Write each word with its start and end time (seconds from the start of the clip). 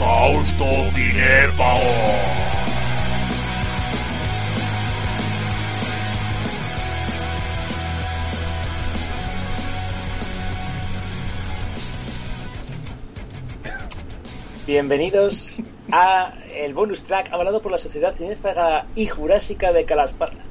Holocausto 0.00 0.64
Cinéfago. 0.94 1.80
Bienvenidos 14.66 15.62
a 15.92 16.32
el 16.54 16.72
bonus 16.72 17.02
track 17.02 17.30
hablado 17.32 17.60
por 17.60 17.70
la 17.70 17.76
Sociedad 17.76 18.14
Cinéfaga 18.16 18.86
y 18.94 19.06
Jurásica 19.06 19.72
de 19.72 19.84
Calasparla. 19.84 20.44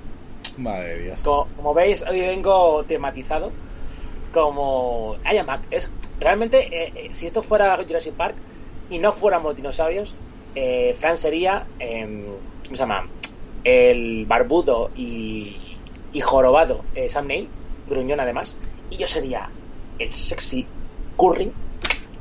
Madre 0.57 0.89
de 0.89 1.03
Dios. 1.05 1.21
Como, 1.23 1.47
como 1.55 1.73
veis, 1.73 2.03
hoy 2.07 2.21
vengo 2.21 2.83
tematizado 2.83 3.51
como 4.31 5.17
Mac. 5.45 5.61
Es, 5.71 5.89
realmente, 6.19 6.67
eh, 6.67 6.93
eh, 6.95 7.09
si 7.13 7.25
esto 7.25 7.41
fuera 7.41 7.75
Jurassic 7.77 8.13
Park 8.13 8.35
y 8.89 8.99
no 8.99 9.11
fuéramos 9.13 9.55
dinosaurios, 9.55 10.15
eh, 10.55 10.95
Fran 10.97 11.17
sería, 11.17 11.65
em, 11.79 12.23
¿cómo 12.63 12.75
se 12.75 12.81
llama? 12.81 13.07
El 13.63 14.25
barbudo 14.25 14.89
y, 14.95 15.55
y 16.13 16.21
jorobado 16.21 16.83
eh, 16.95 17.09
Sam 17.09 17.27
Neill, 17.27 17.47
gruñón 17.87 18.19
además, 18.19 18.55
y 18.89 18.97
yo 18.97 19.07
sería 19.07 19.49
el 19.99 20.13
sexy 20.13 20.65
curry 21.17 21.51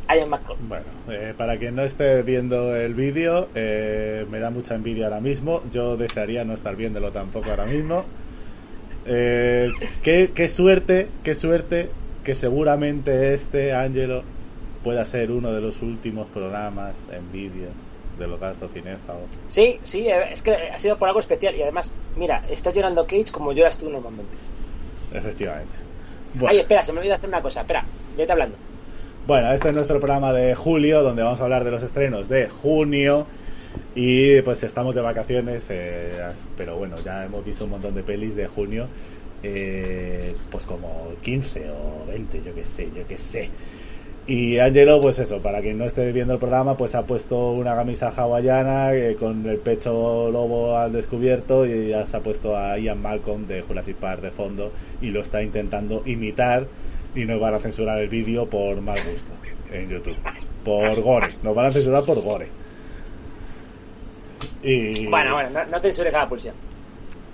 Ian 0.09 0.31
McCall. 0.31 0.57
Bueno, 0.61 0.87
eh, 1.11 1.35
para 1.37 1.59
quien 1.59 1.75
no 1.75 1.85
esté 1.85 2.23
viendo 2.23 2.75
el 2.75 2.95
vídeo, 2.95 3.49
eh, 3.55 4.27
me 4.31 4.41
da 4.41 4.51
mucha 4.51 4.75
envidia 4.75 5.07
ahora 5.07 5.21
mismo. 5.21 5.63
Yo 5.71 5.97
desearía 5.97 6.45
no 6.45 6.55
estar 6.55 6.77
viéndolo 6.77 7.13
tampoco 7.13 7.51
ahora 7.51 7.67
mismo. 7.67 8.05
Eh, 9.05 9.71
qué, 10.03 10.33
qué 10.35 10.49
suerte, 10.49 11.09
qué 11.23 11.35
suerte 11.35 11.91
que 12.25 12.35
seguramente 12.35 13.35
este, 13.35 13.73
Ángelo, 13.75 14.23
pueda 14.89 15.05
ser 15.05 15.31
uno 15.31 15.53
de 15.53 15.61
los 15.61 15.83
últimos 15.83 16.29
programas 16.29 17.05
en 17.13 17.31
vídeo 17.31 17.69
del 18.19 18.31
Holocausto 18.31 18.69
Cinéfago. 18.69 19.21
Sí, 19.47 19.79
sí, 19.85 20.09
eh, 20.09 20.33
es 20.33 20.41
que 20.41 20.53
ha 20.55 20.79
sido 20.79 20.97
por 20.97 21.09
algo 21.09 21.21
especial 21.21 21.55
y 21.55 21.61
además, 21.61 21.93
mira, 22.17 22.43
estás 22.49 22.73
llorando 22.73 23.07
Cage 23.07 23.31
como 23.31 23.53
lloras 23.53 23.77
tú 23.77 23.91
normalmente. 23.91 24.33
Efectivamente. 25.13 25.75
Ay, 25.77 26.39
Bueno, 26.41 26.61
espera, 26.61 26.83
se 26.83 26.95
me 26.95 27.01
olvidó 27.01 27.17
hacer 27.17 27.29
una 27.29 27.43
cosa. 27.43 27.61
Espera, 27.61 27.85
vete 28.17 28.33
hablando. 28.33 28.57
bueno, 29.27 29.53
este 29.53 29.69
es 29.69 29.75
nuestro 29.75 29.99
programa 30.01 30.33
de 30.33 30.55
julio, 30.55 31.03
donde 31.03 31.23
vamos 31.23 31.39
a 31.43 31.45
hablar 31.45 31.65
de 31.65 31.71
los 31.71 31.83
estrenos 31.83 32.31
de 32.31 32.49
junio. 32.49 33.27
Y 33.95 34.41
pues 34.41 34.63
estamos 34.63 34.95
de 34.95 35.03
vacaciones, 35.03 35.67
eh, 35.69 36.13
pero 36.57 36.79
bueno, 36.79 36.97
ya 37.05 37.27
hemos 37.27 37.45
visto 37.45 37.65
un 37.65 37.73
montón 37.73 37.95
de 37.95 38.03
pelis 38.03 38.35
de 38.35 38.47
junio, 38.47 38.89
eh, 39.43 40.35
pues 40.51 40.65
como 40.65 41.11
15 41.21 41.71
o 41.73 42.07
20, 42.07 42.43
yo 42.43 42.55
qué 42.55 42.65
sé, 42.65 42.89
yo 42.97 43.07
qué 43.07 43.19
sé. 43.19 43.51
Y 44.29 44.59
Angelo, 44.59 45.01
pues 45.01 45.19
eso, 45.21 45.41
para 45.41 45.63
quien 45.63 45.79
no 45.79 45.87
esté 45.87 46.13
viendo 46.13 46.35
el 46.35 46.39
programa, 46.39 46.77
pues 46.77 46.95
ha 46.95 47.07
puesto 47.07 47.53
una 47.53 47.75
camisa 47.75 48.13
hawaiana 48.15 48.93
eh, 48.93 49.17
con 49.19 49.47
el 49.49 49.57
pecho 49.57 50.31
lobo 50.31 50.77
al 50.77 50.93
descubierto 50.93 51.65
y 51.65 51.89
ya 51.89 52.05
se 52.05 52.19
ha 52.19 52.21
puesto 52.21 52.55
a 52.55 52.79
Ian 52.79 53.01
Malcolm 53.01 53.47
de 53.47 53.63
Jurassic 53.63 53.97
Park 53.97 54.21
de 54.21 54.31
fondo 54.31 54.71
y 55.01 55.09
lo 55.09 55.23
está 55.23 55.43
intentando 55.43 56.03
imitar 56.05 56.67
y 57.15 57.25
nos 57.25 57.41
van 57.41 57.55
a 57.55 57.59
censurar 57.59 58.01
el 58.01 58.11
vídeo 58.11 58.45
por 58.45 58.79
mal 58.83 58.99
gusto 59.11 59.33
en 59.73 59.89
YouTube. 59.89 60.19
Por 60.63 61.01
gore, 61.01 61.37
nos 61.43 61.55
van 61.55 61.65
a 61.65 61.71
censurar 61.71 62.05
por 62.05 62.23
gore. 62.23 62.49
Y... 64.63 65.07
Bueno, 65.07 65.33
bueno, 65.33 65.49
no, 65.55 65.65
no 65.65 65.81
censures 65.81 66.15
a 66.15 66.19
la 66.19 66.29
pulsión. 66.29 66.55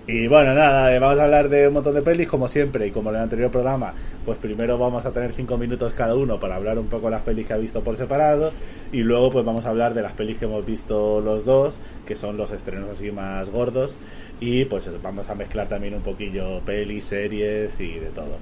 Y 0.06 0.26
bueno, 0.26 0.54
nada, 0.54 0.94
eh, 0.94 0.98
vamos 0.98 1.18
a 1.18 1.24
hablar 1.24 1.48
de 1.48 1.66
un 1.66 1.74
montón 1.74 1.94
de 1.94 2.02
pelis, 2.02 2.28
como 2.28 2.46
siempre, 2.46 2.86
y 2.86 2.90
como 2.90 3.08
en 3.08 3.16
el 3.16 3.22
anterior 3.22 3.50
programa, 3.50 3.94
pues 4.26 4.36
primero 4.36 4.76
vamos 4.76 5.06
a 5.06 5.12
tener 5.12 5.32
cinco 5.32 5.56
minutos 5.56 5.94
cada 5.94 6.14
uno 6.14 6.38
para 6.38 6.56
hablar 6.56 6.78
un 6.78 6.88
poco 6.88 7.06
de 7.06 7.12
las 7.12 7.22
pelis 7.22 7.46
que 7.46 7.54
ha 7.54 7.56
visto 7.56 7.82
por 7.82 7.96
separado, 7.96 8.52
y 8.92 8.98
luego 8.98 9.30
pues 9.30 9.46
vamos 9.46 9.64
a 9.64 9.70
hablar 9.70 9.94
de 9.94 10.02
las 10.02 10.12
pelis 10.12 10.36
que 10.36 10.44
hemos 10.44 10.66
visto 10.66 11.22
los 11.22 11.46
dos, 11.46 11.80
que 12.06 12.16
son 12.16 12.36
los 12.36 12.50
estrenos 12.50 12.90
así 12.90 13.10
más 13.12 13.48
gordos, 13.48 13.96
y 14.40 14.66
pues 14.66 14.90
vamos 15.02 15.30
a 15.30 15.34
mezclar 15.34 15.68
también 15.68 15.94
un 15.94 16.02
poquillo 16.02 16.60
pelis, 16.60 17.06
series 17.06 17.80
y 17.80 17.94
de 17.94 18.10
todo. 18.10 18.36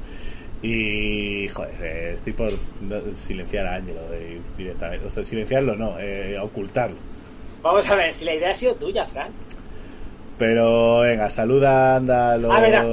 Y, 0.62 1.46
joder, 1.48 1.74
eh, 1.80 2.10
estoy 2.14 2.32
por 2.32 2.50
silenciar 3.12 3.66
a 3.68 3.76
Ángelo 3.76 4.00
eh, 4.12 4.40
directamente, 4.58 5.06
o 5.06 5.10
sea, 5.10 5.22
silenciarlo 5.22 5.76
no, 5.76 5.96
eh, 6.00 6.36
ocultarlo. 6.40 6.96
Vamos 7.62 7.88
a 7.88 7.94
ver, 7.94 8.12
si 8.12 8.24
la 8.24 8.34
idea 8.34 8.50
ha 8.50 8.54
sido 8.54 8.74
tuya, 8.74 9.04
Fran. 9.04 9.30
Pero 10.42 10.98
venga, 11.02 11.30
saluda 11.30 11.94
anda, 11.94 12.32
a 12.32 12.36
los 12.36 12.52
Ah, 12.52 12.60
verdad. 12.60 12.84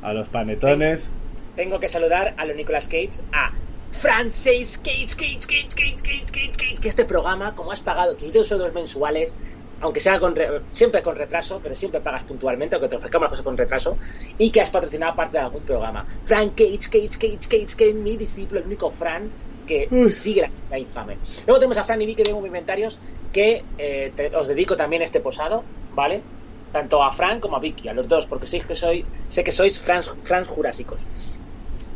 a 0.00 0.14
los 0.14 0.28
panetones. 0.30 1.10
Tengo 1.54 1.78
que 1.80 1.88
saludar 1.88 2.34
a 2.38 2.46
los 2.46 2.56
Nicolas 2.56 2.88
Cage, 2.88 3.20
a 3.30 3.50
Francis 3.90 4.78
Cage, 4.78 5.08
Cage, 5.16 5.40
Cage, 5.46 5.68
Cage, 5.76 5.96
Cage, 6.02 6.24
Cage, 6.32 6.52
Cage, 6.56 6.80
que 6.80 6.88
este 6.88 7.04
programa, 7.04 7.54
como 7.54 7.72
has 7.72 7.82
pagado 7.82 8.16
500 8.16 8.50
euros 8.52 8.72
mensuales, 8.72 9.34
aunque 9.80 10.00
sea 10.00 10.18
con 10.18 10.34
re- 10.34 10.62
siempre 10.72 11.02
con 11.02 11.14
retraso, 11.14 11.60
pero 11.60 11.74
siempre 11.74 12.00
pagas 12.00 12.24
puntualmente, 12.24 12.74
aunque 12.76 12.88
te 12.88 12.96
ofrezcamos 12.96 13.24
las 13.26 13.30
cosas 13.30 13.44
con 13.44 13.58
retraso, 13.58 13.98
y 14.38 14.50
que 14.50 14.60
has 14.62 14.70
patrocinado 14.70 15.14
parte 15.14 15.36
de 15.36 15.44
algún 15.44 15.64
programa. 15.64 16.06
Frank 16.22 16.54
Cage, 16.56 16.88
Cage, 16.90 17.18
Cage, 17.20 17.48
Cage, 17.50 17.76
que 17.76 17.88
es 17.90 17.94
mi 17.94 18.16
discípulo, 18.16 18.60
el 18.60 18.66
único 18.66 18.90
Fran 18.92 19.34
que 19.66 19.88
Uy. 19.90 20.08
sigue 20.08 20.40
la, 20.42 20.48
la 20.70 20.78
infame. 20.78 21.20
Luego 21.46 21.58
tenemos 21.60 21.76
a 21.76 21.84
Fran 21.84 22.00
y 22.00 22.06
Vicky 22.06 22.22
de 22.22 22.32
Humo 22.32 22.46
Inventarios, 22.46 22.98
que 23.30 23.68
eh, 23.76 24.12
te- 24.16 24.34
os 24.36 24.48
dedico 24.48 24.76
también 24.76 25.02
este 25.02 25.20
posado, 25.20 25.70
¿vale? 25.90 26.28
Tanto 26.70 27.02
a 27.02 27.12
Fran 27.12 27.40
como 27.40 27.56
a 27.56 27.60
Vicky, 27.60 27.88
a 27.88 27.94
los 27.94 28.08
dos, 28.08 28.26
porque 28.26 28.46
sé 28.46 28.60
que, 28.66 28.74
soy, 28.74 29.10
sé 29.28 29.44
que 29.44 29.52
sois 29.52 29.80
Frans, 29.80 30.10
Frans 30.22 30.48
Jurásicos. 30.48 31.08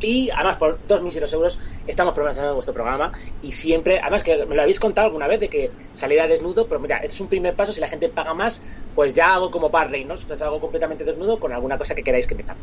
Y 0.03 0.31
además, 0.31 0.57
por 0.57 0.81
dos 0.87 1.03
míseros 1.03 1.33
euros, 1.33 1.59
estamos 1.87 2.15
promocionando 2.15 2.55
vuestro 2.55 2.75
programa. 2.75 3.13
Y 3.41 3.53
siempre, 3.53 4.01
además, 4.01 4.23
que 4.23 4.45
me 4.47 4.55
lo 4.55 4.63
habéis 4.63 4.81
contado 4.81 5.07
alguna 5.07 5.27
vez 5.27 5.41
de 5.41 5.49
que 5.49 5.71
saliera 5.93 6.27
desnudo. 6.27 6.67
Pero 6.67 6.81
mira, 6.81 6.99
es 6.99 7.21
un 7.21 7.29
primer 7.29 7.55
paso. 7.55 7.73
Si 7.73 7.81
la 7.81 7.89
gente 7.89 8.09
paga 8.09 8.35
más, 8.35 8.63
pues 8.95 9.15
ya 9.15 9.35
hago 9.35 9.51
como 9.51 9.71
Barley, 9.71 10.05
¿no? 10.05 10.15
Entonces 10.15 10.43
hago 10.43 10.61
completamente 10.61 11.05
desnudo 11.05 11.39
con 11.39 11.53
alguna 11.53 11.79
cosa 11.79 11.95
que 11.95 12.03
queráis 12.03 12.27
que 12.27 12.35
me 12.35 12.43
tape. 12.43 12.61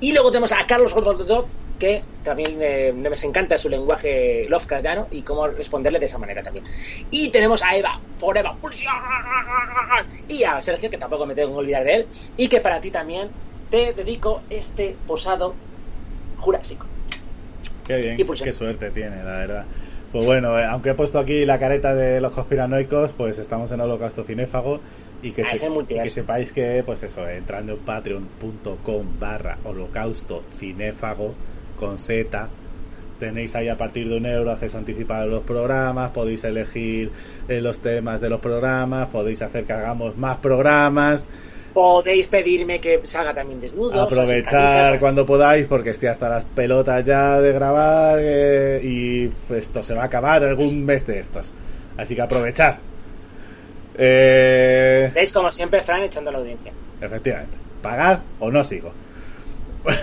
Y 0.00 0.12
luego 0.12 0.30
tenemos 0.30 0.52
a 0.52 0.66
Carlos 0.66 0.94
Gordodov, 0.94 1.46
que 1.78 2.02
también 2.22 2.58
eh, 2.60 2.92
me 2.92 3.08
encanta 3.08 3.58
su 3.58 3.68
lenguaje 3.68 4.46
Lovecraftiano 4.48 5.08
y 5.10 5.22
cómo 5.22 5.46
responderle 5.48 5.98
de 5.98 6.06
esa 6.06 6.18
manera 6.18 6.42
también. 6.42 6.64
Y 7.10 7.30
tenemos 7.30 7.62
a 7.62 7.76
Eva 7.76 8.00
Forever 8.16 8.52
y 10.28 10.44
a 10.44 10.60
Sergio, 10.62 10.90
que 10.90 10.98
tampoco 10.98 11.26
me 11.26 11.34
tengo 11.34 11.52
que 11.52 11.58
olvidar 11.58 11.84
de 11.84 11.94
él, 11.94 12.08
y 12.36 12.48
que 12.48 12.60
para 12.60 12.80
ti 12.80 12.90
también 12.90 13.30
te 13.70 13.92
dedico 13.92 14.42
este 14.50 14.96
posado 15.06 15.54
jurásico. 16.44 16.86
Qué 17.86 17.96
bien, 17.96 18.20
Y 18.20 18.24
qué 18.24 18.52
suerte 18.52 18.90
tiene, 18.90 19.16
la 19.16 19.36
verdad. 19.38 19.64
Pues 20.12 20.24
bueno, 20.24 20.58
eh, 20.58 20.64
aunque 20.64 20.90
he 20.90 20.94
puesto 20.94 21.18
aquí 21.18 21.44
la 21.44 21.58
careta 21.58 21.94
de 21.94 22.20
los 22.20 22.32
conspiranoicos, 22.32 23.12
pues 23.14 23.38
estamos 23.38 23.70
en 23.72 23.80
Holocausto 23.80 24.22
Cinéfago 24.24 24.80
y 25.22 25.32
que, 25.32 25.42
Ah, 25.42 25.46
se- 25.50 25.66
y 25.88 25.98
que 26.00 26.10
sepáis 26.10 26.52
que, 26.52 26.82
pues 26.86 27.02
eso, 27.02 27.28
entrando 27.28 27.72
en 27.72 27.78
patreon.com 27.80 29.06
barra 29.18 29.58
holocausto 29.64 30.44
cinéfago 30.58 31.34
con 31.76 31.98
Z, 31.98 32.48
tenéis 33.18 33.54
ahí 33.56 33.68
a 33.68 33.76
partir 33.76 34.08
de 34.08 34.16
un 34.16 34.26
euro 34.26 34.50
acceso 34.52 34.78
anticipado 34.78 35.22
a 35.24 35.26
los 35.26 35.42
programas, 35.42 36.10
podéis 36.12 36.44
elegir 36.44 37.10
eh, 37.48 37.60
los 37.60 37.80
temas 37.80 38.20
de 38.20 38.28
los 38.28 38.40
programas, 38.40 39.08
podéis 39.08 39.42
hacer 39.42 39.64
que 39.64 39.72
hagamos 39.72 40.16
más 40.16 40.36
programas, 40.38 41.28
Podéis 41.74 42.28
pedirme 42.28 42.80
que 42.80 43.00
salga 43.04 43.34
también 43.34 43.60
desnudo. 43.60 44.00
aprovechar 44.00 44.98
cuando 45.00 45.26
podáis 45.26 45.66
porque 45.66 45.90
estoy 45.90 46.08
hasta 46.08 46.28
las 46.28 46.44
pelotas 46.44 47.04
ya 47.04 47.40
de 47.40 47.52
grabar 47.52 48.18
eh, 48.22 48.80
y 48.82 49.28
esto 49.52 49.82
se 49.82 49.92
va 49.94 50.02
a 50.02 50.04
acabar 50.06 50.42
algún 50.44 50.84
mes 50.84 51.04
de 51.06 51.18
estos. 51.18 51.52
Así 51.96 52.14
que 52.14 52.22
aprovechar 52.22 52.78
eh, 53.96 55.10
¿Veis 55.14 55.32
como 55.32 55.50
siempre 55.52 55.80
Fran 55.82 56.02
echando 56.02 56.30
la 56.32 56.38
audiencia? 56.38 56.72
efectivamente. 57.00 57.56
Pagad 57.82 58.20
o 58.38 58.50
no 58.50 58.62
sigo. 58.64 58.92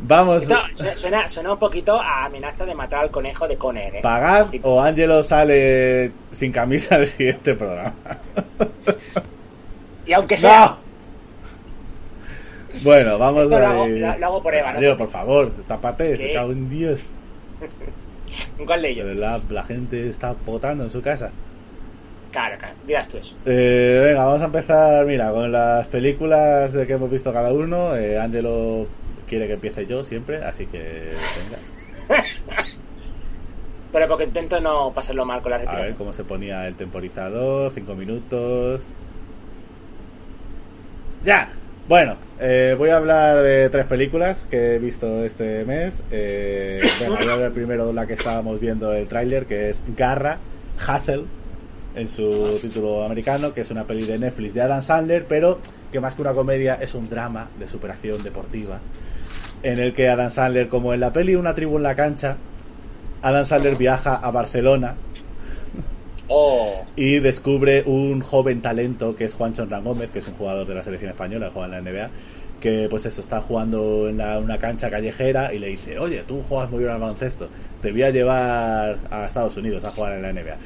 Vamos. 0.00 0.42
Esto 0.42 0.56
su- 0.74 1.00
suena, 1.00 1.28
suena 1.28 1.52
un 1.54 1.58
poquito 1.58 1.98
a 2.00 2.26
amenaza 2.26 2.64
de 2.66 2.74
matar 2.74 3.00
al 3.04 3.10
conejo 3.10 3.48
de 3.48 3.56
Conner, 3.56 3.96
¿eh? 3.96 4.00
pagad 4.02 4.48
o 4.62 4.80
Ángelo 4.80 5.22
sale 5.22 6.12
sin 6.30 6.52
camisa 6.52 6.96
al 6.96 7.06
siguiente 7.06 7.54
programa 7.54 7.94
Y 10.06 10.12
aunque 10.12 10.36
sea... 10.36 10.60
no 10.60 10.78
bueno 12.82 13.18
vamos 13.18 13.44
Esto 13.44 13.58
lo 13.58 13.66
a 13.66 13.70
hago- 13.70 13.86
lo- 13.86 14.18
lo 14.18 14.26
hago 14.26 14.42
por 14.42 14.54
Eva, 14.54 14.70
¿no? 14.72 14.78
Ángelo, 14.78 14.96
por 14.96 15.08
favor 15.08 15.52
tápate 15.68 16.16
me 16.18 16.32
cago 16.32 16.52
en 16.52 16.68
Dios 16.68 17.10
¿Cuál 18.66 18.82
de 18.82 18.88
De 18.88 18.92
ellos? 18.94 19.06
verdad, 19.06 19.40
la 19.50 19.62
gente 19.62 20.08
está 20.08 20.34
potando 20.34 20.84
en 20.84 20.90
su 20.90 21.00
casa. 21.02 21.30
Claro, 22.32 22.58
claro, 22.58 22.74
dirás 22.84 23.08
tú 23.08 23.16
eso. 23.18 23.36
Eh, 23.46 24.02
venga, 24.06 24.24
vamos 24.24 24.42
a 24.42 24.46
empezar, 24.46 25.06
mira, 25.06 25.30
con 25.30 25.52
las 25.52 25.86
películas 25.86 26.72
de 26.72 26.84
que 26.86 26.94
hemos 26.94 27.10
visto 27.10 27.32
cada 27.32 27.52
uno. 27.52 27.94
Eh, 27.94 28.18
Angelo 28.18 28.88
quiere 29.28 29.46
que 29.46 29.52
empiece 29.52 29.86
yo 29.86 30.02
siempre, 30.02 30.42
así 30.42 30.66
que 30.66 31.12
venga. 32.08 32.24
Pero 33.92 34.08
porque 34.08 34.24
intento 34.24 34.60
no 34.60 34.92
pasarlo 34.92 35.24
mal 35.24 35.40
con 35.42 35.50
la 35.50 35.56
A 35.56 35.58
ver 35.60 35.66
respiración. 35.68 35.96
cómo 35.98 36.12
se 36.12 36.24
ponía 36.24 36.66
el 36.66 36.74
temporizador, 36.74 37.70
cinco 37.72 37.94
minutos. 37.94 38.94
¡Ya! 41.24 41.48
Bueno, 41.88 42.16
eh, 42.38 42.74
voy 42.76 42.90
a 42.90 42.98
hablar 42.98 43.40
de 43.40 43.70
tres 43.70 43.86
películas 43.86 44.46
que 44.50 44.74
he 44.74 44.78
visto 44.78 45.24
este 45.24 45.64
mes. 45.64 46.04
Eh, 46.10 46.82
bueno, 46.98 47.16
voy 47.16 47.28
a 47.28 47.32
hablar 47.32 47.52
primero 47.52 47.86
de 47.86 47.94
la 47.94 48.06
que 48.06 48.12
estábamos 48.12 48.60
viendo 48.60 48.92
el 48.92 49.08
tráiler, 49.08 49.46
que 49.46 49.70
es 49.70 49.82
Garra, 49.96 50.38
Hustle, 50.76 51.24
en 51.94 52.08
su 52.08 52.58
título 52.60 53.04
americano, 53.04 53.54
que 53.54 53.62
es 53.62 53.70
una 53.70 53.84
peli 53.84 54.04
de 54.04 54.18
Netflix 54.18 54.52
de 54.52 54.60
Adam 54.60 54.82
Sandler, 54.82 55.24
pero 55.26 55.60
que 55.90 55.98
más 55.98 56.14
que 56.14 56.20
una 56.20 56.34
comedia 56.34 56.74
es 56.74 56.94
un 56.94 57.08
drama 57.08 57.48
de 57.58 57.66
superación 57.68 58.22
deportiva, 58.22 58.80
en 59.62 59.78
el 59.78 59.94
que 59.94 60.10
Adam 60.10 60.28
Sandler, 60.28 60.68
como 60.68 60.92
en 60.92 61.00
la 61.00 61.10
peli 61.10 61.36
Una 61.36 61.54
tribu 61.54 61.78
en 61.78 61.84
la 61.84 61.94
cancha, 61.94 62.36
Adam 63.22 63.46
Sandler 63.46 63.78
viaja 63.78 64.14
a 64.14 64.30
Barcelona 64.30 64.96
Oh, 66.28 66.84
y 66.96 67.18
descubre 67.20 67.82
un 67.86 68.20
joven 68.20 68.62
talento 68.62 69.14
que 69.16 69.24
es 69.24 69.34
Juan 69.34 69.52
Chonran 69.52 69.84
Gómez, 69.84 70.10
que 70.10 70.20
es 70.20 70.28
un 70.28 70.34
jugador 70.34 70.66
de 70.66 70.74
la 70.74 70.82
selección 70.82 71.10
española, 71.10 71.46
que 71.48 71.52
juega 71.52 71.66
en 71.78 71.84
la 71.84 71.90
NBA, 71.90 72.10
que 72.60 72.86
pues 72.88 73.04
eso, 73.04 73.20
está 73.20 73.40
jugando 73.42 74.08
en 74.08 74.16
la- 74.18 74.38
una 74.38 74.58
cancha 74.58 74.88
callejera 74.90 75.52
y 75.52 75.58
le 75.58 75.68
dice, 75.68 75.98
oye, 75.98 76.22
tú 76.26 76.42
juegas 76.48 76.70
muy 76.70 76.80
bien 76.80 76.92
al 76.92 77.00
baloncesto, 77.00 77.48
te 77.82 77.92
voy 77.92 78.02
a 78.04 78.10
llevar 78.10 78.98
a 79.10 79.24
Estados 79.26 79.56
Unidos 79.58 79.84
a 79.84 79.90
jugar 79.90 80.14
en 80.14 80.22
la 80.22 80.32
NBA. 80.32 80.56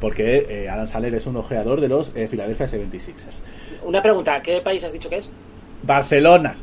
Porque 0.00 0.44
eh, 0.50 0.68
Adam 0.68 0.86
Sandler 0.86 1.14
es 1.14 1.26
un 1.26 1.36
ojeador 1.36 1.80
de 1.80 1.88
los 1.88 2.12
eh, 2.14 2.28
Philadelphia 2.30 2.66
76ers. 2.66 3.40
una 3.86 4.02
pregunta, 4.02 4.42
¿qué 4.42 4.60
país 4.60 4.84
has 4.84 4.92
dicho 4.92 5.08
que 5.08 5.16
es? 5.16 5.30
Barcelona. 5.82 6.56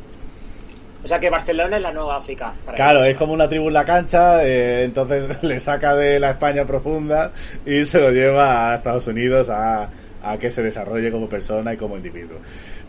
O 1.04 1.06
sea 1.06 1.20
que 1.20 1.28
Barcelona 1.28 1.76
es 1.76 1.82
la 1.82 1.92
nueva 1.92 2.16
África. 2.16 2.54
para 2.64 2.74
Claro, 2.74 3.04
es 3.04 3.16
como 3.16 3.34
una 3.34 3.46
tribu 3.46 3.68
en 3.68 3.74
la 3.74 3.84
cancha, 3.84 4.42
eh, 4.44 4.84
entonces 4.84 5.28
le 5.42 5.60
saca 5.60 5.94
de 5.94 6.18
la 6.18 6.30
España 6.30 6.64
profunda 6.64 7.32
y 7.66 7.84
se 7.84 8.00
lo 8.00 8.10
lleva 8.10 8.72
a 8.72 8.76
Estados 8.76 9.06
Unidos 9.06 9.50
a, 9.50 9.90
a 10.22 10.38
que 10.38 10.50
se 10.50 10.62
desarrolle 10.62 11.10
como 11.10 11.28
persona 11.28 11.74
y 11.74 11.76
como 11.76 11.96
individuo. 11.96 12.38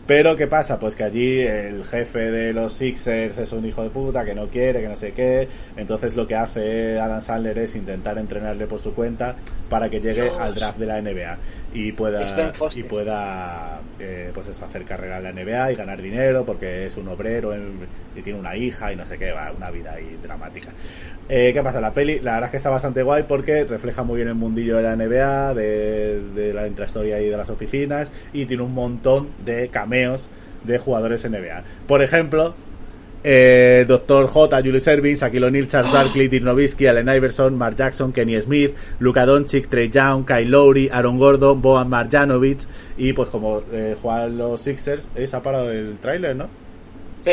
Pero 0.06 0.36
¿qué 0.36 0.46
pasa? 0.46 0.78
Pues 0.78 0.94
que 0.94 1.02
allí 1.02 1.40
el 1.40 1.84
jefe 1.84 2.30
de 2.30 2.52
los 2.52 2.72
Sixers 2.74 3.38
es 3.38 3.50
un 3.50 3.66
hijo 3.66 3.82
de 3.82 3.90
puta 3.90 4.24
que 4.24 4.36
no 4.36 4.46
quiere, 4.46 4.80
que 4.80 4.88
no 4.88 4.94
sé 4.94 5.12
qué. 5.12 5.48
Entonces 5.76 6.14
lo 6.14 6.28
que 6.28 6.36
hace 6.36 7.00
Adam 7.00 7.20
Sandler 7.20 7.58
es 7.58 7.74
intentar 7.74 8.16
entrenarle 8.16 8.68
por 8.68 8.78
su 8.78 8.94
cuenta 8.94 9.34
para 9.68 9.90
que 9.90 10.00
llegue 10.00 10.22
Dios. 10.22 10.38
al 10.38 10.54
draft 10.54 10.78
de 10.78 10.86
la 10.86 11.02
NBA 11.02 11.38
y 11.76 11.92
pueda 11.92 12.22
y 12.76 12.82
pueda 12.88 13.80
eh, 14.00 14.30
pues 14.32 14.48
eso 14.48 14.64
hacer 14.64 14.84
carrera 14.84 15.18
en 15.18 15.24
la 15.24 15.30
NBA 15.32 15.72
y 15.72 15.74
ganar 15.76 16.00
dinero 16.00 16.44
porque 16.44 16.86
es 16.86 16.96
un 16.96 17.08
obrero 17.08 17.54
en- 17.54 17.80
y 18.16 18.22
tiene 18.22 18.38
una 18.38 18.56
hija 18.56 18.92
y 18.92 18.96
no 18.96 19.04
sé 19.04 19.18
qué, 19.18 19.30
va 19.32 19.52
una 19.56 19.70
vida 19.70 19.92
ahí 19.92 20.18
dramática. 20.22 20.70
Eh, 21.28 21.50
¿Qué 21.52 21.62
pasa? 21.62 21.80
La 21.80 21.92
peli, 21.92 22.20
la 22.20 22.32
verdad 22.34 22.46
es 22.46 22.50
que 22.52 22.56
está 22.56 22.70
bastante 22.70 23.02
guay 23.02 23.24
porque 23.24 23.64
refleja 23.64 24.02
muy 24.04 24.16
bien 24.16 24.28
el 24.28 24.34
mundillo 24.34 24.76
de 24.76 24.82
la 24.84 24.92
NBA, 24.96 25.54
de, 25.54 26.20
de 26.34 26.54
la 26.54 26.66
intrahistoria 26.66 27.20
y 27.20 27.28
de 27.28 27.36
las 27.36 27.50
oficinas 27.50 28.10
y 28.32 28.46
tiene 28.46 28.62
un 28.62 28.72
montón 28.74 29.28
de 29.44 29.68
cameos 29.68 30.30
de 30.64 30.78
jugadores 30.78 31.24
NBA. 31.24 31.62
Por 31.86 32.02
ejemplo, 32.02 32.54
eh, 33.28 33.84
Dr. 33.88 34.28
J, 34.28 34.62
Julius 34.62 34.86
Erving, 34.86 35.16
Shaquille 35.16 35.46
O'Neal, 35.46 35.66
Charles 35.66 35.92
Barkley, 35.92 36.28
Dirk 36.28 36.44
Nowitzki, 36.44 36.86
Allen 36.86 37.08
Iverson, 37.08 37.58
Mark 37.58 37.74
Jackson, 37.74 38.12
Kenny 38.12 38.40
Smith, 38.40 38.76
Luka 39.00 39.26
Doncic, 39.26 39.68
Trey 39.68 39.90
Young, 39.90 40.24
Kyle 40.24 40.48
Lowry, 40.48 40.88
Aaron 40.92 41.18
Gordon, 41.18 41.60
Boban 41.60 41.88
Marjanovic 41.88 42.60
y 42.96 43.12
pues 43.14 43.28
como 43.30 43.62
eh, 43.72 43.96
juegan 44.00 44.38
los 44.38 44.60
Sixers, 44.60 45.10
eh, 45.16 45.26
se 45.26 45.36
ha 45.36 45.42
parado 45.42 45.72
el 45.72 45.98
tráiler, 45.98 46.36
¿no? 46.36 46.46
Sí. 47.24 47.32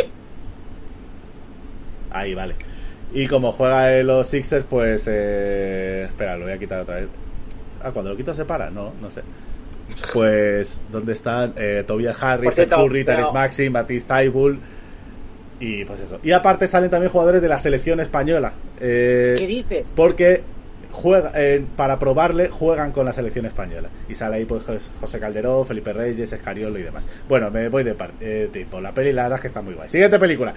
Ahí, 2.10 2.34
vale. 2.34 2.56
Y 3.14 3.28
como 3.28 3.52
juega 3.52 4.02
los 4.02 4.26
Sixers, 4.26 4.66
pues... 4.68 5.08
Eh... 5.08 6.06
Espera, 6.08 6.38
lo 6.38 6.46
voy 6.46 6.54
a 6.54 6.58
quitar 6.58 6.80
otra 6.82 6.96
vez. 6.96 7.08
Ah, 7.84 7.92
cuando 7.92 8.10
lo 8.10 8.18
quito 8.18 8.34
se 8.34 8.46
para, 8.46 8.72
no, 8.72 8.94
no 9.00 9.12
sé. 9.12 9.22
Pues, 10.12 10.82
¿dónde 10.92 11.14
están? 11.14 11.54
Eh, 11.56 11.84
Tobias 11.86 12.18
Harris, 12.24 12.56
Seth 12.56 12.70
Curry, 12.70 13.06
Tyrese 13.06 13.32
Maxey, 13.32 13.70
Matisse 13.70 14.08
Thybulle 14.08 14.58
y 15.66 15.86
pues 15.86 16.00
eso. 16.02 16.20
Y 16.24 16.32
aparte 16.32 16.68
salen 16.68 16.90
también 16.90 17.12
jugadores 17.12 17.42
de 17.42 17.48
la 17.48 17.58
selección 17.60 18.00
española. 18.00 18.54
Eh, 18.80 19.36
¿Qué 19.38 19.48
dices? 19.48 19.86
porque 19.96 20.42
juega, 20.92 21.32
eh, 21.36 21.66
para 21.76 21.98
probarle 21.98 22.50
juegan 22.50 22.92
con 22.92 23.06
la 23.06 23.14
selección 23.14 23.46
española. 23.48 23.90
Y 24.08 24.14
sale 24.16 24.36
ahí 24.38 24.46
pues 24.46 24.64
Jos- 24.64 24.92
José 25.00 25.20
Calderón, 25.20 25.66
Felipe 25.66 25.92
Reyes, 25.94 26.32
Escariolo 26.34 26.78
y 26.78 26.84
demás. 26.84 27.08
Bueno, 27.28 27.50
me 27.50 27.68
voy 27.70 27.84
de 27.84 27.96
eh, 28.22 28.50
tipo. 28.52 28.80
La 28.80 28.92
peli 28.94 29.12
la 29.14 29.24
verdad 29.24 29.38
es 29.38 29.42
que 29.42 29.48
está 29.48 29.62
muy 29.62 29.74
guay. 29.74 29.90
Siguiente 29.90 30.20
película. 30.20 30.54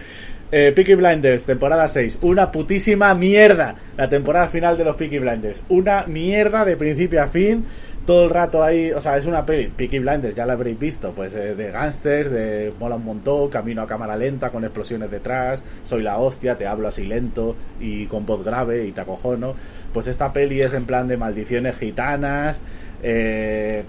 Eh, 0.53 0.73
Peaky 0.77 0.95
Blinders, 0.95 1.47
temporada 1.47 1.89
6. 1.89 2.19
Una 2.23 2.53
putísima 2.53 3.15
mierda. 3.15 3.77
La 3.97 4.09
temporada 4.09 4.49
final 4.49 4.77
de 4.77 4.85
los 4.85 4.97
Peaky 4.97 5.19
Blinders. 5.21 5.63
Una 5.69 6.05
mierda 6.07 6.65
de 6.65 6.77
principio 6.77 7.23
a 7.23 7.29
fin. 7.29 7.65
Todo 8.07 8.25
el 8.25 8.31
rato 8.31 8.63
ahí, 8.63 8.93
o 8.93 9.01
sea, 9.01 9.17
es 9.17 9.27
una 9.27 9.45
peli, 9.45 9.67
Peaky 9.67 9.99
Blinders, 9.99 10.37
ya 10.37 10.47
la 10.47 10.53
habréis 10.53 10.79
visto, 10.79 11.11
pues 11.11 11.35
eh, 11.35 11.57
de 11.57 11.73
gángsters, 11.73 12.31
de 12.31 12.73
mola 12.79 12.95
un 12.95 13.05
montón, 13.05 13.49
camino 13.51 13.83
a 13.83 13.87
cámara 13.89 14.17
lenta 14.17 14.51
con 14.51 14.63
explosiones 14.63 15.11
detrás, 15.11 15.65
soy 15.83 16.05
la 16.05 16.17
hostia, 16.19 16.57
te 16.57 16.69
hablo 16.69 16.87
así 16.87 17.05
lento 17.05 17.57
y 17.81 18.07
con 18.07 18.25
voz 18.25 18.45
grave 18.45 18.87
y 18.87 18.93
te 18.93 19.01
acojono. 19.01 19.57
Pues 19.93 20.07
esta 20.07 20.33
peli 20.33 20.61
es 20.61 20.73
en 20.73 20.87
plan 20.87 21.09
de 21.09 21.17
maldiciones 21.17 21.77
gitanas, 21.79 22.61
eh, 23.03 23.83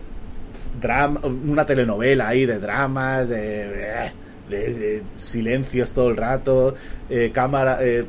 drama, 0.81 1.19
una 1.23 1.67
telenovela 1.67 2.27
ahí 2.29 2.47
de 2.47 2.57
dramas, 2.59 3.29
de, 3.29 3.37
de- 4.49 4.73
de 4.73 5.03
silencios 5.17 5.91
todo 5.91 6.09
el 6.09 6.17
rato, 6.17 6.73
eh, 7.09 7.31
cámara, 7.33 7.79
eh, 7.81 8.05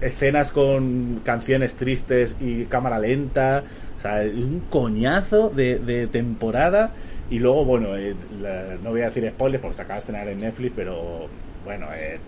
escenas 0.00 0.52
con 0.52 1.20
canciones 1.24 1.76
tristes 1.76 2.36
y 2.40 2.64
cámara 2.64 2.98
lenta, 2.98 3.62
o 4.02 4.04
sea, 4.04 4.22
un 4.34 4.64
coñazo 4.68 5.48
de, 5.50 5.78
de 5.78 6.08
temporada 6.08 6.90
y 7.30 7.38
luego, 7.38 7.64
bueno, 7.64 7.96
eh, 7.96 8.16
la- 8.40 8.74
no 8.82 8.90
voy 8.90 9.02
a 9.02 9.04
decir 9.04 9.26
spoilers 9.28 9.62
porque 9.62 9.76
se 9.76 9.82
acaba 9.82 9.94
de 9.94 9.98
estrenar 10.00 10.26
en 10.28 10.40
Netflix, 10.40 10.72
pero 10.74 11.28
bueno, 11.64 11.86
eh, 11.94 12.18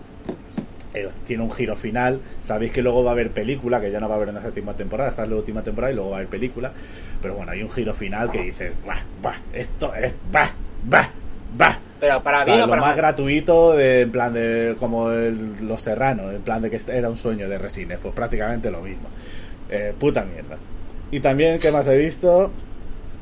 eh, 0.93 1.09
tiene 1.27 1.43
un 1.43 1.51
giro 1.51 1.75
final. 1.75 2.21
Sabéis 2.43 2.71
que 2.71 2.81
luego 2.81 3.03
va 3.03 3.11
a 3.11 3.13
haber 3.13 3.31
película, 3.31 3.81
que 3.81 3.91
ya 3.91 3.99
no 3.99 4.07
va 4.07 4.15
a 4.15 4.17
haber 4.17 4.29
en 4.29 4.35
la 4.35 4.41
séptima 4.41 4.73
temporada, 4.73 5.09
esta 5.09 5.23
es 5.23 5.29
la 5.29 5.35
última 5.35 5.61
temporada 5.63 5.91
y 5.91 5.95
luego 5.95 6.11
va 6.11 6.15
a 6.15 6.19
haber 6.19 6.29
película. 6.29 6.71
Pero 7.21 7.35
bueno, 7.35 7.51
hay 7.51 7.61
un 7.61 7.69
giro 7.69 7.93
final 7.93 8.31
que 8.31 8.41
dices, 8.43 8.71
bah, 8.87 9.03
bah, 9.21 9.35
esto 9.53 9.93
es, 9.95 10.15
bah, 10.31 10.51
bah, 10.85 11.09
bah. 11.57 11.79
Pero 11.99 12.23
para 12.23 12.39
O 12.41 12.43
sea, 12.45 12.53
bien 12.53 12.63
o 12.63 12.67
lo 12.67 12.69
para 12.71 12.81
más 12.81 12.95
gratuito 12.95 13.73
de, 13.75 14.01
en 14.01 14.11
plan 14.11 14.33
de 14.33 14.75
como 14.79 15.11
el- 15.11 15.67
Los 15.67 15.81
Serranos, 15.81 16.33
en 16.33 16.41
plan 16.41 16.61
de 16.61 16.69
que 16.69 16.77
este 16.77 16.97
era 16.97 17.09
un 17.09 17.17
sueño 17.17 17.49
de 17.49 17.57
Resines, 17.57 17.99
pues 18.01 18.13
prácticamente 18.15 18.71
lo 18.71 18.81
mismo. 18.81 19.09
Eh, 19.69 19.93
puta 19.99 20.23
mierda. 20.23 20.57
Y 21.11 21.19
también, 21.19 21.59
¿qué 21.59 21.71
más 21.71 21.87
he 21.87 21.97
visto? 21.97 22.51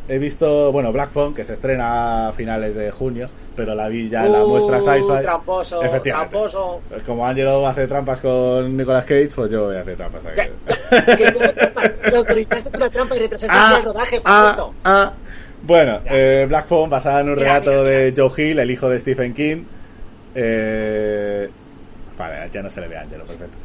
He 0.10 0.18
visto, 0.18 0.72
bueno, 0.74 0.92
Black 0.92 1.12
Phone, 1.12 1.34
que 1.34 1.46
se 1.46 1.54
estrena 1.54 2.28
a 2.28 2.34
finales 2.34 2.76
de 2.76 2.92
junio, 2.92 3.28
pero 3.56 3.74
la 3.74 3.88
vi 3.88 4.10
ya 4.10 4.26
en 4.26 4.34
la 4.34 4.44
Uh, 4.44 4.50
muestra 4.50 4.82
sci-fi. 4.82 5.22
Tramposo, 5.22 5.80
tramposo. 6.04 6.82
Como 7.06 7.26
Angelo 7.26 7.66
hace 7.66 7.88
trampas 7.88 8.20
con 8.20 8.76
Nicolas 8.76 9.06
Cage, 9.06 9.30
pues 9.34 9.50
yo 9.52 9.66
voy 9.68 9.78
a 9.78 9.82
hacer 9.82 9.96
trampas 9.96 10.24
también. 10.24 10.50
Que, 12.10 12.16
autorizaste 12.18 12.78
la 12.78 12.90
trampa 12.90 13.16
y 13.16 13.20
retrasaste 13.20 13.56
Ah, 13.58 13.76
el 13.80 13.86
rodaje, 13.86 14.20
por 14.22 14.32
ah, 14.32 14.44
cierto. 14.46 14.74
ah. 14.84 15.14
Bueno, 15.66 16.02
eh, 16.06 16.46
Black 16.50 16.66
Phone, 16.68 16.90
basada 16.90 17.22
en 17.22 17.30
un 17.30 17.36
Mira, 17.36 17.60
relato 17.60 17.72
mira, 17.72 17.84
de 17.84 18.14
Joe 18.16 18.32
Hill, 18.50 18.60
el 18.60 18.72
hijo 18.72 18.90
de 18.90 19.00
Stephen 19.00 19.34
King. 19.34 19.64
Eh, 20.36 21.50
vale, 22.18 22.50
ya 22.52 22.62
no 22.62 22.70
se 22.70 22.82
le 22.82 22.90
ve 22.90 22.98
a 22.98 23.02
Angelo, 23.02 23.24
perfecto. 23.24 23.56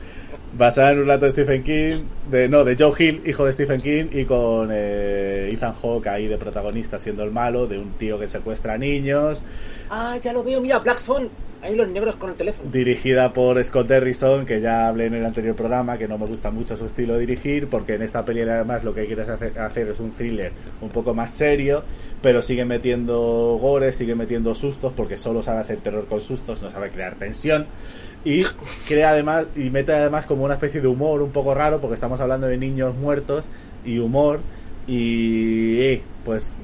Basada 0.57 0.93
en 0.93 0.99
un 0.99 1.05
relato 1.05 1.27
de 1.27 1.33
Stephen 1.33 1.63
King, 1.63 2.05
de 2.31 2.49
no, 2.49 2.65
de 2.65 2.75
Joe 2.77 2.93
Hill, 2.99 3.23
hijo 3.27 3.45
de 3.45 3.53
Stephen 3.53 3.81
King, 3.81 4.07
y 4.11 4.25
con 4.25 4.71
eh, 4.73 5.51
Ethan 5.53 5.75
Hawke 5.75 6.07
ahí 6.09 6.27
de 6.27 6.39
protagonista 6.39 6.99
siendo 6.99 7.23
el 7.23 7.31
malo, 7.31 7.67
de 7.67 7.79
un 7.79 7.93
tío 7.93 8.19
que 8.19 8.29
secuestra 8.29 8.79
niños, 8.79 9.45
Ah, 9.91 10.17
ya 10.21 10.33
lo 10.33 10.43
veo, 10.43 10.61
mira, 10.61 10.79
Black 10.79 11.01
Phone. 11.01 11.29
Ahí 11.61 11.75
los 11.75 11.89
negros 11.89 12.15
con 12.17 12.31
el 12.31 12.37
teléfono. 12.37 12.71
dirigida 12.71 13.33
por 13.33 13.63
Scott 13.65 13.89
Derrison, 13.89 14.47
que 14.47 14.61
ya 14.61 14.87
hablé 14.87 15.07
en 15.07 15.15
el 15.15 15.27
anterior 15.27 15.57
programa, 15.57 15.99
que 15.99 16.07
no 16.07 16.17
me 16.17 16.27
gusta 16.27 16.53
mucho 16.53 16.77
su 16.77 16.87
estilo 16.87 17.15
de 17.15 17.21
dirigir, 17.21 17.69
porque 17.69 17.95
en 17.95 18.03
esta 18.03 18.25
peli 18.25 18.43
además 18.43 18.85
lo 18.85 18.95
que 18.95 19.07
quieres 19.07 19.29
hacer, 19.29 19.59
hacer 19.59 19.89
es 19.89 19.99
un 19.99 20.13
thriller 20.13 20.53
un 20.81 20.89
poco 20.89 21.15
más 21.15 21.33
serio, 21.33 21.83
pero 22.23 22.43
sigue 22.43 22.65
metiendo 22.65 23.59
gore, 23.61 23.91
sigue 23.91 24.15
metiendo 24.15 24.55
sustos, 24.55 24.93
porque 24.93 25.17
solo 25.17 25.43
sabe 25.43 25.61
hacer 25.61 25.79
terror 25.79 26.07
con 26.07 26.21
sustos, 26.21 26.63
no 26.63 26.71
sabe 26.71 26.91
crear 26.91 27.17
tensión. 27.17 27.67
Y 28.25 28.45
crea 28.87 29.11
además, 29.11 29.47
y 29.57 29.71
mete 29.71 29.93
además 29.93 30.27
como 30.27 30.45
una 30.45 30.55
especie 30.55 30.81
de 30.81 30.87
humor 30.87 31.23
un 31.23 31.33
poco 31.33 31.55
raro, 31.55 31.81
porque 31.81 31.95
estamos 31.95 32.21
hablando 32.21 32.47
de 32.47 32.57
niños 32.57 32.95
muertos 32.95 33.47
y 33.85 33.99
humor. 33.99 34.41
Y 34.87 35.81
eh, 35.81 36.03
pues 36.25 36.55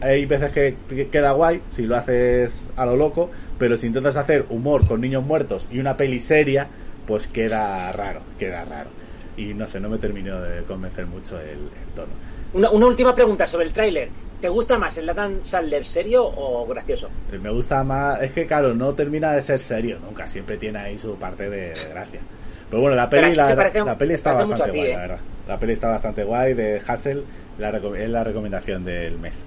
hay 0.00 0.24
veces 0.24 0.52
que 0.52 0.76
queda 1.10 1.32
guay 1.32 1.60
si 1.68 1.82
lo 1.82 1.96
haces 1.96 2.68
a 2.76 2.86
lo 2.86 2.96
loco, 2.96 3.30
pero 3.58 3.76
si 3.76 3.86
intentas 3.86 4.16
hacer 4.16 4.46
humor 4.50 4.86
con 4.86 5.00
niños 5.00 5.24
muertos 5.24 5.68
y 5.70 5.78
una 5.78 5.96
peli 5.96 6.20
seria, 6.20 6.66
pues 7.06 7.26
queda 7.26 7.90
raro, 7.92 8.20
queda 8.38 8.64
raro. 8.64 8.90
Y 9.36 9.52
no 9.54 9.66
sé, 9.66 9.80
no 9.80 9.88
me 9.88 9.98
terminó 9.98 10.40
de 10.40 10.62
convencer 10.64 11.06
mucho 11.06 11.40
el, 11.40 11.48
el 11.58 11.94
tono. 11.94 12.12
Una, 12.52 12.70
una 12.70 12.86
última 12.86 13.14
pregunta 13.14 13.46
sobre 13.48 13.66
el 13.66 13.72
tráiler. 13.72 14.08
¿Te 14.40 14.48
gusta 14.48 14.78
más 14.78 14.96
el 14.98 15.08
Adam 15.08 15.42
Sandler 15.42 15.84
serio 15.84 16.24
o 16.26 16.66
gracioso? 16.66 17.08
Eh, 17.32 17.38
Me 17.38 17.50
gusta 17.50 17.82
más, 17.82 18.20
es 18.22 18.32
que 18.32 18.46
claro, 18.46 18.74
no 18.74 18.94
termina 18.94 19.32
de 19.32 19.40
ser 19.42 19.58
serio 19.58 19.98
nunca, 20.00 20.28
siempre 20.28 20.56
tiene 20.58 20.78
ahí 20.78 20.98
su 20.98 21.16
parte 21.16 21.48
de, 21.48 21.70
de 21.72 21.88
gracia. 21.90 22.20
Pero 22.68 22.82
bueno, 22.82 22.94
la 22.96 23.08
peli, 23.08 23.34
la, 23.34 23.56
parece- 23.56 23.84
la 23.84 23.96
peli 23.96 24.14
está 24.14 24.32
bastante 24.34 24.70
ti, 24.70 24.78
guay, 24.78 24.90
¿eh? 24.90 24.92
la 24.94 25.00
verdad. 25.00 25.18
La 25.48 25.58
peli 25.58 25.72
está 25.72 25.88
bastante 25.88 26.24
guay 26.24 26.54
de 26.54 26.80
Hassel, 26.86 27.24
la, 27.58 27.70
es 27.70 28.10
la 28.10 28.24
recomendación 28.24 28.84
del 28.84 29.18
mes. 29.18 29.42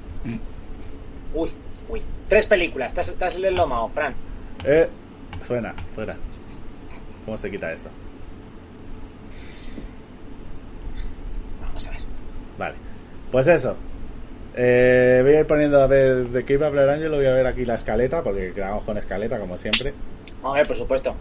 Uy, 1.33 1.49
uy. 1.89 2.01
Tres 2.27 2.46
películas. 2.46 2.89
Estás, 2.89 3.10
estás 3.10 3.36
en 3.36 3.46
el 3.46 3.55
lomao, 3.55 3.89
Fran. 3.89 4.13
Eh, 4.65 4.88
suena, 5.46 5.74
fuera. 5.96 6.13
¿Cómo 7.25 7.38
se 7.38 7.51
quita 7.51 7.72
esto? 7.72 7.89
Vamos 11.62 11.88
a 11.88 11.91
ver. 11.91 12.00
Vale. 12.57 12.75
Pues 13.31 13.48
eso. 13.48 13.75
Eh, 14.55 15.19
voy 15.24 15.36
a 15.36 15.39
ir 15.41 15.48
poniendo 15.48 15.81
a 15.81 15.88
ver 15.88 16.29
de 16.29 16.43
qué 16.43 16.53
iba 16.53 16.65
a 16.65 16.69
hablar 16.69 16.89
Ángelo. 16.89 17.17
Voy 17.17 17.27
a 17.27 17.34
ver 17.34 17.46
aquí 17.46 17.63
la 17.63 17.75
escaleta, 17.75 18.24
porque 18.24 18.51
grabamos 18.51 18.84
con 18.84 18.98
escaleta, 18.98 19.39
como 19.39 19.57
siempre. 19.57 19.93
A 20.43 20.51
ver, 20.53 20.67
por 20.67 20.75
supuesto. 20.75 21.15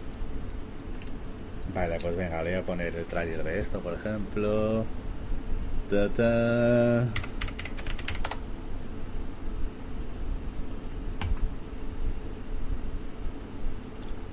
Vale, 1.73 1.97
pues 2.01 2.15
venga, 2.15 2.41
le 2.41 2.51
voy 2.51 2.59
a 2.59 2.65
poner 2.65 2.95
el 2.95 3.05
trailer 3.05 3.43
de 3.43 3.59
esto, 3.59 3.79
por 3.79 3.93
ejemplo. 3.93 4.85
Ta, 5.89 6.09
ta. 6.09 7.07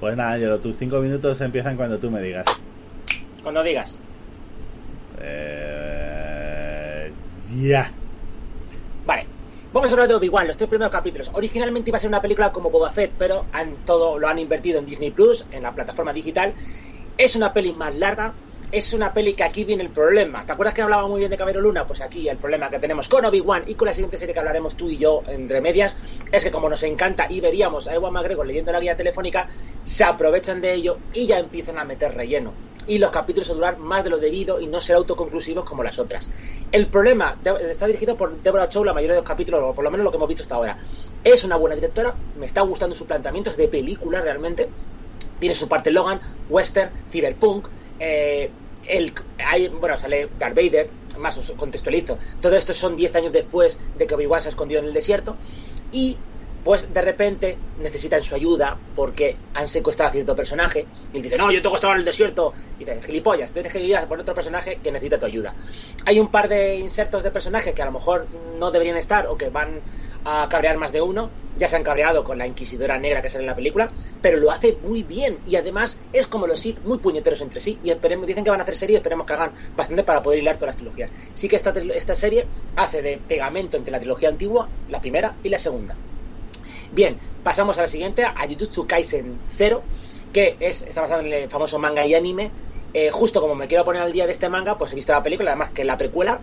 Pues 0.04 0.18
nada, 0.18 0.32
Ángelo, 0.32 0.60
tus 0.60 0.76
cinco 0.76 0.98
minutos 0.98 1.40
empiezan 1.40 1.78
cuando 1.78 1.98
tú 1.98 2.10
me 2.10 2.20
digas. 2.20 2.44
Cuando 3.42 3.62
digas. 3.62 3.98
Eh, 5.18 7.10
ya. 7.56 7.90
Vale. 9.06 9.26
Vamos 9.72 9.88
a 9.88 9.94
hablar 9.94 10.08
de 10.08 10.14
Obi-Wan, 10.16 10.46
los 10.46 10.58
tres 10.58 10.68
primeros 10.68 10.92
capítulos. 10.92 11.30
Originalmente 11.32 11.88
iba 11.88 11.96
a 11.96 12.00
ser 12.00 12.08
una 12.08 12.20
película 12.20 12.52
como 12.52 12.68
Boba 12.68 12.92
Fett, 12.92 13.12
pero 13.18 13.46
han, 13.50 13.76
todo 13.86 14.18
lo 14.18 14.28
han 14.28 14.38
invertido 14.38 14.78
en 14.78 14.84
Disney 14.84 15.10
Plus, 15.10 15.46
en 15.50 15.62
la 15.62 15.74
plataforma 15.74 16.12
digital. 16.12 16.52
Es 17.16 17.34
una 17.34 17.54
peli 17.54 17.72
más 17.72 17.96
larga, 17.96 18.34
es 18.72 18.92
una 18.92 19.12
peli 19.12 19.34
que 19.34 19.44
aquí 19.44 19.64
viene 19.64 19.82
el 19.82 19.90
problema. 19.90 20.44
¿Te 20.44 20.52
acuerdas 20.52 20.74
que 20.74 20.82
hablaba 20.82 21.06
muy 21.06 21.20
bien 21.20 21.30
de 21.30 21.36
Cabero 21.36 21.60
Luna? 21.60 21.86
Pues 21.86 22.00
aquí 22.00 22.28
el 22.28 22.38
problema 22.38 22.68
que 22.68 22.78
tenemos 22.78 23.08
con 23.08 23.24
Obi-Wan 23.24 23.64
y 23.66 23.74
con 23.74 23.86
la 23.86 23.94
siguiente 23.94 24.16
serie 24.16 24.32
que 24.32 24.40
hablaremos 24.40 24.76
tú 24.76 24.90
y 24.90 24.96
yo 24.96 25.22
entre 25.28 25.60
medias 25.60 25.94
es 26.32 26.42
que 26.42 26.50
como 26.50 26.68
nos 26.68 26.82
encanta 26.82 27.26
y 27.28 27.40
veríamos 27.40 27.86
a 27.86 27.94
Ewan 27.94 28.12
McGregor 28.12 28.46
leyendo 28.46 28.72
la 28.72 28.80
guía 28.80 28.96
telefónica, 28.96 29.46
se 29.82 30.04
aprovechan 30.04 30.60
de 30.60 30.74
ello 30.74 30.98
y 31.12 31.26
ya 31.26 31.38
empiezan 31.38 31.78
a 31.78 31.84
meter 31.84 32.14
relleno. 32.14 32.52
Y 32.86 32.98
los 32.98 33.10
capítulos 33.10 33.48
a 33.48 33.54
durar 33.54 33.78
más 33.78 34.04
de 34.04 34.10
lo 34.10 34.18
debido 34.18 34.60
y 34.60 34.66
no 34.66 34.80
ser 34.80 34.96
autoconclusivos 34.96 35.64
como 35.64 35.82
las 35.82 35.98
otras. 35.98 36.28
El 36.70 36.88
problema 36.88 37.38
está 37.70 37.86
dirigido 37.86 38.16
por 38.16 38.42
Deborah 38.42 38.68
Chow 38.68 38.84
la 38.84 38.92
mayoría 38.92 39.14
de 39.14 39.20
los 39.20 39.28
capítulos, 39.28 39.62
o 39.62 39.72
por 39.72 39.84
lo 39.84 39.90
menos 39.90 40.04
lo 40.04 40.10
que 40.10 40.18
hemos 40.18 40.28
visto 40.28 40.42
hasta 40.42 40.56
ahora. 40.56 40.78
Es 41.22 41.44
una 41.44 41.56
buena 41.56 41.76
directora, 41.76 42.14
me 42.38 42.44
está 42.44 42.60
gustando 42.60 42.94
su 42.94 43.06
planteamiento, 43.06 43.50
es 43.50 43.56
de 43.56 43.68
película 43.68 44.20
realmente 44.20 44.68
tiene 45.38 45.54
su 45.54 45.68
parte 45.68 45.90
Logan, 45.90 46.20
western, 46.48 46.90
cyberpunk, 47.10 47.68
eh, 47.98 48.50
el, 48.88 49.12
hay, 49.38 49.68
bueno, 49.68 49.96
sale 49.98 50.28
Darth 50.38 50.54
Vader, 50.54 50.90
más 51.18 51.36
os 51.38 51.52
contextualizo. 51.52 52.18
Todo 52.40 52.56
esto 52.56 52.74
son 52.74 52.96
10 52.96 53.16
años 53.16 53.32
después 53.32 53.78
de 53.96 54.06
que 54.06 54.14
Obi-Wan 54.14 54.40
se 54.40 54.48
ha 54.48 54.50
escondido 54.50 54.80
en 54.80 54.86
el 54.86 54.92
desierto 54.92 55.36
y 55.92 56.16
pues 56.64 56.92
de 56.92 57.02
repente 57.02 57.58
necesitan 57.78 58.22
su 58.22 58.34
ayuda 58.34 58.78
porque 58.96 59.36
han 59.52 59.68
secuestrado 59.68 60.08
a 60.08 60.12
cierto 60.12 60.34
personaje 60.34 60.86
y 61.12 61.20
dice, 61.20 61.36
no, 61.36 61.52
yo 61.52 61.60
tengo 61.60 61.78
que 61.78 61.86
en 61.86 61.98
el 61.98 62.04
desierto. 62.06 62.54
Y 62.78 62.84
dice, 62.84 63.02
gilipollas, 63.02 63.52
tienes 63.52 63.70
que 63.70 63.80
ir 63.80 63.94
a 63.96 64.08
por 64.08 64.18
otro 64.18 64.34
personaje 64.34 64.78
que 64.82 64.90
necesita 64.90 65.18
tu 65.18 65.26
ayuda. 65.26 65.54
Hay 66.06 66.18
un 66.18 66.28
par 66.28 66.48
de 66.48 66.76
insertos 66.76 67.22
de 67.22 67.30
personajes 67.30 67.74
que 67.74 67.82
a 67.82 67.84
lo 67.84 67.92
mejor 67.92 68.26
no 68.58 68.70
deberían 68.70 68.96
estar 68.96 69.26
o 69.26 69.36
que 69.36 69.50
van 69.50 69.82
a 70.24 70.48
cabrear 70.48 70.76
más 70.76 70.92
de 70.92 71.00
uno. 71.00 71.30
Ya 71.58 71.68
se 71.68 71.76
han 71.76 71.84
cabreado 71.84 72.24
con 72.24 72.38
la 72.38 72.46
inquisidora 72.46 72.98
negra 72.98 73.22
que 73.22 73.28
sale 73.28 73.42
en 73.42 73.48
la 73.48 73.54
película, 73.54 73.88
pero 74.20 74.38
lo 74.38 74.50
hace 74.50 74.76
muy 74.82 75.02
bien 75.02 75.38
y 75.46 75.56
además 75.56 76.00
es 76.12 76.26
como 76.26 76.46
los 76.46 76.58
Sith, 76.58 76.80
muy 76.84 76.98
puñeteros 76.98 77.40
entre 77.40 77.60
sí. 77.60 77.78
Y 77.84 77.90
esperemos, 77.90 78.26
dicen 78.26 78.42
que 78.42 78.50
van 78.50 78.60
a 78.60 78.62
hacer 78.64 78.74
serie 78.74 78.96
esperemos 78.96 79.26
que 79.26 79.34
hagan 79.34 79.52
bastante 79.76 80.02
para 80.02 80.22
poder 80.22 80.40
hilar 80.40 80.56
todas 80.56 80.74
las 80.74 80.76
trilogías. 80.76 81.10
Sí 81.32 81.48
que 81.48 81.56
esta, 81.56 81.70
esta 81.94 82.14
serie 82.14 82.46
hace 82.76 83.02
de 83.02 83.18
pegamento 83.18 83.76
entre 83.76 83.92
la 83.92 83.98
trilogía 83.98 84.28
antigua, 84.28 84.68
la 84.88 85.00
primera 85.00 85.36
y 85.42 85.48
la 85.48 85.58
segunda. 85.58 85.94
Bien, 86.92 87.18
pasamos 87.42 87.76
a 87.78 87.82
la 87.82 87.86
siguiente, 87.88 88.24
a 88.24 88.46
Jujutsu 88.48 88.86
Kaisen 88.86 89.38
0, 89.56 89.82
que 90.32 90.56
es, 90.60 90.82
está 90.82 91.00
basado 91.00 91.22
en 91.22 91.32
el 91.32 91.50
famoso 91.50 91.78
manga 91.78 92.06
y 92.06 92.14
anime. 92.14 92.50
Eh, 92.92 93.10
justo 93.10 93.40
como 93.40 93.56
me 93.56 93.66
quiero 93.66 93.84
poner 93.84 94.02
al 94.02 94.12
día 94.12 94.26
de 94.26 94.32
este 94.32 94.48
manga, 94.48 94.78
pues 94.78 94.92
he 94.92 94.94
visto 94.94 95.12
la 95.12 95.22
película, 95.22 95.50
además 95.50 95.70
que 95.72 95.84
la 95.84 95.96
precuela, 95.96 96.40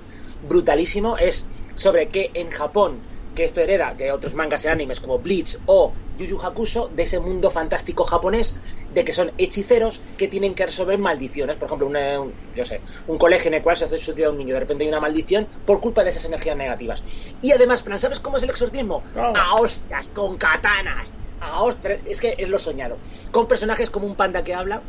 brutalísimo, 0.47 1.17
es 1.17 1.47
sobre 1.75 2.09
que 2.09 2.31
en 2.33 2.49
Japón, 2.51 2.99
que 3.33 3.43
esto 3.45 3.61
hereda 3.61 3.93
de 3.95 4.11
otros 4.11 4.33
mangas 4.35 4.65
y 4.65 4.67
animes 4.67 4.99
como 4.99 5.19
Bleach 5.19 5.57
o 5.65 5.95
Yu 6.13 6.25
Yu 6.25 6.39
Hakusho, 6.41 6.89
de 6.89 7.03
ese 7.03 7.19
mundo 7.19 7.49
fantástico 7.49 8.03
japonés, 8.03 8.59
de 8.89 9.03
que 9.03 9.13
son 9.13 9.33
hechiceros 9.37 10.01
que 10.17 10.27
tienen 10.27 10.53
que 10.55 10.65
resolver 10.65 10.97
maldiciones. 10.97 11.57
Por 11.57 11.67
ejemplo, 11.67 11.87
una- 11.87 12.19
un, 12.19 12.37
yo 12.53 12.65
sé, 12.65 12.83
un 13.07 13.17
colegio 13.17 13.47
en 13.49 13.55
el 13.55 13.61
cual 13.63 13.77
se 13.77 13.85
hace 13.85 13.97
suicida 13.97 14.27
a 14.27 14.31
un 14.31 14.37
niño, 14.37 14.53
de 14.53 14.59
repente 14.59 14.83
hay 14.83 14.89
una 14.89 14.99
maldición 14.99 15.49
por 15.65 15.79
culpa 15.79 16.03
de 16.03 16.09
esas 16.09 16.25
energías 16.25 16.57
negativas. 16.57 17.03
Y 17.39 17.51
además, 17.51 17.83
Fran, 17.83 17.99
¿sabes 17.99 18.19
cómo 18.19 18.37
es 18.37 18.43
el 18.43 18.49
exorcismo? 18.49 19.03
A 19.35 19.55
hostias, 19.55 20.09
con 20.11 20.37
katanas. 20.37 21.15
A 21.39 21.63
hostias, 21.63 22.01
es 22.05 22.19
que 22.19 22.35
es 22.37 22.49
lo 22.49 22.59
soñado. 22.59 23.01
Con 23.31 23.47
personajes 23.47 23.89
como 23.89 24.05
un 24.07 24.15
panda 24.15 24.43
que 24.43 24.53
habla, 24.53 24.85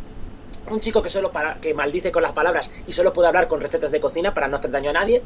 un 0.70 0.80
chico 0.80 1.02
que 1.02 1.08
solo 1.08 1.32
para, 1.32 1.60
que 1.60 1.74
maldice 1.74 2.12
con 2.12 2.22
las 2.22 2.32
palabras 2.32 2.70
y 2.86 2.92
solo 2.92 3.12
puede 3.12 3.28
hablar 3.28 3.48
con 3.48 3.60
recetas 3.60 3.90
de 3.90 4.00
cocina 4.00 4.32
para 4.32 4.48
no 4.48 4.56
hacer 4.56 4.70
daño 4.70 4.90
a 4.90 4.92
nadie 4.92 5.22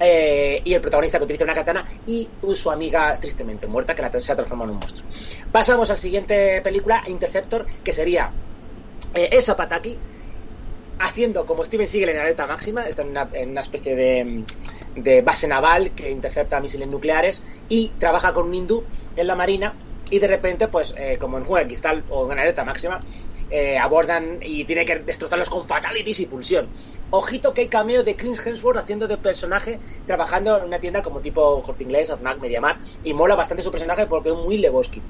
eh, 0.00 0.60
y 0.64 0.74
el 0.74 0.80
protagonista 0.80 1.18
que 1.18 1.24
utiliza 1.24 1.44
una 1.44 1.54
katana 1.54 1.86
y 2.06 2.28
su 2.54 2.70
amiga 2.70 3.18
tristemente 3.20 3.66
muerta 3.66 3.94
que 3.94 4.02
la, 4.02 4.20
se 4.20 4.32
ha 4.32 4.36
transformado 4.36 4.70
en 4.70 4.74
un 4.74 4.80
monstruo. 4.80 5.08
Pasamos 5.50 5.90
a 5.90 5.92
la 5.94 5.96
siguiente 5.96 6.60
película 6.62 7.02
Interceptor 7.06 7.66
que 7.82 7.92
sería 7.92 8.32
eh, 9.14 9.30
Esa 9.32 9.56
Pataki 9.56 9.98
haciendo 10.98 11.46
como 11.46 11.64
Steven 11.64 11.88
Seagal 11.88 12.10
en 12.10 12.18
alerta 12.18 12.46
máxima 12.46 12.86
está 12.86 13.02
en 13.02 13.50
una, 13.50 13.60
especie 13.60 13.96
de, 13.96 14.44
de 14.94 15.22
base 15.22 15.48
naval 15.48 15.92
que 15.92 16.10
intercepta 16.10 16.60
misiles 16.60 16.88
nucleares 16.88 17.42
y 17.68 17.88
trabaja 17.98 18.32
con 18.32 18.46
un 18.46 18.54
hindú 18.54 18.84
en 19.16 19.26
la 19.26 19.34
marina 19.34 19.74
y 20.10 20.18
de 20.18 20.28
repente 20.28 20.68
pues 20.68 20.94
eh, 20.96 21.16
como 21.18 21.38
en 21.38 21.44
Juego 21.44 21.58
de 21.58 21.66
Cristal 21.66 22.04
o 22.10 22.30
en 22.30 22.38
alerta 22.38 22.64
máxima 22.64 23.00
eh, 23.52 23.78
abordan 23.78 24.38
y 24.42 24.64
tiene 24.64 24.84
que 24.86 25.00
destrozarlos 25.00 25.50
con 25.50 25.66
fatalities 25.66 26.20
y 26.20 26.26
pulsión. 26.26 26.68
Ojito 27.10 27.52
que 27.52 27.60
hay 27.60 27.68
cameo 27.68 28.02
de 28.02 28.16
Chris 28.16 28.44
Hemsworth 28.44 28.78
haciendo 28.78 29.06
de 29.06 29.18
personaje, 29.18 29.78
trabajando 30.06 30.56
en 30.56 30.64
una 30.64 30.78
tienda 30.78 31.02
como 31.02 31.20
tipo 31.20 31.62
Corte 31.62 31.84
Inglés, 31.84 32.10
Fnac, 32.10 32.40
Mediamar, 32.40 32.78
y 33.04 33.12
mola 33.12 33.34
bastante 33.34 33.62
su 33.62 33.70
personaje 33.70 34.06
porque 34.06 34.30
es 34.30 34.34
muy 34.34 34.56
Lebowski. 34.56 35.02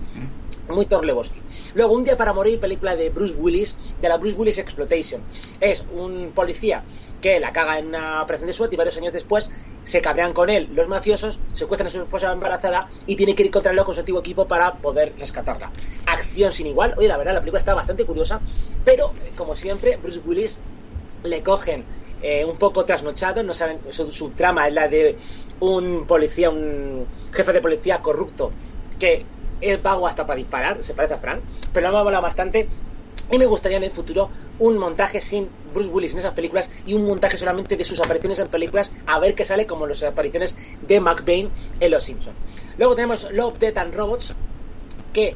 Muy 0.69 0.87
Thor 0.87 1.05
Lebowski. 1.05 1.41
Luego, 1.75 1.95
Un 1.95 2.05
día 2.05 2.17
para 2.17 2.33
morir, 2.33 2.61
película 2.61 2.97
de 2.97 3.11
Bruce 3.11 3.35
Willis, 3.35 3.77
de 4.01 4.09
la 4.09 4.17
Bruce 4.17 4.37
Willis 4.37 4.59
Exploitation. 4.59 5.23
Es 5.61 5.85
un 5.93 6.33
policía 6.35 6.85
que 7.21 7.41
la 7.41 7.53
caga 7.53 7.79
en 7.79 7.89
una 7.89 8.23
operación 8.23 8.47
de 8.47 8.53
SWAT 8.53 8.73
y 8.73 8.77
varios 8.77 8.97
años 8.97 9.13
después 9.13 9.51
se 9.85 10.01
cabrean 10.01 10.33
con 10.33 10.49
él 10.49 10.69
los 10.75 10.89
mafiosos, 10.89 11.41
secuestran 11.53 11.89
a 11.89 11.91
su 11.91 12.03
esposa 12.03 12.33
embarazada 12.33 12.89
y 13.07 13.17
tiene 13.17 13.35
que 13.35 13.43
ir 13.43 13.51
contra 13.51 13.73
él 13.73 13.85
con 13.85 13.95
su 13.95 14.01
antiguo 14.01 14.21
equipo 14.21 14.47
para 14.47 14.75
poder 14.75 15.15
rescatarla. 15.19 15.71
Acción 16.07 16.53
sin 16.53 16.69
igual. 16.69 16.95
Oye, 16.97 17.09
la 17.09 17.17
verdad, 17.17 17.35
la 17.35 17.41
película 17.41 17.59
está 17.59 17.75
bastante 17.75 18.05
curiosa, 18.05 18.41
pero 18.85 19.13
eh, 19.25 19.33
como 19.37 19.57
siempre, 19.57 19.97
Bruce 19.97 20.21
Willis 20.25 20.59
le 21.25 21.43
cogen 21.43 21.85
eh, 22.23 22.45
un 22.45 22.57
poco 22.57 22.85
trasnochado, 22.85 23.43
no 23.43 23.55
saben, 23.55 23.81
su, 23.91 24.11
su 24.13 24.31
trama 24.31 24.69
es 24.69 24.75
la 24.75 24.89
de 24.89 25.17
un 25.61 26.07
policía, 26.07 26.51
un 26.51 27.07
jefe 27.33 27.53
de 27.53 27.61
policía 27.61 28.01
corrupto 28.01 28.53
que 28.99 29.27
es 29.63 29.83
vago 29.83 30.07
hasta 30.07 30.27
para 30.27 30.37
disparar, 30.37 30.85
se 30.85 30.93
parece 30.93 31.15
a 31.15 31.19
Frank, 31.19 31.41
pero 31.73 31.91
me 31.91 31.99
ha 31.99 32.05
molado 32.05 32.23
bastante 32.23 32.69
y 33.31 33.39
me 33.39 33.47
gustaría 33.47 33.79
en 33.79 33.85
el 33.85 33.93
futuro 33.93 34.29
un 34.59 34.77
montaje 34.77 35.21
sin 35.21 35.49
Bruce 35.73 35.89
Willis 35.89 36.13
en 36.13 36.19
esas 36.19 36.35
películas 36.35 36.69
y 36.85 36.95
un 36.95 37.05
montaje 37.05 37.37
solamente 37.37 37.77
de 37.77 37.85
sus 37.85 37.99
apariciones 38.01 38.39
en 38.39 38.49
películas 38.49 38.91
a 39.07 39.19
ver 39.19 39.35
qué 39.35 39.45
sale 39.45 39.67
como 39.67 39.87
las 39.87 40.03
apariciones 40.03 40.57
de 40.87 41.01
McBain 41.01 41.51
en 41.81 41.91
Los 41.91 42.05
Simpsons. 42.05 42.37
Luego 42.77 42.95
tenemos 42.95 43.31
Love, 43.33 43.59
Death 43.59 43.79
and 43.79 43.95
Robots, 43.95 44.35
que 45.13 45.35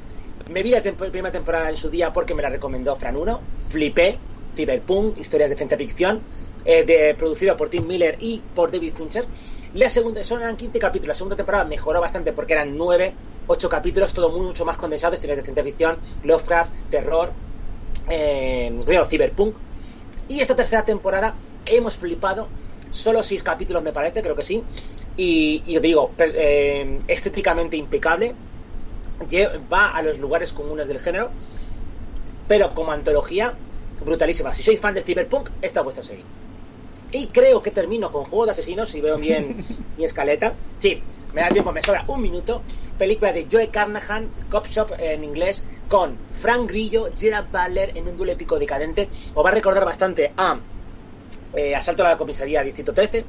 me 0.50 0.62
vi 0.62 0.70
la 0.70 0.82
primera 0.82 1.32
temporada 1.32 1.70
en 1.70 1.76
su 1.76 1.88
día 1.88 2.12
porque 2.12 2.34
me 2.34 2.42
la 2.42 2.50
recomendó 2.50 2.96
Fran 2.96 3.16
1, 3.16 3.40
flipé, 3.68 4.18
Cyberpunk, 4.54 5.18
historias 5.18 5.50
de 5.50 5.56
ciencia 5.56 5.78
ficción, 5.78 6.22
eh, 6.64 6.84
de, 6.84 7.14
producido 7.14 7.56
por 7.56 7.68
Tim 7.68 7.86
Miller 7.86 8.16
y 8.20 8.42
por 8.54 8.70
David 8.70 8.94
Fincher. 8.96 9.26
La 9.74 9.88
segunda, 9.88 10.22
son 10.24 10.40
eran 10.40 10.56
15 10.56 10.78
capítulos, 10.78 11.08
la 11.08 11.14
segunda 11.14 11.36
temporada 11.36 11.64
mejoró 11.64 12.00
bastante 12.00 12.32
porque 12.32 12.54
eran 12.54 12.76
9, 12.76 13.14
8 13.46 13.68
capítulos, 13.68 14.12
todo 14.12 14.30
mucho 14.30 14.64
más 14.64 14.76
condensado, 14.76 15.14
historias 15.14 15.38
de 15.38 15.44
ciencia 15.44 15.64
ficción, 15.64 15.98
Lovecraft, 16.22 16.72
terror, 16.90 17.32
eh, 18.08 18.78
bueno, 18.84 19.04
Cyberpunk. 19.04 19.56
Y 20.28 20.40
esta 20.40 20.56
tercera 20.56 20.84
temporada 20.84 21.36
hemos 21.66 21.96
flipado, 21.96 22.48
solo 22.90 23.22
6 23.22 23.42
capítulos 23.42 23.82
me 23.82 23.92
parece, 23.92 24.22
creo 24.22 24.34
que 24.34 24.42
sí. 24.42 24.62
Y, 25.16 25.62
y 25.66 25.78
digo, 25.78 26.12
eh, 26.18 26.98
estéticamente 27.06 27.76
impecable, 27.76 28.34
va 29.72 29.90
a 29.90 30.02
los 30.02 30.18
lugares 30.18 30.52
comunes 30.52 30.88
del 30.88 31.00
género, 31.00 31.30
pero 32.46 32.74
como 32.74 32.92
antología, 32.92 33.54
brutalísima. 34.04 34.54
Si 34.54 34.62
sois 34.62 34.80
fan 34.80 34.94
de 34.94 35.02
Cyberpunk, 35.02 35.50
esta 35.62 35.80
es 35.80 35.84
vuestra 35.84 36.04
serie. 36.04 36.24
Y 37.12 37.28
creo 37.28 37.62
que 37.62 37.70
termino 37.70 38.10
con 38.10 38.24
Juego 38.24 38.46
de 38.46 38.50
Asesinos, 38.52 38.88
si 38.90 39.00
veo 39.00 39.16
bien 39.16 39.64
mi 39.96 40.04
escaleta. 40.04 40.54
Sí, 40.78 41.02
me 41.32 41.40
da 41.40 41.48
tiempo, 41.48 41.72
me 41.72 41.82
sobra 41.82 42.04
un 42.08 42.20
minuto. 42.22 42.62
Película 42.98 43.32
de 43.32 43.46
Joe 43.50 43.68
Carnahan, 43.68 44.30
Cop 44.50 44.66
Shop 44.66 44.92
en 44.98 45.22
inglés, 45.22 45.64
con 45.88 46.18
Frank 46.30 46.68
Grillo, 46.68 47.08
Gerard 47.16 47.46
Butler 47.50 47.92
en 47.96 48.08
un 48.08 48.16
duelo 48.16 48.32
épico 48.32 48.58
decadente. 48.58 49.08
Os 49.34 49.44
va 49.44 49.50
a 49.50 49.54
recordar 49.54 49.84
bastante 49.84 50.32
a 50.36 50.58
eh, 51.54 51.74
Asalto 51.74 52.04
a 52.04 52.10
la 52.10 52.16
Comisaría 52.16 52.62
Distrito 52.62 52.92
13. 52.92 53.24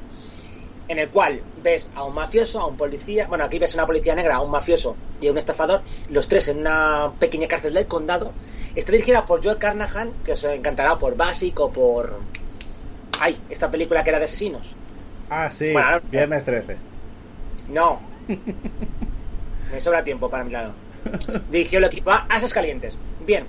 en 0.88 0.98
el 0.98 1.10
cual 1.10 1.42
ves 1.62 1.90
a 1.94 2.04
un 2.04 2.14
mafioso, 2.14 2.60
a 2.60 2.66
un 2.66 2.76
policía, 2.76 3.26
bueno, 3.28 3.44
aquí 3.44 3.58
ves 3.58 3.74
a 3.74 3.78
una 3.78 3.86
policía 3.86 4.14
negra, 4.14 4.36
a 4.36 4.40
un 4.40 4.50
mafioso 4.50 4.96
y 5.20 5.28
a 5.28 5.32
un 5.32 5.38
estafador, 5.38 5.82
los 6.08 6.28
tres 6.28 6.48
en 6.48 6.58
una 6.60 7.12
pequeña 7.18 7.46
cárcel 7.46 7.74
del 7.74 7.86
condado. 7.86 8.32
Está 8.74 8.92
dirigida 8.92 9.26
por 9.26 9.44
Joel 9.44 9.58
Carnahan, 9.58 10.12
que 10.24 10.32
os 10.32 10.44
encantará 10.44 10.98
por 10.98 11.16
Basic 11.16 11.60
o 11.60 11.70
por... 11.70 12.20
Ay, 13.20 13.38
esta 13.48 13.70
película 13.70 14.04
que 14.04 14.10
era 14.10 14.18
de 14.18 14.24
asesinos. 14.24 14.76
Ah, 15.30 15.50
sí, 15.50 15.72
Bueno, 15.72 16.00
viernes 16.10 16.44
13. 16.44 16.76
No. 17.68 18.00
Me 19.72 19.80
sobra 19.80 20.04
tiempo 20.04 20.30
para 20.30 20.44
mi 20.44 20.52
lado. 20.52 20.72
Dirigió 21.50 21.78
el 21.78 21.84
equipo 21.84 22.10
a 22.10 22.26
Asas 22.28 22.52
Calientes. 22.52 22.96
Bien. 23.26 23.46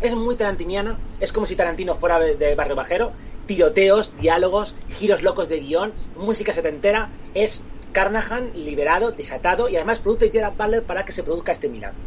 Es 0.00 0.14
muy 0.14 0.36
tarantiniana. 0.36 0.98
Es 1.20 1.32
como 1.32 1.46
si 1.46 1.56
Tarantino 1.56 1.94
fuera 1.94 2.18
de, 2.18 2.36
de 2.36 2.54
Barrio 2.54 2.76
Bajero. 2.76 3.12
Tiroteos, 3.46 4.16
diálogos, 4.16 4.74
giros 4.98 5.22
locos 5.22 5.48
de 5.48 5.60
guion, 5.60 5.92
música 6.16 6.52
setentera. 6.52 7.08
Es 7.34 7.62
Carnahan 7.92 8.52
liberado, 8.54 9.10
desatado 9.10 9.68
y 9.68 9.76
además 9.76 9.98
produce 9.98 10.30
Gerard 10.30 10.54
Butler 10.56 10.82
para 10.84 11.04
que 11.04 11.12
se 11.12 11.22
produzca 11.22 11.52
este 11.52 11.68
milagro. 11.68 11.98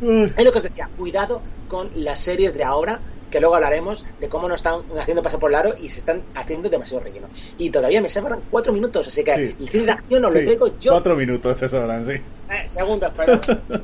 Es 0.00 0.44
lo 0.44 0.52
que 0.52 0.58
os 0.58 0.62
decía, 0.64 0.88
cuidado 0.96 1.42
con 1.68 1.90
las 1.94 2.20
series 2.20 2.54
de 2.54 2.64
ahora, 2.64 3.00
que 3.34 3.40
luego 3.40 3.56
hablaremos 3.56 4.04
de 4.20 4.28
cómo 4.28 4.48
nos 4.48 4.60
están 4.60 4.82
haciendo 4.96 5.20
pasar 5.20 5.40
por 5.40 5.50
el 5.50 5.56
aro 5.56 5.74
y 5.76 5.88
se 5.88 5.98
están 5.98 6.22
haciendo 6.36 6.68
demasiado 6.70 7.02
relleno. 7.02 7.26
Y 7.58 7.68
todavía 7.68 8.00
me 8.00 8.08
sobran 8.08 8.40
cuatro 8.48 8.72
minutos, 8.72 9.08
así 9.08 9.24
que 9.24 9.34
Sí. 9.34 9.56
el 9.58 9.68
cine 9.68 9.84
de 9.86 9.90
acción 9.90 10.24
os 10.24 10.32
lo 10.34 10.38
Sí, 10.38 10.44
traigo 10.46 10.78
yo. 10.78 10.92
Cuatro 10.92 11.16
minutos 11.16 11.56
te 11.56 11.66
sobran, 11.66 12.04
sí. 12.06 12.12
Eh, 12.12 12.64
segundos, 12.68 13.10
perdón. 13.10 13.40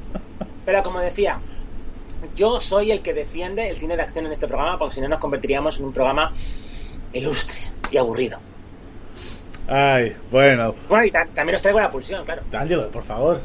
Pero 0.64 0.83
como 0.85 1.00
decía, 1.00 1.40
yo 2.37 2.61
soy 2.61 2.92
el 2.92 3.02
que 3.02 3.12
defiende 3.12 3.69
el 3.69 3.75
cine 3.76 3.97
de 3.97 4.02
acción 4.02 4.25
en 4.26 4.30
este 4.30 4.47
programa, 4.47 4.78
porque 4.78 4.95
si 4.95 5.00
no 5.00 5.09
nos 5.09 5.19
convertiríamos 5.19 5.80
en 5.80 5.87
un 5.87 5.92
programa 5.92 6.33
ilustre 7.12 7.59
y 7.90 7.97
aburrido. 7.97 8.38
Ay, 9.66 10.14
bueno. 10.30 10.75
Bueno, 10.88 11.04
y 11.07 11.11
ta- 11.11 11.26
también 11.35 11.57
os 11.57 11.62
traigo 11.62 11.80
la 11.80 11.90
pulsión, 11.90 12.25
claro. 12.25 12.42
Ángelo, 12.52 12.88
por 12.90 13.02
favor. 13.02 13.40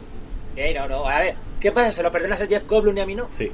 Eh, 0.56 0.72
no, 0.78 0.88
no, 0.88 1.06
a 1.08 1.20
ver, 1.20 1.36
¿qué 1.60 1.72
pasa? 1.72 1.92
¿Se 1.92 2.04
lo 2.04 2.12
perdonas 2.12 2.42
a 2.42 2.48
Jeff 2.48 2.68
Goldblum 2.68 2.96
y 2.98 3.02
a 3.02 3.06
mí 3.08 3.16
no? 3.16 3.28
Sí. 3.32 3.52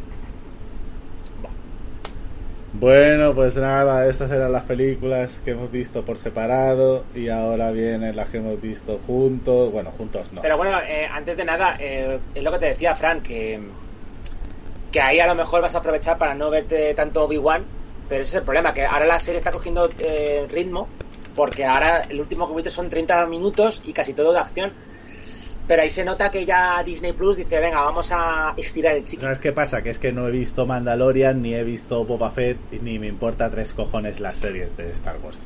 Bueno, 2.73 3.35
pues 3.35 3.57
nada, 3.57 4.07
estas 4.07 4.31
eran 4.31 4.51
las 4.53 4.63
películas 4.63 5.41
que 5.43 5.51
hemos 5.51 5.69
visto 5.69 6.05
por 6.05 6.17
separado 6.17 7.03
y 7.13 7.27
ahora 7.27 7.69
vienen 7.71 8.15
las 8.15 8.29
que 8.29 8.37
hemos 8.37 8.61
visto 8.61 8.97
juntos. 9.05 9.71
Bueno, 9.71 9.91
juntos 9.91 10.31
no. 10.31 10.41
Pero 10.41 10.57
bueno, 10.57 10.79
eh, 10.87 11.05
antes 11.11 11.35
de 11.35 11.43
nada, 11.43 11.75
eh, 11.79 12.19
es 12.33 12.43
lo 12.43 12.51
que 12.53 12.59
te 12.59 12.65
decía, 12.67 12.95
Fran, 12.95 13.21
que, 13.21 13.59
que 14.89 15.01
ahí 15.01 15.19
a 15.19 15.27
lo 15.27 15.35
mejor 15.35 15.61
vas 15.61 15.75
a 15.75 15.79
aprovechar 15.79 16.17
para 16.17 16.33
no 16.33 16.49
verte 16.49 16.93
tanto 16.93 17.25
Obi-Wan, 17.25 17.65
pero 18.07 18.21
ese 18.21 18.29
es 18.29 18.39
el 18.39 18.43
problema, 18.43 18.73
que 18.73 18.85
ahora 18.85 19.05
la 19.05 19.19
serie 19.19 19.39
está 19.39 19.51
cogiendo 19.51 19.89
eh, 19.99 20.47
ritmo, 20.49 20.87
porque 21.35 21.65
ahora 21.65 22.03
el 22.09 22.21
último 22.21 22.47
capítulo 22.47 22.71
son 22.71 22.87
30 22.87 23.25
minutos 23.27 23.81
y 23.85 23.91
casi 23.91 24.13
todo 24.13 24.31
de 24.31 24.39
acción, 24.39 24.73
pero 25.67 25.81
ahí 25.81 25.89
se 25.89 26.03
nota 26.03 26.31
que 26.31 26.45
ya 26.45 26.83
Disney 26.83 27.13
Plus 27.13 27.37
dice, 27.37 27.59
venga, 27.59 27.81
vamos 27.81 28.11
a 28.11 28.53
estirar 28.57 28.95
el 28.95 29.05
chico. 29.05 29.21
¿Sabes 29.21 29.39
qué 29.39 29.51
pasa? 29.51 29.81
Que 29.81 29.89
es 29.89 29.99
que 29.99 30.11
no 30.11 30.27
he 30.27 30.31
visto 30.31 30.65
Mandalorian, 30.65 31.41
ni 31.41 31.53
he 31.53 31.63
visto 31.63 32.03
Boba 32.03 32.31
Fett, 32.31 32.57
ni 32.71 32.99
me 32.99 33.07
importa 33.07 33.49
tres 33.49 33.73
cojones 33.73 34.19
las 34.19 34.37
series 34.37 34.75
de 34.75 34.91
Star 34.91 35.17
Wars. 35.23 35.45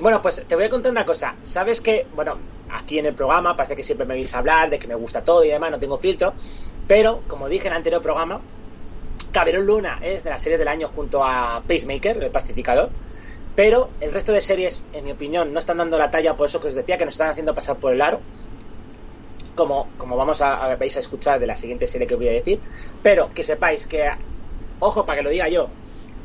Bueno, 0.00 0.22
pues 0.22 0.44
te 0.46 0.54
voy 0.54 0.64
a 0.64 0.70
contar 0.70 0.92
una 0.92 1.04
cosa. 1.04 1.34
Sabes 1.42 1.80
que, 1.80 2.06
bueno, 2.14 2.38
aquí 2.70 2.98
en 2.98 3.06
el 3.06 3.14
programa 3.14 3.56
parece 3.56 3.74
que 3.74 3.82
siempre 3.82 4.06
me 4.06 4.14
vais 4.14 4.32
a 4.34 4.38
hablar 4.38 4.70
de 4.70 4.78
que 4.78 4.86
me 4.86 4.94
gusta 4.94 5.24
todo 5.24 5.44
y 5.44 5.48
demás, 5.48 5.70
no 5.72 5.78
tengo 5.78 5.98
filtro. 5.98 6.34
Pero, 6.86 7.22
como 7.26 7.48
dije 7.48 7.66
en 7.66 7.72
el 7.72 7.78
anterior 7.78 8.00
programa, 8.00 8.40
Caberón 9.32 9.66
Luna 9.66 9.98
es 10.02 10.24
de 10.24 10.30
la 10.30 10.38
serie 10.38 10.56
del 10.56 10.68
año 10.68 10.88
junto 10.94 11.24
a 11.24 11.62
Pacemaker, 11.66 12.22
el 12.22 12.30
pacificador. 12.30 12.90
Pero 13.56 13.90
el 14.00 14.12
resto 14.12 14.32
de 14.32 14.40
series, 14.40 14.84
en 14.92 15.04
mi 15.04 15.10
opinión, 15.10 15.52
no 15.52 15.58
están 15.58 15.78
dando 15.78 15.98
la 15.98 16.12
talla 16.12 16.36
por 16.36 16.46
eso 16.46 16.60
que 16.60 16.68
os 16.68 16.74
decía, 16.74 16.96
que 16.96 17.04
nos 17.04 17.14
están 17.14 17.30
haciendo 17.30 17.54
pasar 17.54 17.76
por 17.78 17.92
el 17.92 18.00
aro. 18.00 18.20
Como, 19.58 19.88
como 19.98 20.16
vamos 20.16 20.40
a, 20.40 20.76
vais 20.76 20.96
a 20.96 21.00
escuchar 21.00 21.40
de 21.40 21.46
la 21.48 21.56
siguiente 21.56 21.88
serie 21.88 22.06
que 22.06 22.14
voy 22.14 22.28
a 22.28 22.32
decir. 22.32 22.60
Pero 23.02 23.34
que 23.34 23.42
sepáis 23.42 23.88
que, 23.88 24.08
ojo, 24.78 25.04
para 25.04 25.18
que 25.18 25.24
lo 25.24 25.30
diga 25.30 25.48
yo, 25.48 25.68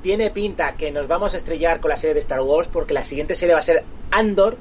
tiene 0.04 0.30
pinta 0.30 0.76
que 0.78 0.92
nos 0.92 1.08
vamos 1.08 1.34
a 1.34 1.38
estrellar 1.38 1.80
con 1.80 1.90
la 1.90 1.98
serie 1.98 2.14
de 2.14 2.20
Star 2.20 2.42
Wars 2.42 2.70
porque 2.72 2.94
la 2.94 3.04
siguiente 3.04 3.34
serie 3.34 3.56
va 3.56 3.60
a 3.60 3.64
ser 3.64 3.86
Andor, 4.12 4.56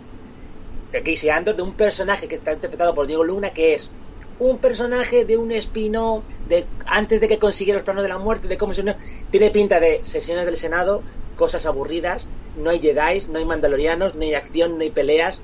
de 0.91 1.03
Casey 1.03 1.29
Andor, 1.29 1.55
de 1.55 1.63
un 1.63 1.75
personaje 1.75 2.29
que 2.29 2.35
está 2.35 2.55
interpretado 2.55 2.95
por 2.95 3.07
Diego 3.07 3.25
Luna, 3.25 3.51
que 3.51 3.75
es 3.75 3.91
un 4.39 4.57
personaje 4.57 5.27
de 5.27 5.37
un 5.37 5.53
espino 5.53 6.23
de 6.49 6.65
antes 6.87 7.21
de 7.21 7.29
que 7.29 7.39
consiguiera 7.39 7.79
el 7.79 7.85
plano 7.85 8.03
de 8.03 8.09
la 8.09 8.17
muerte, 8.17 8.49
de 8.49 8.57
cómo 8.57 8.73
se 8.73 8.83
tiene 9.31 9.51
pinta 9.51 9.81
de 9.81 10.01
sesiones 10.03 10.47
del 10.47 10.57
Senado, 10.57 11.03
cosas 11.37 11.67
aburridas, 11.67 12.27
no 12.57 12.71
hay 12.71 12.81
Jedi, 12.81 13.27
no 13.31 13.39
hay 13.39 13.45
mandalorianos, 13.45 14.15
no 14.15 14.23
hay 14.23 14.33
acción, 14.33 14.79
no 14.79 14.83
hay 14.83 14.91
peleas. 14.91 15.43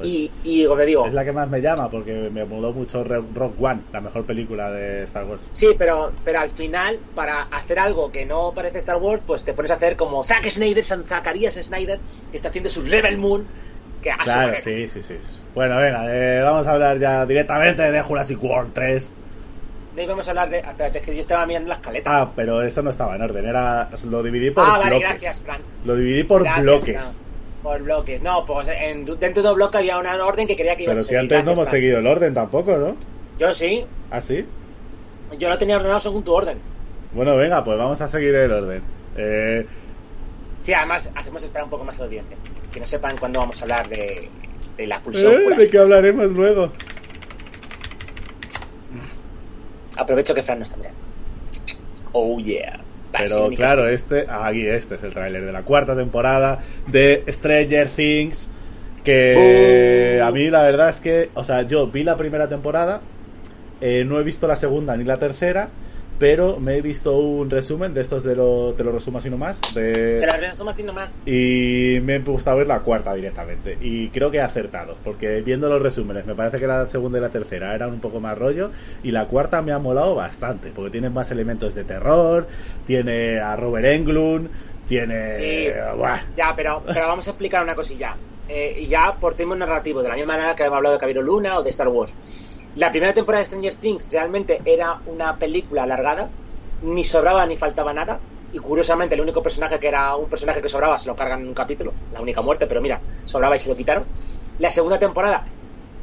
Pues 0.00 0.10
y, 0.12 0.30
y 0.44 0.66
como 0.66 0.80
digo, 0.82 1.06
Es 1.06 1.12
la 1.12 1.24
que 1.24 1.32
más 1.32 1.48
me 1.48 1.60
llama 1.60 1.90
porque 1.90 2.30
me 2.32 2.44
moló 2.44 2.72
mucho 2.72 3.04
Ro- 3.04 3.26
Rock 3.34 3.60
One, 3.62 3.80
la 3.92 4.00
mejor 4.00 4.24
película 4.24 4.70
de 4.70 5.02
Star 5.04 5.24
Wars. 5.24 5.42
Sí, 5.52 5.68
pero, 5.76 6.10
pero 6.24 6.40
al 6.40 6.50
final, 6.50 6.98
para 7.14 7.42
hacer 7.42 7.78
algo 7.78 8.10
que 8.10 8.24
no 8.24 8.52
parece 8.54 8.78
Star 8.78 8.96
Wars, 8.96 9.20
pues 9.26 9.44
te 9.44 9.52
pones 9.52 9.70
a 9.70 9.74
hacer 9.74 9.96
como 9.96 10.24
Zack 10.24 10.48
Snyder, 10.48 10.84
San 10.84 11.04
Zacarías 11.04 11.54
Snyder, 11.54 12.00
que 12.30 12.36
está 12.36 12.48
haciendo 12.48 12.70
su 12.70 12.82
Rebel 12.82 13.18
Moon, 13.18 13.46
que 14.02 14.10
Claro, 14.24 14.54
sí, 14.64 14.88
sí, 14.88 15.02
sí. 15.02 15.16
Bueno, 15.54 15.76
venga, 15.78 16.06
eh, 16.08 16.40
vamos 16.42 16.66
a 16.66 16.72
hablar 16.72 16.98
ya 16.98 17.26
directamente 17.26 17.82
de 17.92 18.00
Jurassic 18.00 18.42
World 18.42 18.72
3. 18.72 19.10
De 19.94 20.02
ahí 20.02 20.08
vamos 20.08 20.26
a 20.26 20.30
hablar 20.30 20.48
de. 20.48 20.58
Espérate, 20.58 20.98
es 21.00 21.04
que 21.04 21.14
yo 21.14 21.20
estaba 21.20 21.44
mirando 21.46 21.68
la 21.68 21.74
escaleta. 21.74 22.20
Ah, 22.20 22.30
pero 22.34 22.62
eso 22.62 22.80
no 22.80 22.90
estaba 22.90 23.16
en 23.16 23.22
orden, 23.22 23.44
era 23.44 23.90
lo 24.08 24.22
dividí 24.22 24.50
por 24.52 24.64
Ah, 24.64 24.78
vale, 24.78 24.90
bloques. 24.90 25.08
gracias, 25.10 25.42
Frank. 25.42 25.60
Lo 25.84 25.96
dividí 25.96 26.22
por 26.24 26.42
Gracias, 26.44 26.62
bloques. 26.62 27.16
no. 27.18 27.29
Por 27.62 27.82
bloques. 27.82 28.22
No, 28.22 28.44
pues 28.44 28.68
en, 28.68 29.04
dentro 29.04 29.42
de 29.42 29.48
un 29.50 29.54
bloque 29.56 29.78
había 29.78 29.98
una 29.98 30.16
orden 30.24 30.46
que 30.46 30.56
quería 30.56 30.76
que 30.76 30.84
Pero 30.84 31.00
a 31.00 31.02
si 31.02 31.08
seguir. 31.10 31.18
antes 31.20 31.44
no 31.44 31.52
hemos 31.52 31.68
seguido 31.68 31.98
el 31.98 32.06
orden 32.06 32.32
tampoco, 32.32 32.76
¿no? 32.76 32.96
Yo 33.38 33.52
sí. 33.52 33.84
¿Ah, 34.10 34.20
sí? 34.20 34.46
Yo 35.38 35.48
lo 35.48 35.58
tenía 35.58 35.76
ordenado 35.76 36.00
según 36.00 36.24
tu 36.24 36.32
orden. 36.32 36.58
Bueno, 37.12 37.36
venga, 37.36 37.62
pues 37.64 37.76
vamos 37.78 38.00
a 38.00 38.08
seguir 38.08 38.34
el 38.34 38.50
orden. 38.52 38.82
Eh, 39.16 39.66
Sí, 40.62 40.74
además 40.74 41.10
hacemos 41.14 41.42
esperar 41.42 41.64
un 41.64 41.70
poco 41.70 41.84
más 41.84 41.96
a 41.96 42.00
la 42.00 42.04
audiencia. 42.06 42.36
Que 42.72 42.80
no 42.80 42.86
sepan 42.86 43.16
cuándo 43.16 43.38
vamos 43.40 43.58
a 43.60 43.64
hablar 43.64 43.88
de, 43.88 44.28
de 44.76 44.86
la 44.86 45.00
pulsión. 45.02 45.32
eh, 45.32 45.56
¿De 45.56 45.70
qué 45.70 45.78
hablaremos 45.78 46.26
luego? 46.32 46.70
Aprovecho 49.96 50.34
que 50.34 50.42
Fran 50.42 50.58
no 50.58 50.64
está 50.64 50.76
mirando. 50.76 50.98
Oh 52.12 52.38
yeah. 52.40 52.80
Pero 53.12 53.48
claro, 53.50 53.88
este, 53.88 54.26
aquí 54.28 54.66
este 54.66 54.94
es 54.94 55.02
el 55.02 55.12
tráiler 55.12 55.44
de 55.44 55.52
la 55.52 55.62
cuarta 55.62 55.96
temporada 55.96 56.60
de 56.86 57.24
Stranger 57.28 57.88
Things. 57.88 58.48
Que 59.04 60.18
¡Bum! 60.18 60.26
a 60.26 60.30
mí 60.30 60.50
la 60.50 60.62
verdad 60.62 60.90
es 60.90 61.00
que, 61.00 61.30
o 61.34 61.42
sea, 61.42 61.62
yo 61.62 61.86
vi 61.86 62.04
la 62.04 62.16
primera 62.16 62.48
temporada, 62.48 63.00
eh, 63.80 64.04
no 64.06 64.20
he 64.20 64.22
visto 64.22 64.46
la 64.46 64.56
segunda 64.56 64.96
ni 64.96 65.04
la 65.04 65.16
tercera, 65.16 65.70
pero 66.20 66.60
me 66.60 66.76
he 66.76 66.82
visto 66.82 67.16
un 67.16 67.48
resumen 67.48 67.94
de 67.94 68.02
estos 68.02 68.22
de 68.22 68.36
lo, 68.36 68.74
te 68.76 68.84
lo 68.84 68.92
resumo 68.92 69.18
así 69.18 69.30
nomás. 69.30 69.58
De, 69.74 70.20
Te 70.20 70.26
la 70.26 70.36
resumo 70.36 70.68
así 70.68 70.82
nomás. 70.82 71.10
y 71.24 71.98
me 72.02 72.16
ha 72.16 72.18
gustado 72.18 72.58
ver 72.58 72.68
la 72.68 72.80
cuarta 72.80 73.14
directamente. 73.14 73.78
Y 73.80 74.10
creo 74.10 74.30
que 74.30 74.36
he 74.36 74.42
acertado, 74.42 74.96
porque 75.02 75.40
viendo 75.40 75.70
los 75.70 75.80
resúmenes, 75.80 76.26
me 76.26 76.34
parece 76.34 76.60
que 76.60 76.66
la 76.66 76.86
segunda 76.88 77.16
y 77.18 77.22
la 77.22 77.30
tercera 77.30 77.74
eran 77.74 77.90
un 77.90 78.00
poco 78.00 78.20
más 78.20 78.36
rollo. 78.36 78.70
Y 79.02 79.12
la 79.12 79.28
cuarta 79.28 79.62
me 79.62 79.72
ha 79.72 79.78
molado 79.78 80.14
bastante, 80.14 80.72
porque 80.76 80.90
tiene 80.90 81.08
más 81.08 81.30
elementos 81.30 81.74
de 81.74 81.84
terror, 81.84 82.46
tiene 82.86 83.40
a 83.40 83.56
Robert 83.56 83.86
Englund, 83.86 84.50
tiene. 84.86 85.30
Sí. 85.30 85.68
Buah. 85.96 86.20
Ya, 86.36 86.52
pero, 86.54 86.82
pero 86.86 87.06
vamos 87.08 87.26
a 87.28 87.30
explicar 87.30 87.64
una 87.64 87.74
cosilla. 87.74 88.14
Eh, 88.46 88.80
y 88.80 88.86
ya 88.88 89.14
por 89.18 89.34
temas 89.34 89.56
narrativos, 89.56 90.02
de 90.02 90.10
la 90.10 90.16
misma 90.16 90.34
manera 90.34 90.54
que 90.54 90.64
hemos 90.64 90.76
hablado 90.76 90.96
de 90.96 91.00
Cabiro 91.00 91.22
Luna 91.22 91.58
o 91.58 91.62
de 91.62 91.70
Star 91.70 91.88
Wars. 91.88 92.12
La 92.74 92.90
primera 92.90 93.14
temporada 93.14 93.40
de 93.40 93.44
Stranger 93.46 93.76
Things 93.76 94.08
realmente 94.10 94.62
era 94.64 95.00
una 95.04 95.38
película 95.38 95.84
alargada, 95.84 96.34
ni 96.80 97.04
sobraba 97.04 97.46
ni 97.46 97.56
faltaba 97.56 97.92
nada. 97.92 98.24
Y 98.50 98.58
curiosamente, 98.58 99.14
el 99.14 99.20
único 99.20 99.42
personaje 99.42 99.78
que 99.78 99.86
era 99.88 100.16
un 100.16 100.28
personaje 100.28 100.60
que 100.60 100.68
sobraba 100.68 100.98
se 100.98 101.08
lo 101.08 101.14
cargan 101.14 101.42
en 101.42 101.48
un 101.48 101.54
capítulo, 101.54 101.98
la 102.10 102.20
única 102.20 102.42
muerte, 102.42 102.66
pero 102.66 102.80
mira, 102.80 103.00
sobraba 103.24 103.54
y 103.54 103.60
se 103.60 103.68
lo 103.68 103.76
quitaron. 103.76 104.08
La 104.56 104.70
segunda 104.70 104.98
temporada 104.98 105.44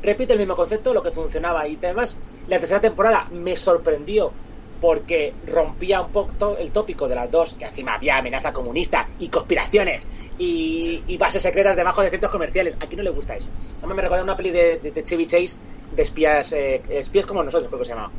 repite 0.02 0.34
el 0.34 0.40
mismo 0.40 0.56
concepto, 0.56 0.94
lo 0.94 1.04
que 1.04 1.12
funcionaba 1.12 1.68
y 1.68 1.78
además 1.84 2.22
la 2.46 2.60
tercera 2.60 2.80
temporada 2.80 3.28
me 3.32 3.56
sorprendió 3.58 4.38
porque 4.80 5.34
rompía 5.46 6.02
un 6.02 6.12
poco 6.12 6.58
el 6.58 6.72
tópico 6.72 7.08
de 7.08 7.16
las 7.16 7.30
dos, 7.32 7.54
que 7.54 7.66
encima 7.66 7.96
había 7.96 8.18
amenaza 8.18 8.54
comunista 8.54 9.08
y 9.20 9.30
conspiraciones 9.30 10.06
y, 10.38 11.18
bases 11.18 11.42
secretas 11.42 11.76
debajo 11.76 12.02
de 12.02 12.10
centros 12.10 12.32
comerciales. 12.32 12.78
Aquí 12.80 12.96
no 12.96 13.04
le 13.04 13.10
gusta 13.10 13.36
eso. 13.36 13.48
Además 13.78 13.96
me 13.96 14.02
recuerda 14.04 14.24
una 14.24 14.38
peli 14.38 14.52
de, 14.52 15.04
Chevy 15.04 15.26
Chase 15.26 15.58
de 15.96 16.04
espías, 16.04 16.54
eh, 16.54 16.82
espías 16.90 17.26
como 17.26 17.44
nosotros, 17.44 17.68
creo 17.70 17.80
que 17.80 17.86
se 17.86 17.92
llamaba. 17.92 18.12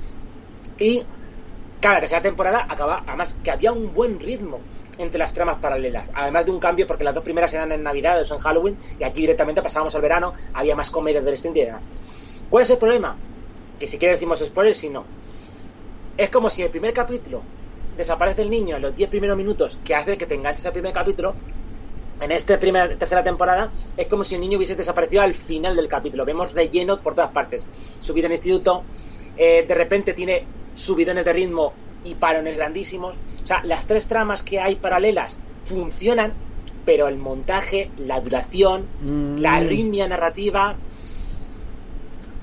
Y 0.78 1.02
cada 1.80 2.00
tercera 2.00 2.22
temporada 2.22 2.66
acaba, 2.68 3.04
además 3.06 3.38
que 3.42 3.50
había 3.50 3.72
un 3.72 3.94
buen 3.94 4.18
ritmo 4.18 4.60
entre 4.98 5.18
las 5.18 5.32
tramas 5.32 5.58
paralelas, 5.58 6.10
además 6.12 6.44
de 6.44 6.50
un 6.50 6.58
cambio 6.58 6.86
porque 6.86 7.04
las 7.04 7.14
dos 7.14 7.22
primeras 7.22 7.52
eran 7.54 7.70
en 7.70 7.84
Navidad 7.84 8.20
o 8.20 8.34
en 8.34 8.40
Halloween 8.40 8.76
y 8.98 9.04
aquí 9.04 9.20
directamente 9.20 9.62
pasábamos 9.62 9.94
al 9.94 10.02
verano, 10.02 10.34
había 10.54 10.74
más 10.74 10.90
comedia 10.90 11.20
adolescente 11.20 11.60
y 11.60 11.66
demás. 11.66 11.82
¿Cuál 12.50 12.62
es 12.62 12.70
el 12.70 12.78
problema? 12.78 13.16
Que 13.78 13.86
si 13.86 13.98
quiere 13.98 14.14
decimos 14.14 14.40
spoilers, 14.40 14.78
si 14.78 14.88
no. 14.88 15.04
Es 16.18 16.28
como 16.30 16.50
si 16.50 16.62
el 16.62 16.70
primer 16.70 16.92
capítulo 16.92 17.42
desaparece 17.96 18.42
el 18.42 18.50
niño 18.50 18.76
en 18.76 18.82
los 18.82 18.94
10 18.94 19.08
primeros 19.08 19.36
minutos 19.36 19.78
que 19.82 19.94
hace 19.94 20.18
que 20.18 20.26
te 20.26 20.34
enganches 20.34 20.66
al 20.66 20.72
primer 20.72 20.92
capítulo 20.92 21.34
en 22.20 22.32
esta 22.32 22.58
primera, 22.58 22.88
tercera 22.96 23.22
temporada 23.22 23.70
es 23.96 24.06
como 24.08 24.24
si 24.24 24.34
el 24.34 24.40
niño 24.40 24.56
hubiese 24.58 24.74
desaparecido 24.74 25.22
al 25.22 25.34
final 25.34 25.76
del 25.76 25.86
capítulo. 25.86 26.24
Vemos 26.24 26.52
relleno 26.52 27.00
por 27.00 27.14
todas 27.14 27.30
partes. 27.30 27.66
Su 28.00 28.12
vida 28.12 28.26
en 28.26 28.32
instituto, 28.32 28.82
eh, 29.36 29.64
de 29.66 29.74
repente 29.74 30.14
tiene 30.14 30.44
subidones 30.74 31.24
de 31.24 31.32
ritmo 31.32 31.72
y 32.04 32.14
parones 32.14 32.56
grandísimos. 32.56 33.16
O 33.42 33.46
sea, 33.46 33.60
las 33.64 33.86
tres 33.86 34.06
tramas 34.06 34.42
que 34.42 34.58
hay 34.58 34.74
paralelas 34.74 35.38
funcionan, 35.62 36.32
pero 36.84 37.06
el 37.06 37.18
montaje, 37.18 37.90
la 37.98 38.20
duración, 38.20 38.88
Mm. 39.00 39.38
la 39.38 39.54
arritmia 39.56 40.08
narrativa. 40.08 40.74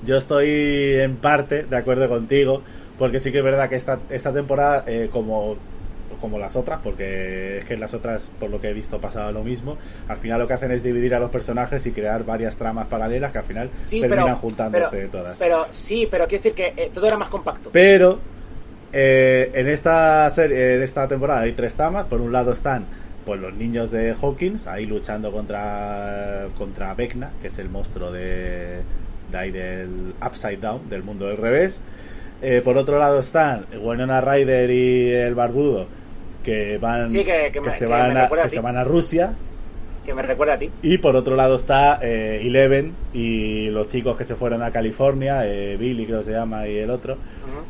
Yo 0.06 0.16
estoy 0.16 0.94
en 1.00 1.16
parte 1.16 1.64
de 1.64 1.76
acuerdo 1.76 2.08
contigo, 2.08 2.62
porque 2.98 3.20
sí 3.20 3.32
que 3.32 3.38
es 3.38 3.44
verdad 3.44 3.68
que 3.68 3.76
esta, 3.76 3.98
esta 4.10 4.32
temporada, 4.32 4.84
eh, 4.86 5.08
como, 5.12 5.56
como 6.20 6.38
las 6.38 6.56
otras, 6.56 6.80
porque 6.82 7.58
es 7.58 7.64
que 7.64 7.74
en 7.74 7.80
las 7.80 7.92
otras, 7.94 8.30
por 8.40 8.50
lo 8.50 8.60
que 8.60 8.68
he 8.70 8.72
visto, 8.72 9.00
pasaba 9.00 9.30
lo 9.32 9.44
mismo, 9.44 9.76
al 10.08 10.16
final 10.16 10.38
lo 10.40 10.46
que 10.48 10.54
hacen 10.54 10.70
es 10.70 10.82
dividir 10.82 11.14
a 11.14 11.18
los 11.20 11.30
personajes 11.30 11.84
y 11.86 11.92
crear 11.92 12.24
varias 12.24 12.56
tramas 12.56 12.86
paralelas 12.86 13.32
que 13.32 13.38
al 13.38 13.44
final 13.44 13.70
Sí, 13.82 14.00
terminan 14.00 14.24
pero, 14.24 14.36
juntándose 14.38 14.96
pero, 14.96 15.08
todas. 15.10 15.38
pero 15.38 15.66
sí, 15.70 16.08
pero 16.10 16.26
quiero 16.26 16.42
decir 16.42 16.54
que 16.54 16.72
eh, 16.82 16.90
todo 16.92 17.06
era 17.06 17.18
más 17.18 17.28
compacto. 17.28 17.70
Pero 17.72 18.18
eh, 18.92 19.50
en 19.54 19.68
esta 19.68 20.28
serie, 20.30 20.76
en 20.76 20.82
esta 20.82 21.06
temporada 21.08 21.40
hay 21.42 21.52
tres 21.52 21.74
tramas. 21.74 22.06
Por 22.06 22.20
un 22.20 22.32
lado 22.32 22.52
están 22.52 22.86
pues 23.24 23.40
los 23.40 23.52
niños 23.54 23.90
de 23.90 24.14
Hawkins 24.20 24.66
ahí 24.68 24.86
luchando 24.86 25.32
contra 25.32 26.46
contra 26.56 26.94
Vecna, 26.94 27.32
que 27.42 27.48
es 27.48 27.58
el 27.58 27.68
monstruo 27.68 28.12
de, 28.12 28.82
de 29.32 29.36
ahí 29.38 29.50
del 29.50 30.14
Upside 30.24 30.58
Down, 30.58 30.88
del 30.88 31.02
mundo 31.02 31.26
del 31.26 31.36
revés. 31.36 31.80
Eh, 32.42 32.60
por 32.62 32.76
otro 32.76 32.98
lado 32.98 33.18
están 33.18 33.66
Winona 33.80 34.20
Ryder 34.20 34.70
y 34.70 35.10
el 35.10 35.34
Barbudo, 35.34 35.86
que 36.44 36.78
van 36.78 37.10
Sí, 37.10 37.24
que- 37.24 37.50
se 37.72 37.86
van 37.86 38.16
a, 38.16 38.28
se 38.50 38.60
van 38.60 38.76
a 38.76 38.84
Rusia. 38.84 39.32
Que 40.04 40.14
me 40.14 40.22
recuerda 40.22 40.54
a 40.54 40.58
ti. 40.58 40.70
Y 40.82 40.98
por 40.98 41.16
otro 41.16 41.34
lado 41.34 41.56
está 41.56 41.98
eh, 42.02 42.40
Eleven 42.42 42.92
y 43.12 43.70
los 43.70 43.88
chicos 43.88 44.16
que 44.16 44.22
se 44.24 44.36
fueron 44.36 44.62
a 44.62 44.70
California, 44.70 45.44
eh, 45.46 45.76
Billy 45.76 46.06
creo 46.06 46.18
que 46.18 46.24
se 46.26 46.32
llama 46.32 46.68
y 46.68 46.76
el 46.78 46.90
otro. 46.90 47.14
Ujú. 47.14 47.64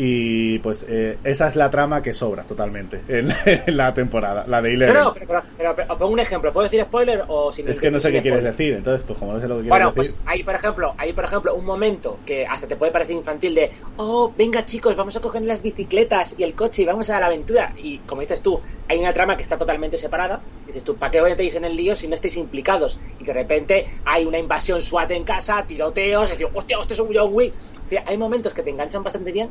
Y 0.00 0.60
pues 0.60 0.86
eh, 0.88 1.18
esa 1.24 1.48
es 1.48 1.56
la 1.56 1.68
trama 1.70 2.00
que 2.00 2.14
sobra 2.14 2.44
totalmente 2.44 3.02
en, 3.08 3.34
en 3.44 3.76
la 3.76 3.92
temporada, 3.92 4.44
la 4.46 4.62
de 4.62 4.74
Eleven. 4.74 4.94
No, 4.94 5.12
pero, 5.12 5.26
pero, 5.26 5.40
pero- 5.56 5.74
pero 5.74 5.98
pongo 5.98 6.12
un 6.12 6.20
ejemplo. 6.20 6.52
¿Puedo 6.52 6.64
decir 6.64 6.80
spoiler 6.82 7.24
o 7.26 7.50
sin 7.50 7.68
es 7.68 7.80
que 7.80 7.90
no 7.90 7.98
sé 7.98 8.12
qué 8.12 8.22
quieres 8.22 8.44
decir, 8.44 8.74
entonces 8.74 9.04
pues 9.04 9.18
como 9.18 9.32
no 9.32 9.40
sé 9.40 9.48
lo 9.48 9.56
que 9.56 9.62
quieres 9.62 9.70
Bueno, 9.70 9.92
decir... 9.92 10.14
pues 10.16 10.18
hay 10.24 10.42
por 10.44 10.54
ejemplo, 10.54 10.94
hay 10.96 11.12
por 11.12 11.24
ejemplo 11.24 11.54
un 11.56 11.64
momento 11.64 12.18
que 12.24 12.46
hasta 12.46 12.68
te 12.68 12.76
puede 12.76 12.92
parecer 12.92 13.16
infantil 13.16 13.54
de, 13.56 13.72
oh, 13.96 14.32
venga 14.38 14.64
chicos, 14.64 14.94
vamos 14.94 15.16
a 15.16 15.20
coger 15.20 15.42
las 15.42 15.62
bicicletas 15.62 16.36
y 16.38 16.44
el 16.44 16.54
coche 16.54 16.82
y 16.82 16.84
vamos 16.84 17.10
a 17.10 17.18
la 17.18 17.26
aventura. 17.26 17.72
Y 17.76 17.98
como 17.98 18.20
dices 18.20 18.40
tú, 18.40 18.60
hay 18.88 18.98
una 18.98 19.12
trama 19.12 19.36
que 19.36 19.42
está 19.42 19.58
totalmente 19.58 19.96
separada. 19.96 20.40
Dices 20.66 20.84
tú, 20.84 20.96
¿para 20.96 21.10
qué 21.10 21.20
os 21.20 21.28
metéis 21.28 21.54
en 21.56 21.64
el 21.64 21.74
lío 21.74 21.94
si 21.96 22.06
no 22.08 22.14
estáis 22.14 22.36
implicados? 22.36 22.98
Y 23.18 23.24
de 23.24 23.32
repente 23.32 23.86
hay 24.04 24.26
una 24.26 24.38
invasión 24.38 24.80
SWAT 24.82 25.10
en 25.12 25.24
casa, 25.24 25.64
tiroteos, 25.66 26.28
y 26.28 26.32
decir, 26.32 26.46
hostia, 26.52 26.78
hostia, 26.78 27.02
un 27.02 27.08
John 27.14 27.30
Wick. 27.32 27.54
O 27.82 27.86
sea, 27.88 28.04
hay 28.06 28.18
momentos 28.18 28.52
que 28.52 28.62
te 28.62 28.68
enganchan 28.68 29.02
bastante 29.02 29.32
bien. 29.32 29.48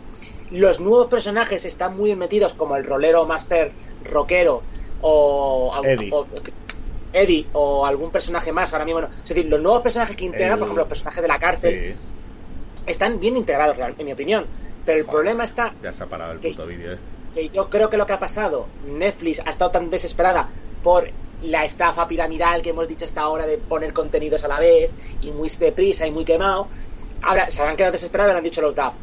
Los 0.50 0.80
nuevos 0.80 1.08
personajes 1.08 1.66
están 1.66 1.96
muy 1.98 2.10
bien 2.10 2.20
metidos, 2.20 2.54
como 2.54 2.76
el 2.76 2.86
rolero 2.86 3.26
master 3.26 3.76
rockero 4.02 4.64
o, 5.00 5.74
Eddie. 5.84 6.10
o- 6.12 6.28
Eddie 7.12 7.50
o 7.54 7.86
algún 7.86 8.12
personaje 8.12 8.52
más 8.52 8.74
ahora 8.74 8.86
mismo. 8.86 9.02
no. 9.02 9.08
Es 9.08 9.30
decir, 9.30 9.46
los 9.46 9.60
nuevos 9.62 9.82
personajes 9.82 10.16
que 10.16 10.26
integran, 10.26 10.54
El- 10.54 10.60
por 10.60 10.68
ejemplo, 10.68 10.84
los 10.84 10.90
personajes 10.90 11.22
de 11.22 11.28
la 11.28 11.40
cárcel, 11.40 11.96
Sí, 11.96 12.00
están 12.86 13.20
bien 13.20 13.36
integrados, 13.38 13.78
en 13.98 14.06
mi 14.06 14.14
opinión. 14.14 14.50
Pero 14.86 15.00
el 15.00 15.06
Joder. 15.06 15.16
problema 15.16 15.44
está 15.44 15.76
ya 15.82 15.92
se 15.92 16.04
ha 16.04 16.08
parado 16.08 16.32
el 16.32 16.40
¿Qué? 16.40 16.50
puto 16.52 16.66
vídeo 16.66 16.94
este. 16.94 17.10
que 17.34 17.50
yo 17.50 17.70
creo 17.70 17.90
que 17.90 17.98
lo 17.98 18.06
que 18.06 18.14
ha 18.14 18.20
pasado, 18.20 18.70
Netflix 18.80 19.42
ha 19.46 19.50
estado 19.50 19.72
tan 19.72 19.90
desesperada 19.90 20.50
por 20.82 21.12
la 21.42 21.66
estafa 21.66 22.08
piramidal 22.08 22.62
que 22.62 22.70
hemos 22.70 22.88
dicho 22.88 23.04
hasta 23.06 23.22
ahora 23.22 23.46
de 23.46 23.58
poner 23.58 23.92
contenidos 23.94 24.44
a 24.46 24.48
la 24.48 24.60
vez 24.60 24.96
y 25.20 25.32
muy 25.32 25.50
deprisa 25.60 26.08
y 26.08 26.12
muy 26.12 26.24
quemado. 26.24 26.70
Ahora 27.22 27.52
se 27.52 27.62
han 27.62 27.76
quedado 27.76 27.92
desesperados 27.92 28.34
y 28.34 28.38
han 28.38 28.44
dicho 28.44 28.62
los 28.62 28.74
DAF. 28.76 28.98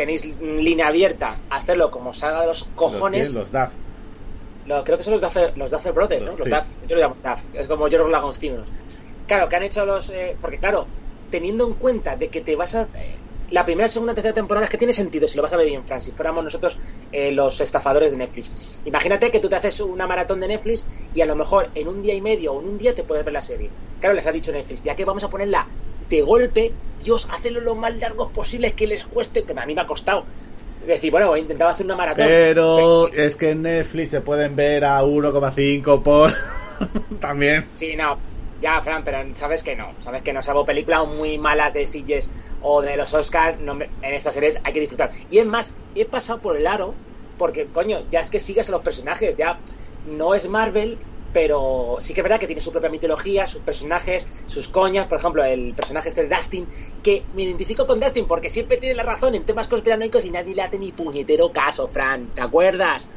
Tenéis 0.00 0.24
línea 0.40 0.86
abierta, 0.88 1.28
hacerlo 1.50 1.90
como 1.90 2.14
salga 2.14 2.40
de 2.40 2.46
los 2.46 2.60
cojones. 2.74 3.34
Los, 3.34 3.50
DAF. 3.50 3.74
Creo 4.84 4.96
que 4.96 5.02
son 5.02 5.12
los 5.12 5.20
Duffer, 5.20 5.52
los 5.56 5.70
Duffer 5.70 5.92
Brothers, 5.92 6.22
¿no? 6.22 6.30
Los- 6.30 6.38
Los 6.38 6.48
sí. 6.48 6.54
Duff, 6.54 6.68
yo 6.88 6.96
lo 6.96 7.02
llamo 7.02 7.18
Duff, 7.22 7.42
es 7.52 7.68
como 7.68 7.86
George 7.88 8.10
Lagostinos. 8.10 8.72
Claro, 9.26 9.48
que 9.48 9.56
han 9.56 9.62
hecho 9.64 9.84
los... 9.84 10.08
eh, 10.10 10.38
porque 10.40 10.58
claro, 10.58 10.88
teniendo 11.28 11.66
en 11.66 11.74
cuenta 11.74 12.16
de 12.16 12.30
que 12.30 12.40
te 12.40 12.56
vas 12.56 12.74
a... 12.74 12.90
eh, 12.94 13.24
la 13.50 13.64
primera, 13.66 13.88
segunda, 13.88 14.14
tercera 14.14 14.32
temporada 14.32 14.64
es 14.64 14.70
que 14.70 14.78
tiene 14.78 14.92
sentido 14.94 15.28
si 15.28 15.36
lo 15.36 15.42
vas 15.42 15.52
a 15.52 15.56
ver 15.58 15.66
bien, 15.66 15.84
Fran, 15.84 16.00
si 16.00 16.12
fuéramos 16.12 16.42
nosotros 16.44 16.78
eh, 17.10 17.30
los 17.32 17.60
estafadores 17.60 18.10
de 18.12 18.16
Netflix. 18.16 18.52
Imagínate 18.84 19.30
que 19.30 19.40
tú 19.40 19.48
te 19.50 19.56
haces 19.56 19.80
una 19.80 20.06
maratón 20.06 20.40
de 20.40 20.48
Netflix 20.48 20.88
y 21.12 21.20
a 21.20 21.26
lo 21.26 21.34
mejor 21.36 21.70
en 21.74 21.88
un 21.88 22.00
día 22.00 22.14
y 22.14 22.22
medio 22.22 22.54
o 22.54 22.60
en 22.62 22.68
un 22.68 22.78
día 22.78 22.94
te 22.94 23.04
puedes 23.04 23.24
ver 23.24 23.34
la 23.34 23.42
serie. 23.42 23.74
Claro, 23.98 24.14
les 24.14 24.26
ha 24.26 24.32
dicho 24.32 24.50
Netflix, 24.52 24.82
ya 24.82 24.94
que 24.94 25.04
vamos 25.04 25.24
a 25.24 25.28
ponerla 25.28 25.68
de 26.10 26.22
golpe, 26.22 26.74
Dios, 27.02 27.26
hacedlo 27.30 27.60
lo 27.60 27.74
más 27.76 27.96
largos 27.96 28.30
posibles 28.32 28.74
que 28.74 28.86
les 28.86 29.04
cueste, 29.06 29.44
que 29.44 29.52
a 29.58 29.64
mí 29.64 29.74
me 29.74 29.80
ha 29.80 29.86
costado. 29.86 30.26
Decir, 30.86 31.10
bueno, 31.10 31.34
he 31.36 31.40
intentado 31.40 31.70
hacer 31.70 31.86
una 31.86 31.96
maratón. 31.96 32.26
Pero 32.26 33.06
es 33.06 33.10
que- 33.12 33.26
es 33.26 33.36
que 33.36 33.50
en 33.50 33.62
Netflix 33.62 34.10
se 34.10 34.20
pueden 34.20 34.56
ver 34.56 34.84
a 34.84 35.02
1,5 35.02 36.02
por... 36.02 36.32
También. 37.20 37.66
Sí, 37.76 37.94
no. 37.96 38.18
Ya, 38.60 38.80
Fran, 38.82 39.04
pero 39.04 39.18
sabes 39.34 39.62
que 39.62 39.76
no. 39.76 39.94
Sabes 40.00 40.22
que 40.22 40.32
no. 40.32 40.42
Salvo 40.42 40.64
películas 40.64 41.06
muy 41.06 41.38
malas 41.38 41.72
de 41.72 41.86
Sitges 41.86 42.30
o 42.62 42.82
de 42.82 42.96
los 42.96 43.12
Oscars, 43.14 43.58
no 43.60 43.74
me- 43.74 43.88
en 44.02 44.14
estas 44.14 44.34
series 44.34 44.58
hay 44.64 44.72
que 44.72 44.80
disfrutar. 44.80 45.10
Y 45.30 45.38
es 45.38 45.46
más, 45.46 45.74
he 45.94 46.04
pasado 46.04 46.40
por 46.40 46.56
el 46.56 46.66
aro 46.66 46.94
porque, 47.38 47.66
coño, 47.68 48.00
ya 48.10 48.20
es 48.20 48.30
que 48.30 48.38
sigues 48.38 48.68
a 48.68 48.72
los 48.72 48.82
personajes. 48.82 49.34
Ya 49.36 49.58
no 50.06 50.34
es 50.34 50.48
Marvel, 50.48 50.98
pero 51.32 51.98
sí 52.00 52.12
que 52.12 52.20
es 52.20 52.22
verdad 52.24 52.40
que 52.40 52.46
tiene 52.46 52.60
su 52.60 52.72
propia 52.72 52.90
mitología, 52.90 53.46
sus 53.46 53.62
personajes, 53.62 54.26
sus 54.46 54.68
coñas. 54.68 55.06
Por 55.06 55.18
ejemplo, 55.18 55.44
el 55.44 55.74
personaje 55.74 56.08
este 56.08 56.26
de 56.26 56.34
Dustin, 56.34 56.68
que 57.02 57.28
me 57.32 57.44
identifico 57.44 57.86
con 57.86 58.00
Dustin 58.00 58.26
porque 58.26 58.50
siempre 58.50 58.76
tiene 58.76 58.94
la 58.94 59.02
razón 59.02 59.34
en 59.34 59.44
temas 59.44 59.68
conspiranoicos 59.68 60.24
y 60.24 60.30
nadie 60.30 60.54
le 60.54 60.62
hace 60.62 60.78
ni 60.78 60.92
puñetero 60.92 61.52
caso, 61.52 61.90
Fran. 61.92 62.32
¿Te 62.32 62.42
acuerdas? 62.42 63.08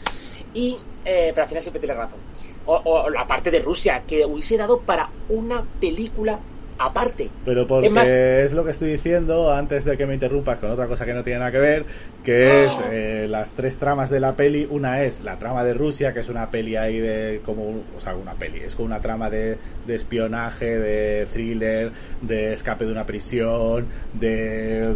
Y, 0.54 0.78
eh, 1.06 1.32
pero 1.34 1.44
al 1.44 1.50
final 1.50 1.64
siempre 1.64 1.80
tiene 1.80 1.96
razón. 1.96 2.22
O, 2.66 2.76
o 2.76 3.10
la 3.10 3.26
parte 3.26 3.52
de 3.52 3.60
Rusia, 3.60 4.06
que 4.06 4.26
hubiese 4.26 4.58
dado 4.58 4.84
para 4.84 5.14
una 5.28 5.68
película 5.80 6.44
aparte. 6.78 7.30
Pero 7.46 7.68
porque 7.68 7.88
Es 7.88 7.94
más- 7.94 8.10
es 8.10 8.54
lo 8.54 8.64
que 8.64 8.72
estoy 8.72 8.92
diciendo 8.92 9.52
antes 9.54 9.86
de 9.86 9.98
que 9.98 10.06
me 10.06 10.14
interrumpas 10.16 10.60
con 10.60 10.72
otra 10.72 10.88
cosa 10.88 11.06
que 11.06 11.14
no 11.14 11.24
tiene 11.24 11.40
nada 11.40 11.52
que 11.52 11.60
ver, 11.60 11.86
que 12.24 12.66
es 12.66 12.82
eh, 12.92 13.28
las 13.30 13.54
tres 13.54 13.78
tramas 13.78 14.10
de 14.10 14.20
la 14.20 14.36
peli. 14.36 14.68
Una 14.70 15.04
es 15.04 15.22
la 15.22 15.38
trama 15.40 15.64
de 15.64 15.74
Rusia, 15.74 16.14
que 16.14 16.22
es 16.22 16.30
una 16.30 16.50
peli 16.50 16.76
ahí 16.76 17.00
de 17.00 17.42
como, 17.46 17.84
o 17.96 18.00
sea, 18.00 18.16
una 18.16 18.34
peli, 18.34 18.60
es 18.62 18.76
como 18.76 18.88
una 18.88 19.00
trama 19.02 19.30
de, 19.30 19.58
de 19.86 19.96
espionaje, 19.96 20.78
de 20.80 21.26
thriller, 21.32 21.92
de 22.22 22.54
escape 22.54 22.86
de 22.86 22.92
una 22.92 23.06
prisión, 23.06 23.86
de 24.14 24.96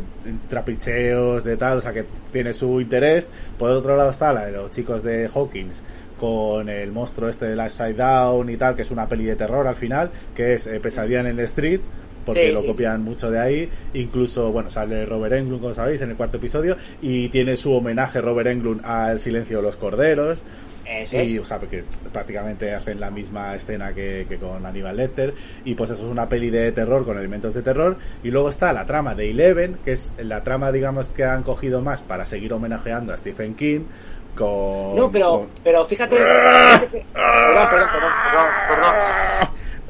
trapicheos, 0.49 1.43
de 1.43 1.57
tal, 1.57 1.77
o 1.77 1.81
sea 1.81 1.93
que 1.93 2.05
tiene 2.31 2.53
su 2.53 2.81
interés. 2.81 3.31
Por 3.57 3.69
otro 3.69 3.95
lado 3.97 4.09
está 4.09 4.33
la 4.33 4.45
de 4.45 4.51
los 4.51 4.71
chicos 4.71 5.03
de 5.03 5.29
Hawkins 5.33 5.83
con 6.17 6.69
el 6.69 6.91
monstruo 6.91 7.29
este 7.29 7.45
del 7.45 7.59
Upside 7.59 7.93
Down 7.95 8.49
y 8.49 8.57
tal, 8.57 8.75
que 8.75 8.81
es 8.83 8.91
una 8.91 9.07
peli 9.07 9.25
de 9.25 9.35
terror 9.35 9.67
al 9.67 9.75
final, 9.75 10.11
que 10.35 10.53
es 10.55 10.67
eh, 10.67 10.79
Pesadilla 10.79 11.21
en 11.21 11.27
el 11.27 11.39
Street, 11.41 11.81
porque 12.25 12.47
Sí, 12.47 12.51
lo 12.51 12.61
sí, 12.61 12.67
copian 12.67 13.01
mucho 13.03 13.31
de 13.31 13.39
ahí. 13.39 13.69
Incluso, 13.93 14.51
bueno, 14.51 14.69
sale 14.69 15.05
Robert 15.05 15.33
Englund, 15.35 15.61
como 15.61 15.73
sabéis, 15.73 16.01
en 16.01 16.09
el 16.11 16.17
cuarto 16.17 16.37
episodio, 16.37 16.75
y 17.01 17.29
tiene 17.29 17.55
su 17.57 17.73
homenaje 17.73 18.19
Robert 18.21 18.49
Englund 18.49 18.81
al 18.85 19.19
Silencio 19.19 19.57
de 19.57 19.63
los 19.63 19.77
Corderos. 19.77 20.43
Eso 20.85 21.21
Y, 21.21 21.37
es. 21.37 21.39
o 21.39 21.45
sea, 21.45 21.59
porque 21.59 21.85
prácticamente 22.11 22.73
hacen 22.73 22.99
la 22.99 23.11
misma 23.11 23.55
escena 23.55 23.93
que, 23.93 24.25
que 24.27 24.37
con 24.39 24.65
Aníbal 24.65 24.97
Lecter. 24.97 25.33
Y 25.63 25.75
pues 25.75 25.89
eso 25.89 26.05
es 26.05 26.11
una 26.11 26.29
peli 26.29 26.49
de 26.49 26.71
terror 26.71 27.05
con 27.05 27.17
elementos 27.17 27.53
de 27.53 27.61
terror. 27.61 27.97
Y 28.23 28.31
luego 28.31 28.49
está 28.49 28.73
la 28.73 28.85
trama 28.85 29.15
de 29.15 29.29
Eleven, 29.31 29.77
que 29.83 29.93
es 29.93 30.13
la 30.17 30.43
trama, 30.43 30.71
digamos, 30.71 31.09
que 31.09 31.23
han 31.25 31.43
cogido 31.43 31.81
más 31.81 32.03
para 32.03 32.25
seguir 32.25 32.53
homenajeando 32.53 33.13
a 33.13 33.17
Stephen 33.17 33.55
King. 33.55 33.81
Con, 34.37 34.95
No, 34.95 35.09
pero, 35.11 35.29
con- 35.31 35.47
pero 35.63 35.85
fíjate. 35.85 36.15
fíjate 36.17 36.87
que- 36.87 37.05
Perdón, 37.13 37.67
perdón, 37.69 37.89
perdón, 37.93 38.11
perdón, 38.69 38.93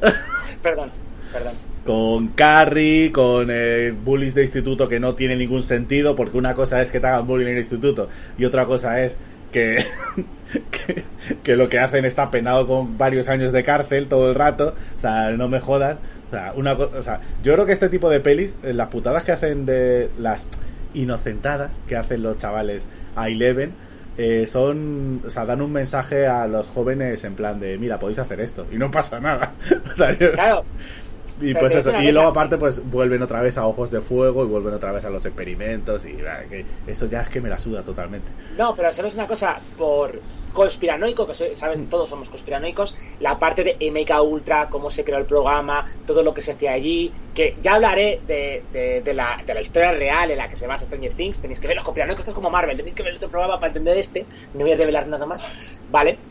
perdón. 0.00 0.14
Perdón, 0.62 0.90
perdón. 1.32 1.52
con 1.84 2.28
Carrie, 2.28 3.12
con 3.12 3.48
eh, 3.50 3.92
bullies 3.92 4.34
de 4.34 4.42
instituto 4.42 4.88
que 4.88 4.98
no 5.00 5.14
tiene 5.14 5.36
ningún 5.36 5.62
sentido, 5.62 6.14
porque 6.16 6.36
una 6.36 6.54
cosa 6.54 6.80
es 6.82 6.90
que 6.90 6.98
te 7.00 7.06
hagan 7.06 7.26
bullying 7.26 7.46
en 7.46 7.52
el 7.52 7.58
instituto 7.58 8.08
y 8.36 8.44
otra 8.44 8.66
cosa 8.66 9.00
es 9.02 9.16
que, 9.52 9.84
que, 10.70 11.04
que 11.42 11.56
lo 11.56 11.68
que 11.68 11.78
hacen 11.78 12.04
está 12.04 12.30
penado 12.30 12.66
con 12.66 12.98
varios 12.98 13.28
años 13.28 13.52
de 13.52 13.62
cárcel 13.62 14.08
todo 14.08 14.28
el 14.28 14.34
rato, 14.34 14.74
o 14.96 14.98
sea, 14.98 15.30
no 15.30 15.48
me 15.48 15.60
jodas. 15.60 15.98
O 16.28 16.30
sea, 16.30 16.52
una 16.56 16.72
o 16.74 17.02
sea, 17.02 17.20
yo 17.42 17.54
creo 17.54 17.64
que 17.64 17.72
este 17.72 17.88
tipo 17.88 18.10
de 18.10 18.20
pelis, 18.20 18.56
eh, 18.62 18.74
las 18.74 18.88
putadas 18.88 19.24
que 19.24 19.32
hacen 19.32 19.64
de 19.64 20.10
las 20.18 20.48
inocentadas 20.92 21.78
que 21.88 21.96
hacen 21.96 22.22
los 22.22 22.36
chavales 22.36 22.88
a 23.16 23.28
Eleven, 23.28 23.72
eh, 24.18 24.46
son, 24.46 25.22
o 25.26 25.30
sea, 25.30 25.46
dan 25.46 25.62
un 25.62 25.72
mensaje 25.72 26.26
a 26.26 26.46
los 26.46 26.66
jóvenes 26.68 27.24
en 27.24 27.34
plan 27.34 27.58
de, 27.60 27.78
mira, 27.78 27.98
podéis 27.98 28.18
hacer 28.18 28.40
esto 28.40 28.66
y 28.70 28.76
no 28.76 28.90
pasa 28.90 29.18
nada. 29.20 29.54
O 29.90 29.94
sea, 29.94 30.12
yo- 30.12 30.32
Claro, 30.32 30.64
y 31.40 31.52
Pero 31.54 31.60
pues 31.60 31.74
eso, 31.76 31.92
y 32.02 32.10
luego 32.10 32.28
aparte 32.28 32.58
pues 32.58 32.82
vuelven 32.90 33.22
otra 33.22 33.40
vez 33.42 33.56
a 33.56 33.66
Ojos 33.66 33.90
de 33.92 34.00
Fuego 34.00 34.44
y 34.44 34.48
vuelven 34.48 34.74
otra 34.74 34.90
vez 34.90 35.04
a 35.04 35.10
los 35.10 35.24
experimentos 35.24 36.04
y 36.04 36.14
que 36.50 36.64
eso 36.86 37.06
ya 37.06 37.22
es 37.22 37.28
que 37.28 37.40
me 37.40 37.48
la 37.48 37.58
suda 37.58 37.82
totalmente. 37.82 38.26
no, 38.58 38.74
pero 38.74 38.92
sabes 38.92 39.14
una 39.14 39.26
cosa, 39.28 39.56
por 39.76 40.20
conspiranoico, 40.58 41.26
que 41.26 41.34
sabes, 41.34 41.88
todos 41.88 42.08
somos 42.08 42.28
conspiranoicos, 42.30 42.94
la 43.18 43.38
parte 43.38 43.64
de 43.64 43.76
MK 43.80 44.22
Ultra, 44.22 44.68
cómo 44.68 44.90
se 44.90 45.04
creó 45.04 45.18
el 45.18 45.26
programa, 45.26 45.84
todo 46.04 46.22
lo 46.22 46.34
que 46.34 46.42
se 46.42 46.52
hacía 46.52 46.72
allí, 46.72 47.14
que 47.32 47.54
ya 47.58 47.74
hablaré 47.76 48.20
de, 48.22 48.66
de- 48.68 49.02
de 49.02 49.14
la, 49.14 49.38
de 49.46 49.54
la 49.54 49.60
historia 49.60 49.92
real 49.92 50.30
en 50.30 50.38
la 50.38 50.48
que 50.48 50.56
se 50.56 50.66
basa 50.66 50.84
Stranger 50.86 51.14
Things, 51.14 51.40
tenéis 51.40 51.60
que 51.60 51.68
ver 51.68 51.76
los 51.76 51.84
conspiranoicos, 51.84 52.20
esto 52.22 52.30
es 52.32 52.34
como 52.34 52.50
Marvel, 52.50 52.76
tenéis 52.76 52.94
que 52.94 53.02
ver 53.02 53.12
el 53.12 53.16
otro 53.16 53.30
programa 53.30 53.58
para 53.60 53.68
entender 53.70 53.96
este, 53.96 54.28
no 54.52 54.64
voy 54.64 54.72
a 54.72 54.76
revelar 54.76 55.06
nada 55.08 55.26
más, 55.26 55.46
¿vale? 55.86 56.24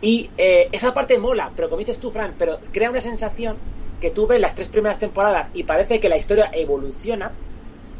Y 0.00 0.34
eh, 0.36 0.68
esa 0.72 0.94
parte 0.94 1.18
mola, 1.18 1.52
pero 1.56 1.68
como 1.68 1.80
dices 1.80 2.00
tú, 2.00 2.10
Fran, 2.10 2.36
pero 2.38 2.60
crea 2.72 2.90
una 2.90 3.00
sensación 3.00 3.62
que 3.98 4.10
tú 4.10 4.26
ves 4.26 4.40
las 4.40 4.54
tres 4.54 4.68
primeras 4.68 4.98
temporadas 4.98 5.50
y 5.52 5.64
parece 5.64 6.00
que 6.00 6.08
la 6.08 6.16
historia 6.16 6.50
evoluciona 6.52 7.38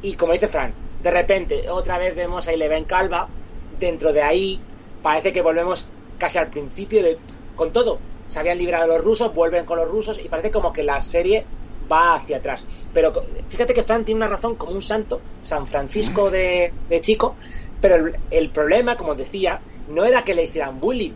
y 0.01 0.15
como 0.15 0.33
dice 0.33 0.49
Fran, 0.49 0.79
de 0.99 1.11
repente 1.11 1.65
otra 1.71 1.99
vez 1.99 2.15
vemos 2.15 2.49
a 2.49 2.53
Eleven 2.53 2.85
calva, 2.85 3.35
dentro 3.71 4.13
de 4.13 4.23
ahí 4.23 4.67
parece 5.03 5.33
que 5.33 5.43
volvemos 5.43 5.89
casi 6.19 6.39
al 6.39 6.51
principio 6.51 7.03
de 7.03 7.19
con 7.57 7.73
todo. 7.73 7.99
Se 8.29 8.39
habían 8.41 8.59
librado 8.59 8.87
los 8.87 9.05
rusos, 9.05 9.35
vuelven 9.35 9.67
con 9.67 9.79
los 9.79 9.89
rusos 9.89 10.19
y 10.19 10.29
parece 10.29 10.51
como 10.51 10.73
que 10.73 10.83
la 10.83 11.01
serie 11.01 11.45
va 11.91 12.15
hacia 12.15 12.39
atrás. 12.39 12.65
Pero 12.95 13.13
fíjate 13.49 13.75
que 13.75 13.83
Fran 13.83 14.05
tiene 14.05 14.19
una 14.19 14.29
razón 14.29 14.57
como 14.57 14.73
un 14.73 14.83
santo, 14.83 15.21
San 15.43 15.67
Francisco 15.67 16.31
de, 16.31 16.73
de 16.89 17.01
chico, 17.01 17.37
pero 17.81 17.97
el, 17.97 18.17
el 18.31 18.51
problema, 18.51 18.97
como 18.97 19.15
decía, 19.15 19.61
no 19.89 20.05
era 20.05 20.25
que 20.25 20.35
le 20.35 20.45
hicieran 20.45 20.81
bullying, 20.81 21.13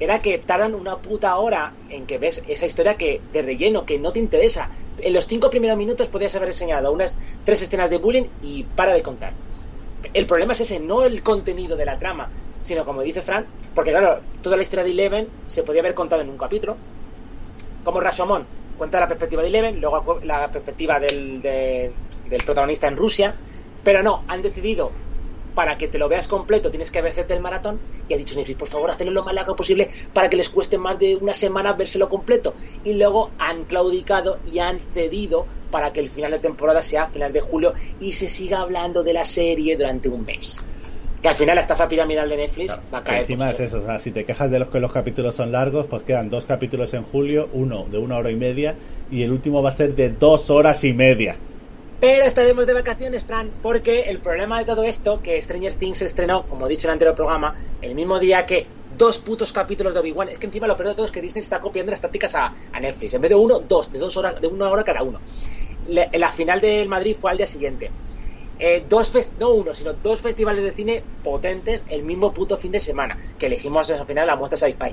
era 0.00 0.20
que 0.20 0.38
tardan 0.38 0.74
una 0.74 0.96
puta 0.96 1.36
hora 1.36 1.72
en 1.88 2.06
que 2.06 2.18
ves 2.18 2.42
esa 2.48 2.66
historia 2.66 2.96
que 2.96 3.20
de 3.32 3.42
relleno, 3.42 3.84
que 3.84 3.98
no 3.98 4.12
te 4.12 4.18
interesa. 4.18 4.70
En 4.98 5.12
los 5.12 5.26
cinco 5.26 5.50
primeros 5.50 5.76
minutos 5.76 6.08
podías 6.08 6.34
haber 6.34 6.48
enseñado 6.48 6.92
unas 6.92 7.18
tres 7.44 7.62
escenas 7.62 7.90
de 7.90 7.98
bullying 7.98 8.26
y 8.42 8.64
para 8.64 8.92
de 8.92 9.02
contar. 9.02 9.34
El 10.12 10.26
problema 10.26 10.52
es 10.52 10.60
ese, 10.60 10.80
no 10.80 11.04
el 11.04 11.22
contenido 11.22 11.76
de 11.76 11.84
la 11.84 11.98
trama, 11.98 12.30
sino 12.64 12.84
como 12.84 13.02
dice 13.02 13.22
Fran, 13.22 13.46
porque 13.74 13.90
claro, 13.90 14.20
toda 14.42 14.56
la 14.56 14.62
historia 14.62 14.84
de 14.84 14.90
Eleven 14.90 15.28
se 15.46 15.62
podía 15.62 15.80
haber 15.82 15.94
contado 15.94 16.22
en 16.22 16.30
un 16.30 16.38
capítulo, 16.38 16.76
como 17.82 18.00
Rashomon 18.00 18.46
cuenta 18.78 18.98
la 19.00 19.06
perspectiva 19.08 19.42
de 19.42 19.48
Eleven, 19.48 19.80
luego 19.80 20.18
la 20.22 20.50
perspectiva 20.50 20.98
del, 20.98 21.40
de- 21.42 21.92
del 22.24 22.42
protagonista 22.42 22.88
en 22.88 22.96
Rusia, 22.96 23.34
pero 23.82 24.02
no, 24.02 24.24
han 24.26 24.42
decidido 24.42 24.90
para 25.54 25.78
que 25.78 25.86
te 25.86 25.98
lo 25.98 26.08
veas 26.08 26.26
completo 26.26 26.70
tienes 26.70 26.90
que 26.90 26.98
hacerte 26.98 27.34
el 27.34 27.40
maratón 27.40 27.80
y 28.08 28.14
ha 28.14 28.16
dicho 28.16 28.34
Netflix, 28.34 28.58
por 28.58 28.68
favor, 28.68 28.90
hacerlo 28.90 29.12
lo 29.12 29.22
más 29.24 29.34
largo 29.34 29.54
posible 29.54 29.88
para 30.12 30.28
que 30.28 30.36
les 30.36 30.48
cueste 30.48 30.78
más 30.78 30.98
de 30.98 31.14
una 31.16 31.32
semana 31.34 31.74
vérselo 31.74 32.08
completo. 32.08 32.56
Y 32.82 32.94
luego 32.94 33.34
han 33.38 33.64
claudicado 33.64 34.40
y 34.42 34.58
han 34.58 34.80
cedido 34.80 35.46
para 35.70 35.92
que 35.92 36.00
el 36.00 36.08
final 36.08 36.32
de 36.32 36.40
temporada 36.40 36.82
sea 36.82 37.04
a 37.04 37.08
final 37.08 37.32
de 37.32 37.40
julio 37.40 37.74
y 38.00 38.12
se 38.12 38.28
siga 38.28 38.60
hablando 38.62 39.04
de 39.04 39.12
la 39.12 39.24
serie 39.24 39.76
durante 39.76 40.08
un 40.08 40.24
mes. 40.24 40.56
Que 41.24 41.28
al 41.30 41.34
final 41.36 41.54
la 41.54 41.62
estafa 41.62 41.88
piramidal 41.88 42.28
de 42.28 42.36
Netflix 42.36 42.74
Claro, 42.74 42.82
va 42.92 42.98
a 42.98 43.02
caer. 43.04 43.22
encima 43.22 43.46
pues, 43.46 43.60
es 43.60 43.60
eso, 43.68 43.80
o 43.80 43.84
sea, 43.86 43.98
si 43.98 44.12
te 44.12 44.26
quejas 44.26 44.50
de 44.50 44.58
los 44.58 44.68
que 44.68 44.78
los 44.78 44.92
capítulos 44.92 45.34
son 45.34 45.52
largos, 45.52 45.86
pues 45.86 46.02
quedan 46.02 46.28
dos 46.28 46.44
capítulos 46.44 46.92
en 46.92 47.02
julio, 47.02 47.48
uno 47.52 47.86
de 47.90 47.96
una 47.96 48.18
hora 48.18 48.30
y 48.30 48.36
media 48.36 48.76
y 49.10 49.22
el 49.22 49.32
último 49.32 49.62
va 49.62 49.70
a 49.70 49.72
ser 49.72 49.94
de 49.94 50.10
dos 50.10 50.50
horas 50.50 50.84
y 50.84 50.92
media. 50.92 51.40
Pero 51.98 52.24
estaremos 52.26 52.66
de 52.66 52.74
vacaciones, 52.74 53.24
Fran, 53.24 53.54
porque 53.62 54.00
el 54.00 54.20
problema 54.20 54.58
de 54.58 54.66
todo 54.66 54.84
esto, 54.84 55.22
que 55.22 55.40
Stranger 55.40 55.74
Things 55.76 55.98
se 55.98 56.04
estrenó, 56.04 56.46
como 56.46 56.66
he 56.66 56.68
dicho 56.68 56.86
en 56.86 56.90
el 56.90 56.94
anterior 56.96 57.14
programa, 57.14 57.54
el 57.80 57.94
mismo 57.94 58.18
día 58.18 58.44
que 58.44 58.66
dos 58.86 59.18
putos 59.18 59.50
capítulos 59.52 59.94
de 59.94 60.00
Obi-Wan. 60.00 60.28
Es 60.28 60.38
que 60.38 60.44
encima 60.46 60.66
lo 60.66 60.76
peor 60.76 60.90
de 60.90 60.94
todo 60.96 61.06
es 61.06 61.12
que 61.12 61.22
Disney 61.22 61.40
está 61.42 61.60
copiando 61.60 61.90
las 61.92 62.02
tácticas 62.02 62.34
a, 62.34 62.52
a 62.70 62.80
Netflix. 62.80 63.14
En 63.14 63.22
vez 63.22 63.30
de 63.30 63.34
uno, 63.36 63.60
dos, 63.60 63.90
de 63.90 63.98
dos 63.98 64.14
horas, 64.18 64.38
de 64.38 64.46
una 64.48 64.68
hora 64.68 64.84
cada 64.84 65.02
uno. 65.02 65.22
Le- 65.84 66.10
la 66.12 66.28
final 66.28 66.60
del 66.60 66.88
Madrid 66.88 67.16
fue 67.18 67.30
al 67.30 67.36
día 67.38 67.46
siguiente. 67.46 67.94
Eh, 68.66 68.78
dos 68.92 69.06
fest- 69.14 69.36
no 69.42 69.48
uno, 69.62 69.72
sino 69.74 69.92
dos 70.06 70.20
festivales 70.26 70.64
de 70.64 70.72
cine 70.78 70.94
potentes 71.22 71.84
el 71.94 72.02
mismo 72.10 72.32
puto 72.36 72.56
fin 72.62 72.72
de 72.72 72.80
semana, 72.88 73.18
que 73.38 73.46
elegimos 73.46 73.90
al 73.90 74.06
final 74.06 74.26
la 74.28 74.36
muestra 74.36 74.56
sci-fi. 74.58 74.90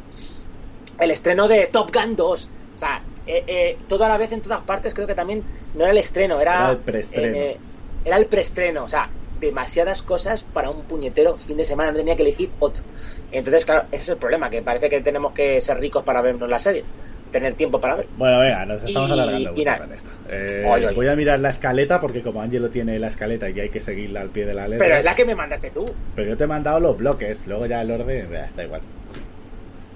El 0.98 1.12
estreno 1.12 1.48
de 1.48 1.68
Top 1.68 1.92
Gun 1.94 2.16
2. 2.16 2.52
O 2.76 2.78
sea, 2.82 3.06
eh, 3.26 3.44
eh, 3.48 3.86
todo 3.88 4.06
a 4.06 4.10
la 4.10 4.18
vez 4.18 4.32
en 4.32 4.42
todas 4.42 4.64
partes, 4.64 4.94
creo 4.94 5.08
que 5.08 5.16
también 5.16 5.46
no 5.74 5.84
era 5.84 5.92
el 5.92 5.98
estreno, 6.00 6.40
era, 6.42 6.56
Era 6.64 6.72
el 6.72 6.84
preestreno. 6.84 7.38
eh, 7.38 7.62
era 8.04 8.18
el 8.18 8.28
preestreno. 8.28 8.84
O 8.86 8.88
sea, 8.88 9.14
demasiadas 9.34 10.02
cosas 10.04 10.44
para 10.46 10.70
un 10.70 10.86
puñetero 10.88 11.38
fin 11.38 11.58
de 11.58 11.66
semana, 11.66 11.92
no 11.92 11.98
tenía 11.98 12.16
que 12.16 12.24
elegir 12.24 12.56
otro. 12.60 12.84
Entonces, 13.30 13.66
claro, 13.66 13.88
ese 13.92 14.04
es 14.04 14.10
el 14.10 14.18
problema, 14.20 14.50
que 14.50 14.62
parece 14.64 14.90
que 14.90 15.02
tenemos 15.02 15.34
que 15.34 15.62
ser 15.62 15.78
ricos 15.78 16.04
para 16.04 16.22
vernos 16.22 16.50
la 16.50 16.60
serie, 16.60 16.90
tener 17.32 17.54
tiempo 17.56 17.80
para 17.80 17.96
ver. 17.96 18.08
Bueno, 18.18 18.40
venga, 18.40 18.66
nos 18.66 18.84
estamos 18.84 19.10
Y- 19.10 19.14
alargando 19.14 19.54
mucho 19.54 19.78
con 19.78 19.94
esto. 19.94 20.10
Eh. 20.30 20.92
Voy 20.96 21.08
a 21.08 21.16
mirar 21.16 21.40
la 21.40 21.50
escaleta 21.50 22.00
porque 22.00 22.22
como 22.22 22.42
Angelo 22.42 22.70
tiene 22.70 23.00
la 23.00 23.08
escaleta 23.08 23.50
y 23.50 23.60
hay 23.60 23.70
que 23.70 23.80
seguirla 23.80 24.22
al 24.22 24.30
pie 24.30 24.46
de 24.46 24.54
la 24.54 24.68
letra. 24.68 24.86
Pero 24.86 24.98
es 25.00 25.04
la 25.06 25.16
que 25.16 25.26
me 25.26 25.36
mandaste 25.36 25.72
tú. 25.72 25.86
Pero 26.16 26.30
yo 26.30 26.38
te 26.38 26.44
he 26.44 26.48
mandado 26.48 26.80
los 26.80 26.98
bloques, 26.98 27.48
luego 27.48 27.66
ya 27.66 27.82
el 27.82 27.92
orden, 27.92 28.28
eh, 28.34 28.50
da 28.56 28.64
igual. 28.64 28.82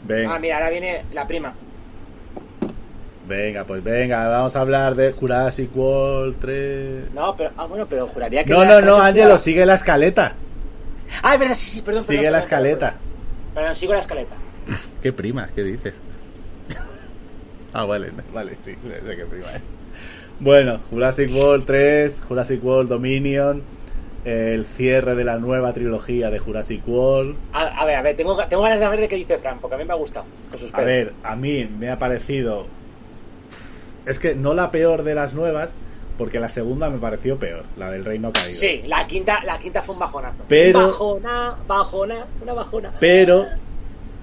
Venga, 0.08 0.36
Ah, 0.36 0.40
mira, 0.40 0.56
ahora 0.58 0.70
viene 0.70 1.04
la 1.14 1.26
prima. 1.28 1.54
venga, 3.28 3.64
pues 3.64 3.84
venga, 3.84 4.28
vamos 4.28 4.56
a 4.56 4.62
hablar 4.62 4.96
de 4.96 5.12
Jurassic 5.12 5.76
World 5.76 6.36
3. 6.40 7.14
No, 7.14 7.36
pero, 7.36 7.52
ah, 7.58 7.66
bueno, 7.66 7.88
pero 7.90 8.08
juraría 8.08 8.44
que. 8.44 8.54
No, 8.54 8.64
no, 8.66 8.82
no, 8.82 8.98
Angelo, 9.02 9.38
sigue 9.38 9.66
la 9.66 9.74
escaleta. 9.76 10.34
Ah, 11.24 11.34
es 11.34 11.40
verdad, 11.40 11.56
sí, 11.56 11.70
sí, 11.78 11.82
perdón. 11.82 12.04
Sigue 12.04 12.20
perdón, 12.20 12.32
la 12.34 12.38
perdón, 12.40 12.48
escaleta. 12.48 12.88
Perdón, 12.92 13.54
Perdón, 13.56 13.76
sigo 13.76 13.94
la 13.94 14.00
escaleta. 14.00 14.36
¿Qué 15.02 15.12
prima? 15.14 15.50
¿Qué 15.56 15.64
dices? 15.64 16.00
Ah, 17.76 17.86
vale, 17.86 18.12
vale, 18.34 18.58
sí, 18.62 18.76
sé 18.84 19.16
qué 19.16 19.26
prima 19.26 19.52
es. 19.54 19.62
Bueno, 20.40 20.80
Jurassic 20.90 21.32
World 21.34 21.66
3, 21.66 22.22
Jurassic 22.28 22.64
World 22.64 22.90
Dominion, 22.90 23.62
el 24.26 24.66
cierre 24.66 25.16
de 25.16 25.24
la 25.24 25.38
nueva 25.38 25.72
trilogía 25.72 26.30
de 26.30 26.40
Jurassic 26.40 26.86
World. 26.88 27.38
A, 27.54 27.62
a 27.68 27.86
ver, 27.86 27.96
a 27.96 28.02
ver, 28.02 28.16
tengo, 28.16 28.36
tengo 28.48 28.64
ganas 28.64 28.80
de 28.80 28.88
ver 28.90 29.00
de 29.00 29.08
qué 29.08 29.16
dice 29.16 29.38
Fran, 29.38 29.60
porque 29.60 29.76
a 29.76 29.78
mí 29.78 29.86
me 29.86 29.94
ha 29.94 29.98
gustado. 29.98 30.26
A 30.74 30.82
ver, 30.82 31.14
a 31.24 31.36
mí 31.36 31.66
me 31.80 31.90
ha 31.90 32.00
parecido... 32.00 32.68
Es 34.06 34.20
que 34.20 34.36
no 34.36 34.54
la 34.54 34.72
peor 34.72 35.04
de 35.04 35.16
las 35.16 35.34
nuevas, 35.34 35.78
porque 36.18 36.40
la 36.40 36.50
segunda 36.50 36.90
me 36.90 36.98
pareció 37.00 37.38
peor, 37.40 37.64
la 37.78 37.90
del 37.92 38.04
Reino 38.06 38.32
Caído. 38.34 38.52
Sí, 38.60 38.84
la 38.86 39.08
quinta, 39.08 39.44
la 39.46 39.58
quinta 39.58 39.82
fue 39.82 39.94
un 39.94 40.00
bajonazo. 40.00 40.44
Pero- 40.50 40.80
Bajona, 40.80 41.56
bajona, 41.68 42.26
una 42.42 42.54
bajona. 42.54 42.92
Pero... 43.00 43.46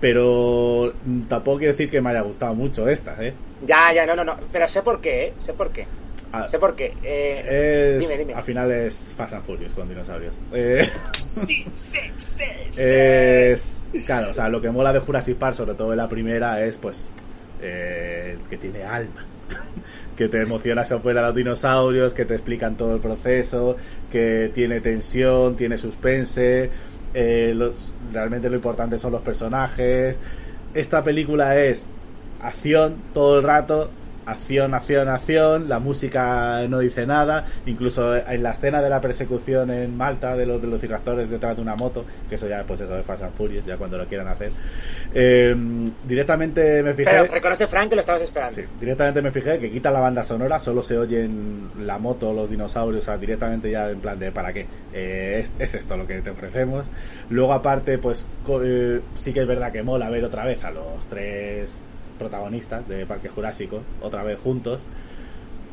Pero 0.03 0.93
tampoco 1.29 1.59
quiero 1.59 1.75
decir 1.75 1.89
que 1.89 2.01
me 2.01 2.11
haya 2.11 2.23
gustado 2.23 2.57
mucho 2.57 2.89
esta, 2.89 3.17
¿eh? 3.25 3.35
Ya, 3.65 3.93
ya, 3.95 4.05
no, 4.05 4.17
no, 4.17 4.25
no. 4.25 4.35
Pero 4.51 4.67
sé 4.67 4.83
por 4.83 5.01
qué, 5.01 5.27
¿eh? 5.27 5.33
Sé 5.39 5.53
por 5.53 5.71
qué. 5.71 5.87
Ah, 6.33 6.49
Sé 6.49 6.59
por 6.59 6.75
qué. 6.75 6.93
Eh, 7.05 7.99
Es, 7.99 8.01
Dime, 8.09 8.19
dime. 8.19 8.35
Al 8.35 8.43
final 8.43 8.73
es 8.73 9.15
Fast 9.17 9.35
and 9.35 9.45
Furious 9.45 9.73
con 9.75 9.89
dinosaurios. 9.89 10.37
Eh, 10.53 10.89
Sí, 11.15 11.65
sí, 11.71 12.01
sí, 12.17 12.45
sí. 12.71 12.83
es. 12.83 13.87
Claro, 14.07 14.33
o 14.33 14.35
sea, 14.35 14.49
lo 14.49 14.61
que 14.61 14.71
mola 14.71 14.93
de 14.93 14.99
Jurassic 14.99 15.37
Park, 15.37 15.55
sobre 15.55 15.75
todo 15.75 15.93
en 15.93 15.99
la 15.99 16.09
primera, 16.09 16.65
es 16.65 16.79
pues. 16.79 17.09
eh, 17.61 18.37
que 18.51 18.57
tiene 18.57 18.83
alma. 18.83 19.25
que 20.17 20.27
te 20.29 20.43
emociona 20.43 20.83
a 20.83 21.23
los 21.23 21.35
dinosaurios, 21.37 22.13
que 22.13 22.25
te 22.25 22.35
explican 22.35 22.77
todo 22.77 22.97
el 22.97 23.01
proceso, 23.01 23.77
que 24.11 24.51
tiene 24.53 24.81
tensión, 24.81 25.55
tiene 25.55 25.79
suspense. 25.79 26.71
Eh, 27.15 27.53
los, 27.55 27.93
realmente 28.13 28.49
lo 28.49 28.57
importante 28.57 28.99
son 28.99 29.13
los 29.13 29.23
personajes. 29.23 30.19
Esta 30.75 31.05
película 31.05 31.59
es 31.59 31.89
acción 32.41 32.97
todo 33.15 33.39
el 33.39 33.45
rato, 33.45 33.91
acción, 34.27 34.75
acción, 34.75 35.09
acción, 35.09 35.69
la 35.69 35.79
música 35.79 36.67
no 36.69 36.79
dice 36.79 37.07
nada, 37.07 37.45
incluso 37.67 38.17
en 38.17 38.43
la 38.43 38.51
escena 38.53 38.81
de 38.83 38.89
la 38.91 39.01
persecución 39.01 39.71
en 39.71 39.97
Malta 39.97 40.37
de 40.37 40.47
los 40.47 40.61
de 40.63 40.69
los 40.69 40.81
cirraptores 40.81 41.29
detrás 41.31 41.57
de 41.57 41.63
una 41.63 41.75
moto, 41.77 42.05
que 42.29 42.37
eso 42.37 42.49
ya 42.49 42.65
pues 42.65 42.81
eso 42.81 42.95
de 42.95 43.03
Fast 43.03 43.23
and 43.23 43.35
Furious, 43.35 43.65
ya 43.67 43.77
cuando 43.77 43.99
lo 43.99 44.07
quieran 44.07 44.29
hacer. 44.29 44.51
eh, 45.15 45.55
directamente 46.07 46.83
me 46.83 46.95
fijé 46.95 47.11
Pero 47.11 47.25
reconoce 47.33 47.67
Fran 47.67 47.89
que 47.89 47.95
lo 47.97 48.01
estabas 48.01 48.23
esperando. 48.23 48.55
Sí, 48.55 48.63
directamente 48.81 49.23
me 49.23 49.31
fijé 49.31 49.59
que 49.59 49.71
quita 49.71 49.91
la 49.91 50.01
banda 50.01 50.23
sonora, 50.25 50.59
solo 50.59 50.83
se 50.83 50.99
oyen 50.99 51.71
la 51.81 51.99
moto, 51.99 52.33
los 52.33 52.51
dinosaurios, 52.51 53.03
o 53.03 53.07
sea, 53.07 53.19
directamente 53.19 53.71
ya 53.71 53.91
en 53.91 54.01
plan 54.01 54.19
de 54.19 54.31
¿para 54.33 54.53
qué? 54.53 54.67
Eh, 54.93 55.39
es, 55.41 55.55
es 55.59 55.75
esto 55.75 55.97
lo 55.97 56.07
que 56.07 56.21
te 56.23 56.31
ofrecemos. 56.31 56.87
Luego 57.31 57.53
aparte, 57.53 57.99
pues 57.99 58.27
co- 58.45 58.63
eh, 58.65 59.01
sí 59.15 59.33
que 59.33 59.41
es 59.41 59.47
verdad 59.47 59.73
que 59.73 59.83
mola 59.83 60.09
ver 60.11 60.25
otra 60.25 60.45
vez 60.45 60.63
a 60.65 60.71
los 60.71 61.07
tres 61.07 61.81
protagonistas 62.23 62.89
de 62.89 63.05
Parque 63.07 63.29
Jurásico, 63.29 63.83
otra 64.01 64.23
vez 64.23 64.39
juntos. 64.41 64.89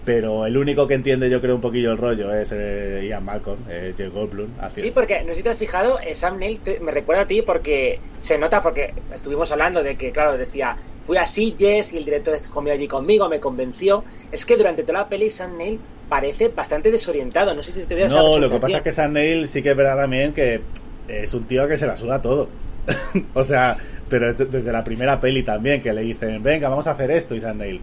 Pero 0.06 0.46
el 0.46 0.58
único 0.58 0.88
que 0.88 0.94
entiende 0.96 1.30
yo 1.30 1.42
creo 1.42 1.56
un 1.56 1.62
poquillo 1.62 1.92
el 1.92 1.98
rollo 1.98 2.34
es 2.34 2.52
eh, 2.54 3.06
Ian 3.08 3.24
Malcolm, 3.26 3.60
eh, 3.70 3.94
Jake 3.96 4.10
Goldblum. 4.10 4.50
haciendo- 4.60 4.82
Sí, 4.82 4.92
porque 4.92 5.22
no 5.24 5.30
sé 5.30 5.36
si 5.36 5.44
te 5.44 5.50
has 5.50 5.58
fijado, 5.58 6.00
eh, 6.00 6.16
Sam 6.16 6.40
Neill 6.40 6.60
te- 6.62 6.80
me 6.80 6.92
recuerda 6.92 7.24
a 7.24 7.28
ti 7.28 7.42
porque 7.42 8.00
se 8.18 8.38
nota, 8.38 8.62
porque 8.62 8.94
estuvimos 9.14 9.52
hablando 9.52 9.84
de 9.84 9.96
que, 9.98 10.12
claro, 10.12 10.38
decía, 10.38 10.78
fui 11.06 11.18
a 11.18 11.26
Sitges 11.26 11.94
y 11.94 11.98
el 11.98 12.06
director 12.06 12.36
comió 12.50 12.74
allí 12.74 12.88
conmigo, 12.88 13.30
me 13.30 13.40
convenció. 13.40 14.04
Es 14.32 14.46
que 14.46 14.58
durante 14.58 14.84
toda 14.84 15.00
la 15.00 15.10
peli 15.10 15.30
Sam 15.30 15.58
Neill 15.58 15.80
parece 16.08 16.48
bastante 16.48 16.90
desorientado, 16.90 17.54
no 17.54 17.62
sé 17.62 17.72
si 17.72 17.84
te 17.86 17.96
dio 17.96 18.06
esa 18.08 18.16
No, 18.16 18.40
lo 18.40 18.50
que 18.50 18.58
pasa 18.58 18.78
es 18.78 18.84
que 18.84 18.92
Sam 18.92 19.14
Neill 19.14 19.48
sí 19.48 19.62
que 19.62 19.72
es 19.72 19.78
verdad 19.78 19.98
también 19.98 20.34
que 20.34 20.62
es 21.08 21.34
un 21.34 21.44
tío 21.44 21.68
que 21.68 21.78
se 21.78 21.86
la 21.86 21.98
suda 21.98 22.20
todo. 22.22 22.48
o 23.36 23.44
sea, 23.44 23.78
pero 24.10 24.30
es 24.30 24.38
desde 24.52 24.72
la 24.72 24.84
primera 24.84 25.20
peli 25.20 25.44
también 25.44 25.82
que 25.82 25.94
le 25.94 26.02
dicen, 26.02 26.42
venga, 26.44 26.70
vamos 26.70 26.88
a 26.88 26.92
hacer 26.92 27.12
esto 27.12 27.36
y 27.36 27.42
Sam 27.42 27.58
Neill, 27.60 27.82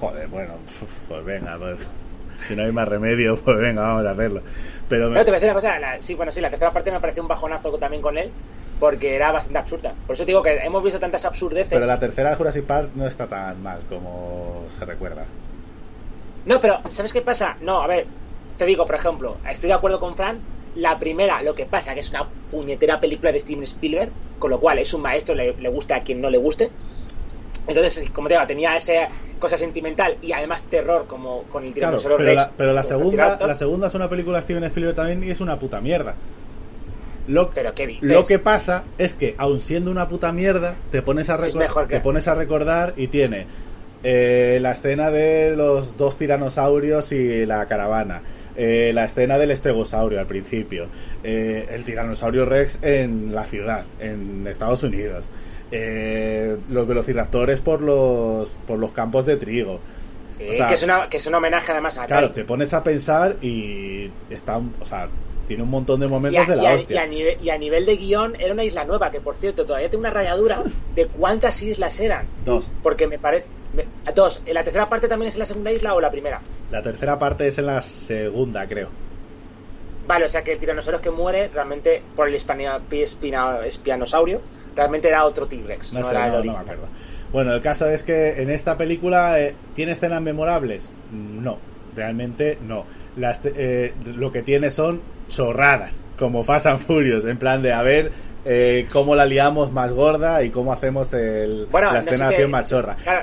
joder, 0.00 0.28
bueno, 0.28 0.54
pues 1.08 1.24
venga, 1.24 1.56
pues, 1.58 1.78
si 2.46 2.56
no 2.56 2.62
hay 2.64 2.72
más 2.72 2.88
remedio, 2.88 3.36
pues 3.36 3.56
venga, 3.58 3.82
vamos 3.82 4.06
a 4.06 4.10
hacerlo. 4.12 4.42
Pero 4.88 5.08
me- 5.08 5.14
Pero 5.14 5.24
te 5.26 5.30
voy 5.30 5.36
a 5.36 5.40
decir 5.40 5.50
una 5.50 5.54
cosa, 5.54 5.78
la- 5.78 6.02
sí, 6.02 6.14
bueno, 6.14 6.32
sí, 6.32 6.40
la 6.40 6.50
tercera 6.50 6.70
parte 6.72 6.90
me 6.90 7.00
pareció 7.00 7.22
un 7.22 7.28
bajonazo 7.28 7.70
también 7.78 8.00
con 8.02 8.16
él, 8.16 8.30
porque 8.80 9.14
era 9.16 9.32
bastante 9.32 9.58
absurda. 9.58 9.92
Por 10.06 10.14
eso 10.14 10.24
digo 10.24 10.42
que 10.42 10.56
hemos 10.64 10.82
visto 10.82 11.00
tantas 11.00 11.24
absurdeces. 11.24 11.70
Pero 11.70 11.86
la 11.86 11.98
tercera 11.98 12.30
de 12.30 12.36
Jurassic 12.36 12.64
Park 12.64 12.90
no 12.94 13.06
está 13.06 13.26
tan 13.26 13.62
mal 13.62 13.80
como 13.88 14.64
se 14.70 14.84
recuerda. 14.84 15.24
No, 16.46 16.60
pero 16.60 16.80
¿sabes 16.88 17.12
qué 17.12 17.20
pasa? 17.20 17.56
No, 17.60 17.82
a 17.82 17.86
ver, 17.86 18.06
te 18.56 18.64
digo, 18.64 18.86
por 18.86 18.94
ejemplo, 18.94 19.36
estoy 19.50 19.68
de 19.68 19.74
acuerdo 19.74 19.98
con 20.00 20.16
Fran. 20.16 20.40
La 20.78 20.98
primera, 20.98 21.42
lo 21.42 21.54
que 21.54 21.66
pasa 21.66 21.92
que 21.94 22.00
es 22.00 22.10
una 22.10 22.26
puñetera 22.50 22.98
película 23.00 23.32
de 23.32 23.40
Steven 23.40 23.62
Spielberg, 23.64 24.10
con 24.38 24.50
lo 24.50 24.60
cual 24.60 24.78
es 24.78 24.92
un 24.94 25.02
maestro, 25.02 25.34
le, 25.34 25.54
le 25.54 25.68
guste 25.68 25.94
a 25.94 26.00
quien 26.00 26.20
no 26.20 26.30
le 26.30 26.38
guste. 26.38 26.70
Entonces, 27.66 28.08
como 28.10 28.28
te 28.28 28.34
digo, 28.34 28.46
tenía 28.46 28.76
esa 28.76 29.08
cosa 29.38 29.56
sentimental 29.58 30.16
y 30.22 30.32
además 30.32 30.62
terror 30.64 31.06
como 31.06 31.42
con 31.44 31.64
el 31.64 31.74
Claro, 31.74 31.98
tiranosaurio 31.98 32.16
pero 32.18 32.28
Rex. 32.30 32.36
la, 32.36 32.52
pero 32.56 32.72
la 32.72 32.82
segunda, 32.82 33.38
la 33.46 33.54
segunda 33.54 33.86
es 33.88 33.94
una 33.94 34.08
película 34.08 34.38
de 34.38 34.42
Steven 34.42 34.64
Spielberg 34.64 34.96
también 34.96 35.24
y 35.24 35.30
es 35.30 35.40
una 35.40 35.58
puta 35.58 35.80
mierda. 35.80 36.14
Lo, 37.26 37.50
Pero 37.50 37.74
¿qué 37.74 37.86
dices? 37.86 38.08
lo 38.10 38.24
que 38.24 38.38
pasa 38.38 38.84
es 38.96 39.12
que, 39.12 39.34
aun 39.36 39.60
siendo 39.60 39.90
una 39.90 40.08
puta 40.08 40.32
mierda, 40.32 40.76
te 40.90 41.02
pones 41.02 41.28
a, 41.28 41.34
Es 41.44 41.54
recor- 41.54 41.58
mejor 41.58 41.88
que- 41.88 41.96
te 41.96 42.00
pones 42.00 42.26
a 42.26 42.34
recordar 42.34 42.94
y 42.96 43.08
tiene 43.08 43.46
eh, 44.02 44.58
la 44.62 44.72
escena 44.72 45.10
de 45.10 45.54
los 45.54 45.96
dos 45.98 46.16
tiranosaurios 46.16 47.12
y 47.12 47.44
la 47.44 47.66
caravana. 47.66 48.22
Eh, 48.58 48.90
la 48.92 49.04
escena 49.04 49.38
del 49.38 49.50
estegosaurio 49.52 50.20
al 50.20 50.26
principio. 50.26 50.88
eh, 51.24 51.66
el 51.70 51.84
tiranosaurio 51.84 52.44
Rex 52.44 52.80
en 52.82 53.34
la 53.34 53.44
ciudad, 53.44 53.84
en 54.00 54.46
Estados 54.46 54.82
Unidos. 54.82 55.30
eh, 55.70 56.56
los 56.70 56.86
velociraptores 56.88 57.60
por 57.60 57.80
los, 57.82 58.56
por 58.66 58.78
los 58.78 58.90
campos 58.92 59.24
de 59.26 59.36
trigo. 59.36 59.78
Sí, 60.30 60.48
o 60.48 60.52
sea, 60.54 60.66
que, 60.66 60.74
es 60.74 60.82
una, 60.82 61.08
que 61.08 61.16
es 61.18 61.26
un 61.26 61.34
homenaje 61.34 61.72
además 61.72 61.96
a 61.98 62.06
Claro, 62.06 62.32
te 62.32 62.44
pones 62.44 62.72
a 62.74 62.82
pensar 62.82 63.36
y 63.42 64.10
está, 64.30 64.56
o 64.58 64.84
sea, 64.84 65.08
tiene 65.46 65.62
un 65.62 65.70
montón 65.70 66.00
de 66.00 66.06
y 66.06 66.08
a, 66.08 66.10
momentos 66.10 66.46
de 66.48 66.56
y 66.56 66.60
la 66.60 66.70
a- 66.70 66.74
hostia. 66.74 66.94
y 66.94 66.98
a 66.98 67.06
nivel, 67.06 67.38
y 67.42 67.50
a 67.50 67.58
nivel 67.58 67.86
de 67.86 67.96
guion 67.96 68.34
era 68.40 68.52
una 68.54 68.64
isla 68.64 68.84
nueva, 68.84 69.10
que 69.10 69.20
por 69.20 69.34
cierto 69.36 69.64
todavía 69.66 69.88
tiene 69.90 70.00
una 70.00 70.10
rayadura 70.10 70.62
de 70.94 71.06
cuántas 71.06 71.60
islas 71.62 71.98
eran. 72.00 72.26
Dos. 72.44 72.70
Porque 72.82 73.06
me 73.06 73.18
parece... 73.18 73.46
dos, 74.14 74.42
¿en 74.46 74.54
la 74.54 74.64
tercera 74.64 74.88
parte 74.88 75.08
también 75.08 75.28
es 75.28 75.34
en 75.34 75.40
la 75.40 75.46
segunda 75.46 75.70
isla 75.70 75.94
o 75.94 76.00
la 76.00 76.10
primera? 76.10 76.40
La 76.70 76.82
tercera 76.82 77.18
parte 77.18 77.46
es 77.46 77.58
en 77.58 77.66
la 77.66 77.82
segunda, 77.82 78.66
creo. 78.66 78.88
Vale, 80.06 80.24
o 80.24 80.28
sea 80.28 80.42
que 80.42 80.52
el 80.52 80.58
tiranosaurio 80.58 81.02
que 81.02 81.10
muere 81.10 81.48
realmente 81.48 82.02
por 82.16 82.28
el 82.28 82.34
espianosaurio 82.34 84.40
realmente 84.74 85.08
era 85.08 85.24
otro 85.24 85.46
T-Rex, 85.46 85.92
No, 85.92 86.00
no, 86.00 86.06
sé, 86.06 86.14
era 86.14 86.26
el 86.26 86.32
no, 86.32 86.38
no 86.38 86.44
me 86.44 86.50
original. 86.50 86.62
acuerdo. 86.62 86.88
Bueno, 87.30 87.52
el 87.52 87.60
caso 87.60 87.86
es 87.88 88.02
que 88.02 88.40
en 88.40 88.48
esta 88.48 88.78
película 88.78 89.38
eh, 89.38 89.54
tiene 89.74 89.92
escenas 89.92 90.22
memorables. 90.22 90.90
No, 91.12 91.58
realmente 91.94 92.58
no. 92.62 92.86
Las, 93.16 93.40
eh, 93.44 93.92
lo 94.06 94.32
que 94.32 94.42
tiene 94.42 94.70
son 94.70 95.02
chorradas, 95.28 96.00
como 96.18 96.42
Fast 96.42 96.66
and 96.66 96.80
Furious, 96.80 97.26
en 97.26 97.38
plan 97.38 97.62
de 97.62 97.72
a 97.72 97.82
ver 97.82 98.12
eh, 98.50 98.88
cómo 98.90 99.14
la 99.14 99.26
liamos 99.26 99.70
más 99.72 99.92
gorda 99.92 100.42
y 100.42 100.48
cómo 100.48 100.72
hacemos 100.72 101.12
el, 101.12 101.66
Bueno, 101.70 101.88
la 101.88 101.98
no 101.98 102.02
sé 102.02 102.08
escena 102.08 102.24
no 102.24 102.30
sé 102.30 102.36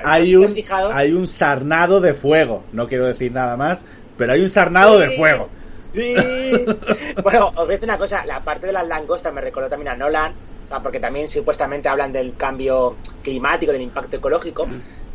hay, 0.04 0.26
si 0.26 0.62
te 0.62 0.72
un, 0.72 0.92
hay 0.92 1.12
un 1.12 1.26
sarnado 1.26 2.00
de 2.00 2.14
fuego, 2.14 2.62
no 2.70 2.86
quiero 2.86 3.06
decir 3.06 3.32
nada 3.32 3.56
más, 3.56 3.84
pero 4.16 4.34
hay 4.34 4.42
un 4.42 4.48
sarnado 4.48 5.00
Sí, 5.00 5.04
de 5.04 5.16
fuego. 5.16 5.48
Sí. 5.76 6.14
bueno, 7.24 7.48
os 7.48 7.54
voy 7.56 7.64
a 7.64 7.68
decir 7.70 7.88
una 7.88 7.98
cosa, 7.98 8.24
la 8.24 8.44
parte 8.44 8.68
de 8.68 8.72
las 8.72 8.86
langostas 8.86 9.34
me 9.34 9.40
recordó 9.40 9.68
también 9.68 9.88
a 9.88 9.96
Nolan, 9.96 10.32
o 10.64 10.68
sea, 10.68 10.80
porque 10.80 11.00
también 11.00 11.28
supuestamente 11.28 11.88
hablan 11.88 12.12
del 12.12 12.36
cambio 12.36 12.94
climático, 13.24 13.72
del 13.72 13.82
impacto 13.82 14.18
ecológico, 14.18 14.68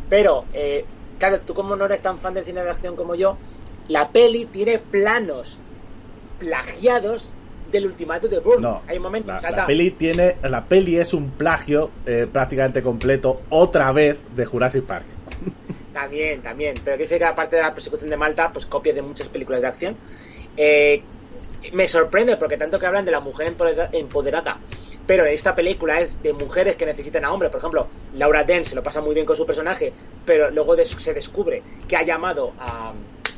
pero, 0.09 0.43
eh, 0.53 0.83
claro, 1.19 1.39
tú 1.39 1.53
como 1.53 1.77
no 1.77 1.85
eres 1.85 2.01
tan 2.01 2.19
fan 2.19 2.33
del 2.33 2.43
cine 2.43 2.63
de 2.65 2.69
acción 2.69 2.97
como 2.97 3.15
yo, 3.15 3.37
la 3.87 4.09
peli 4.09 4.43
tiene 4.43 4.77
planos 4.77 5.57
plagiados 6.37 7.31
del 7.71 7.85
ultimato 7.85 8.27
de 8.27 8.39
Bourne. 8.39 8.61
No, 8.61 8.81
Hay 8.87 8.97
un 8.97 9.03
momento 9.03 9.31
la, 9.31 9.39
salta- 9.39 9.57
la 9.61 9.65
peli 9.67 9.91
tiene, 9.91 10.35
la 10.43 10.63
peli 10.65 10.97
es 10.97 11.13
un 11.13 11.31
plagio 11.31 11.89
eh, 12.05 12.27
prácticamente 12.31 12.81
completo 12.81 13.41
otra 13.49 13.91
vez 13.91 14.17
de 14.35 14.45
Jurassic 14.45 14.83
Park. 14.83 15.05
También, 15.93 16.41
también. 16.41 16.75
Pero 16.85 16.95
que 16.97 17.03
dice 17.03 17.17
que 17.19 17.25
aparte 17.25 17.57
de 17.57 17.61
la 17.63 17.73
persecución 17.73 18.09
de 18.09 18.15
Malta, 18.17 18.49
pues 18.53 18.65
copia 18.65 18.93
de 18.93 19.01
muchas 19.01 19.27
películas 19.27 19.61
de 19.61 19.67
acción. 19.67 19.97
Eh, 20.55 21.01
me 21.73 21.87
sorprende 21.87 22.37
porque 22.37 22.57
tanto 22.57 22.79
que 22.79 22.85
hablan 22.85 23.03
de 23.05 23.11
la 23.11 23.19
mujer 23.19 23.47
empodera- 23.47 23.89
empoderada, 23.91 24.57
pero 25.05 25.25
esta 25.25 25.53
película 25.53 25.99
es 25.99 26.21
de 26.23 26.31
mujeres 26.33 26.75
que 26.77 26.85
necesitan 26.85 27.25
a 27.25 27.31
hombres. 27.33 27.51
Por 27.51 27.59
ejemplo, 27.59 27.87
Laura 28.15 28.43
Dern 28.45 28.63
se 28.65 28.73
lo 28.75 28.81
pasa 28.81 29.01
muy 29.01 29.13
bien 29.13 29.25
con 29.25 29.35
su 29.35 29.45
personaje, 29.45 29.91
pero 30.25 30.49
luego 30.49 30.75
se 30.83 31.13
descubre 31.13 31.61
que 31.87 31.97
ha 31.97 32.03
llamado 32.03 32.53
a, 32.57 32.93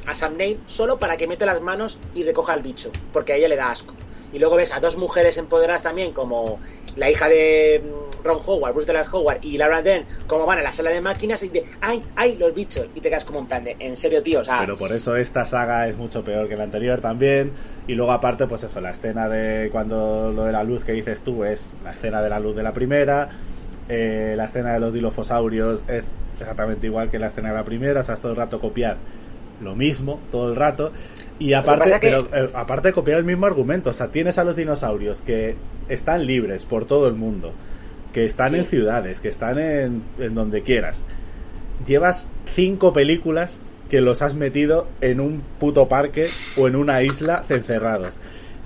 a 0.06 0.16
Sam 0.16 0.38
Neill 0.38 0.60
solo 0.68 0.98
para 1.00 1.18
que 1.18 1.26
mete 1.28 1.46
las 1.48 1.60
manos 1.60 1.98
y 2.14 2.24
recoja 2.24 2.54
al 2.54 2.62
bicho, 2.62 2.92
porque 3.12 3.34
a 3.34 3.36
ella 3.38 3.48
le 3.50 3.56
da 3.56 3.72
asco. 3.72 3.94
Y 4.34 4.40
luego 4.40 4.56
ves 4.56 4.74
a 4.74 4.80
dos 4.80 4.98
mujeres 4.98 5.38
empoderadas 5.38 5.84
también, 5.84 6.12
como 6.12 6.60
la 6.96 7.10
hija 7.10 7.30
de 7.30 7.82
mm, 7.84 8.26
Ron 8.26 8.40
Howard, 8.46 8.74
Bruce 8.74 8.92
Dallas 8.92 9.14
Howard 9.14 9.40
y 9.42 9.58
Laura 9.58 9.82
Dern, 9.82 10.06
como 10.28 10.46
van 10.46 10.60
a 10.60 10.64
la 10.64 10.74
sala 10.74 10.90
de 10.90 11.02
máquinas 11.02 11.44
y 11.44 11.50
de 11.50 11.64
¡ay, 11.82 12.04
ay, 12.16 12.36
los 12.38 12.54
bichos! 12.54 12.88
Y 12.96 13.00
te 13.02 13.10
quedas 13.10 13.26
como 13.26 13.40
en 13.40 13.46
plan 13.48 13.64
de, 13.64 13.76
en 13.80 13.96
serio, 13.96 14.22
tío, 14.24 14.40
o 14.42 14.44
sea, 14.44 14.60
Pero 14.60 14.76
por 14.78 14.92
eso 14.92 15.16
esta 15.16 15.46
saga 15.46 15.88
es 15.88 15.96
mucho 15.98 16.24
peor 16.24 16.50
que 16.50 16.56
la 16.56 16.64
anterior 16.64 17.00
también. 17.00 17.52
Y 17.88 17.94
luego 17.96 18.12
aparte, 18.12 18.48
pues 18.48 18.64
eso, 18.64 18.82
la 18.82 18.92
escena 18.92 19.28
de 19.30 19.70
cuando 19.72 20.32
lo 20.32 20.46
de 20.46 20.52
la 20.52 20.64
luz 20.64 20.84
que 20.84 20.94
dices 20.94 21.22
tú 21.22 21.44
es 21.44 21.74
la 21.84 21.92
escena 21.94 22.22
de 22.22 22.30
la 22.30 22.40
luz 22.40 22.56
de 22.56 22.64
la 22.64 22.74
primera. 22.74 23.30
eh, 23.90 24.34
la 24.38 24.46
escena 24.46 24.74
de 24.74 24.80
los 24.80 24.94
dilofosaurios 24.94 25.84
es 25.90 26.18
exactamente 26.40 26.88
igual 26.88 27.10
que 27.10 27.20
la 27.20 27.28
escena 27.28 27.50
de 27.50 27.56
la 27.56 27.66
primera, 27.66 28.00
o 28.00 28.04
sea, 28.04 28.16
es 28.16 28.22
todo 28.22 28.32
el 28.32 28.38
rato 28.38 28.60
copiar 28.62 28.96
lo 29.64 29.76
mismo, 29.76 30.20
todo 30.32 30.50
el 30.50 30.56
rato. 30.56 30.92
Y 31.40 31.54
aparte, 31.54 31.92
que- 32.00 32.00
pero, 32.00 32.28
eh, 32.34 32.50
aparte 32.54 32.90
de 32.90 32.94
copiar 32.94 33.18
el 33.20 33.26
mismo 33.26 33.46
argumento, 33.46 33.90
o 33.90 33.94
sea, 33.94 34.08
tienes 34.08 34.38
a 34.38 34.44
los 34.44 34.56
dinosaurios 34.56 35.22
que 35.22 35.56
están 35.90 36.26
libres 36.26 36.66
por 36.66 36.86
todo 36.86 37.08
el 37.08 37.14
mundo, 37.16 37.54
que 38.14 38.26
están 38.26 38.50
Sí. 38.50 38.58
en 38.58 38.66
ciudades, 38.66 39.20
que 39.20 39.30
están 39.30 39.58
en, 39.60 40.04
en 40.20 40.36
donde 40.36 40.62
quieras. 40.62 41.06
Llevas 41.86 42.30
cinco 42.56 42.94
películas 42.94 43.60
que 43.90 44.02
los 44.02 44.22
has 44.22 44.34
metido 44.36 44.88
en 45.02 45.20
un 45.20 45.42
puto 45.60 45.88
parque 45.88 46.28
o 46.58 46.68
en 46.68 46.76
una 46.76 47.04
isla 47.04 47.44
encerrados. 47.50 48.14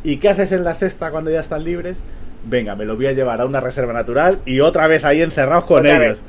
¿Y 0.03 0.17
qué 0.17 0.29
haces 0.29 0.51
en 0.51 0.63
la 0.63 0.73
sexta 0.75 1.11
cuando 1.11 1.31
ya 1.31 1.39
están 1.39 1.63
libres? 1.63 2.03
Venga, 2.49 2.75
me 2.75 2.85
lo 2.85 2.95
voy 2.95 3.07
a 3.07 3.11
llevar 3.11 3.41
a 3.41 3.45
una 3.45 3.59
reserva 3.59 3.91
natural 3.91 4.39
y 4.45 4.59
otra 4.61 4.87
vez 4.87 5.03
ahí 5.03 5.21
encerrados 5.21 5.65
con 5.65 5.79
Otra 5.79 6.05
ellos. 6.05 6.21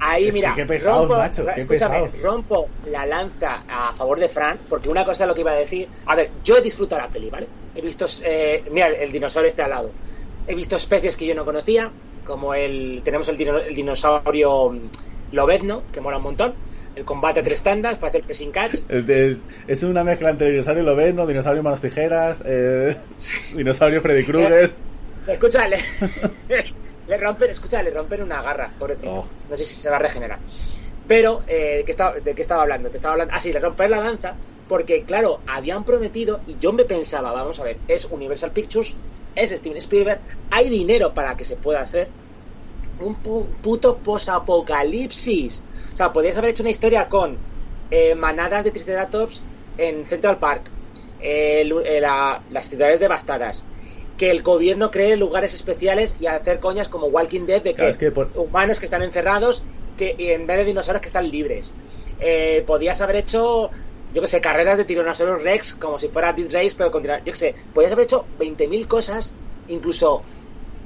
ahí, 0.00 0.24
Es 0.24 0.30
que 0.30 0.32
mira, 0.40 0.54
qué 0.54 0.66
pesados, 0.66 1.08
macho, 1.08 1.46
qué 1.54 1.60
escúchame, 1.62 1.94
pesados. 2.08 2.22
rompo 2.22 2.68
la 2.90 3.06
lanza 3.06 3.62
a 3.68 3.92
favor 3.94 4.20
de 4.20 4.28
Fran, 4.28 4.58
porque 4.68 4.88
una 4.90 5.04
cosa 5.04 5.24
es 5.24 5.28
lo 5.28 5.34
que 5.34 5.40
iba 5.40 5.52
a 5.52 5.56
decir. 5.56 5.88
A 6.06 6.14
ver, 6.14 6.30
yo 6.44 6.58
he 6.58 6.60
disfrutado 6.60 7.00
la 7.00 7.08
peli, 7.08 7.30
¿vale? 7.30 7.46
He 7.74 7.80
visto, 7.80 8.04
eh, 8.24 8.62
mira, 8.70 8.88
el 8.88 9.10
dinosaurio 9.10 9.48
este 9.48 9.62
al 9.62 9.70
lado. 9.70 9.90
He 10.46 10.54
visto 10.54 10.76
especies 10.76 11.16
que 11.16 11.24
yo 11.26 11.34
no 11.34 11.44
conocía, 11.46 11.90
como 12.24 12.52
el, 12.52 13.00
tenemos 13.02 13.28
el, 13.30 13.38
dino- 13.38 13.58
el 13.58 13.74
dinosaurio 13.74 14.70
mm, 14.70 14.78
lobezno, 15.34 15.84
que 15.90 16.00
mola 16.02 16.18
un 16.18 16.24
montón. 16.24 16.54
El 16.94 17.06
combate 17.06 17.40
a 17.40 17.42
tres 17.42 17.62
tandas, 17.62 17.96
para 17.96 18.08
hacer 18.10 18.22
pressing 18.24 18.50
catch. 18.50 18.74
Es, 19.66 19.82
una 19.82 20.04
mezcla 20.04 20.28
entre 20.28 20.50
dinosaurio 20.50 20.82
Loveno, 20.82 21.26
dinosaurio 21.26 21.62
manos 21.62 21.80
tijeras, 21.80 22.42
eh, 22.44 22.94
dinosaurio 23.54 24.02
Freddy 24.02 24.24
Krueger. 24.24 24.91
Escucha, 25.26 25.68
le, 27.06 27.16
rompen, 27.16 27.50
escucha, 27.50 27.82
le 27.82 27.90
rompen 27.90 28.22
una 28.22 28.42
garra, 28.42 28.74
pobrecito. 28.78 29.12
Oh. 29.12 29.30
No 29.46 29.56
sé 29.56 29.64
si 29.64 29.76
se 29.76 29.90
va 29.90 29.96
a 29.96 29.98
regenerar. 30.00 30.42
Pero, 31.06 31.44
eh, 31.46 31.78
¿de, 31.78 31.84
qué 31.84 31.92
estaba, 31.92 32.20
¿de 32.20 32.34
qué 32.34 32.42
estaba 32.42 32.62
hablando? 32.62 32.90
Te 32.90 32.98
estaba 32.98 33.12
hablando. 33.14 33.34
Ah, 33.34 33.40
sí, 33.40 33.52
le 33.52 33.60
romper 33.60 33.90
la 33.90 34.00
lanza. 34.00 34.38
Porque, 34.66 35.04
claro, 35.04 35.42
habían 35.46 35.84
prometido, 35.84 36.42
y 36.46 36.58
yo 36.58 36.72
me 36.72 36.84
pensaba, 36.84 37.32
vamos 37.32 37.58
a 37.60 37.64
ver, 37.64 37.82
es 37.86 38.06
Universal 38.06 38.52
Pictures, 38.52 38.98
es 39.34 39.50
Steven 39.50 39.76
Spielberg, 39.78 40.22
hay 40.50 40.68
dinero 40.70 41.12
para 41.14 41.36
que 41.36 41.44
se 41.44 41.56
pueda 41.58 41.80
hacer 41.80 42.14
un 42.98 43.14
pu- 43.22 43.60
puto 43.60 44.02
posapocalipsis. 44.02 45.66
O 45.92 45.96
sea, 45.96 46.12
podrías 46.12 46.36
haber 46.38 46.50
hecho 46.50 46.62
una 46.62 46.70
historia 46.70 47.08
con 47.08 47.44
eh, 47.90 48.14
manadas 48.14 48.64
de 48.64 48.70
Triceratops 48.70 49.48
en 49.76 50.06
Central 50.06 50.38
Park, 50.38 50.72
eh, 51.18 51.62
eh, 51.84 52.00
la- 52.00 52.44
las 52.48 52.68
ciudades 52.68 53.00
devastadas, 53.00 53.70
que 54.22 54.30
el 54.30 54.42
gobierno 54.42 54.92
cree 54.92 55.16
lugares 55.16 55.52
especiales 55.52 56.14
y 56.16 56.26
hacer 56.26 56.60
coñas 56.60 56.88
como 56.88 57.08
Walking 57.08 57.44
Dead 57.44 57.60
de 57.62 57.74
que, 57.74 57.74
Claro, 57.74 57.90
es 57.90 57.98
que 57.98 58.12
por- 58.12 58.30
humanos 58.36 58.78
que 58.78 58.86
están 58.86 59.02
encerrados 59.02 59.66
que 59.96 60.14
y 60.16 60.28
en 60.28 60.46
vez 60.46 60.58
de 60.58 60.64
dinosaurios 60.64 61.00
que 61.02 61.08
están 61.08 61.28
libres. 61.28 61.74
Eh, 62.18 62.62
podías 62.64 63.00
haber 63.00 63.16
hecho, 63.16 63.72
yo 64.10 64.22
que 64.22 64.28
sé, 64.28 64.40
carreras 64.40 64.78
de 64.78 64.84
Tyrannosaurus 64.84 65.42
Rex 65.42 65.74
como 65.74 65.98
si 65.98 66.06
fuera 66.08 66.32
Death 66.32 66.52
Race, 66.52 66.74
pero 66.78 66.92
con 66.92 67.02
yo 67.02 67.10
que 67.24 67.34
sé, 67.34 67.56
podías 67.72 67.90
haber 67.92 68.04
hecho 68.04 68.28
20.000 68.30 68.86
cosas, 68.86 69.36
incluso, 69.66 70.22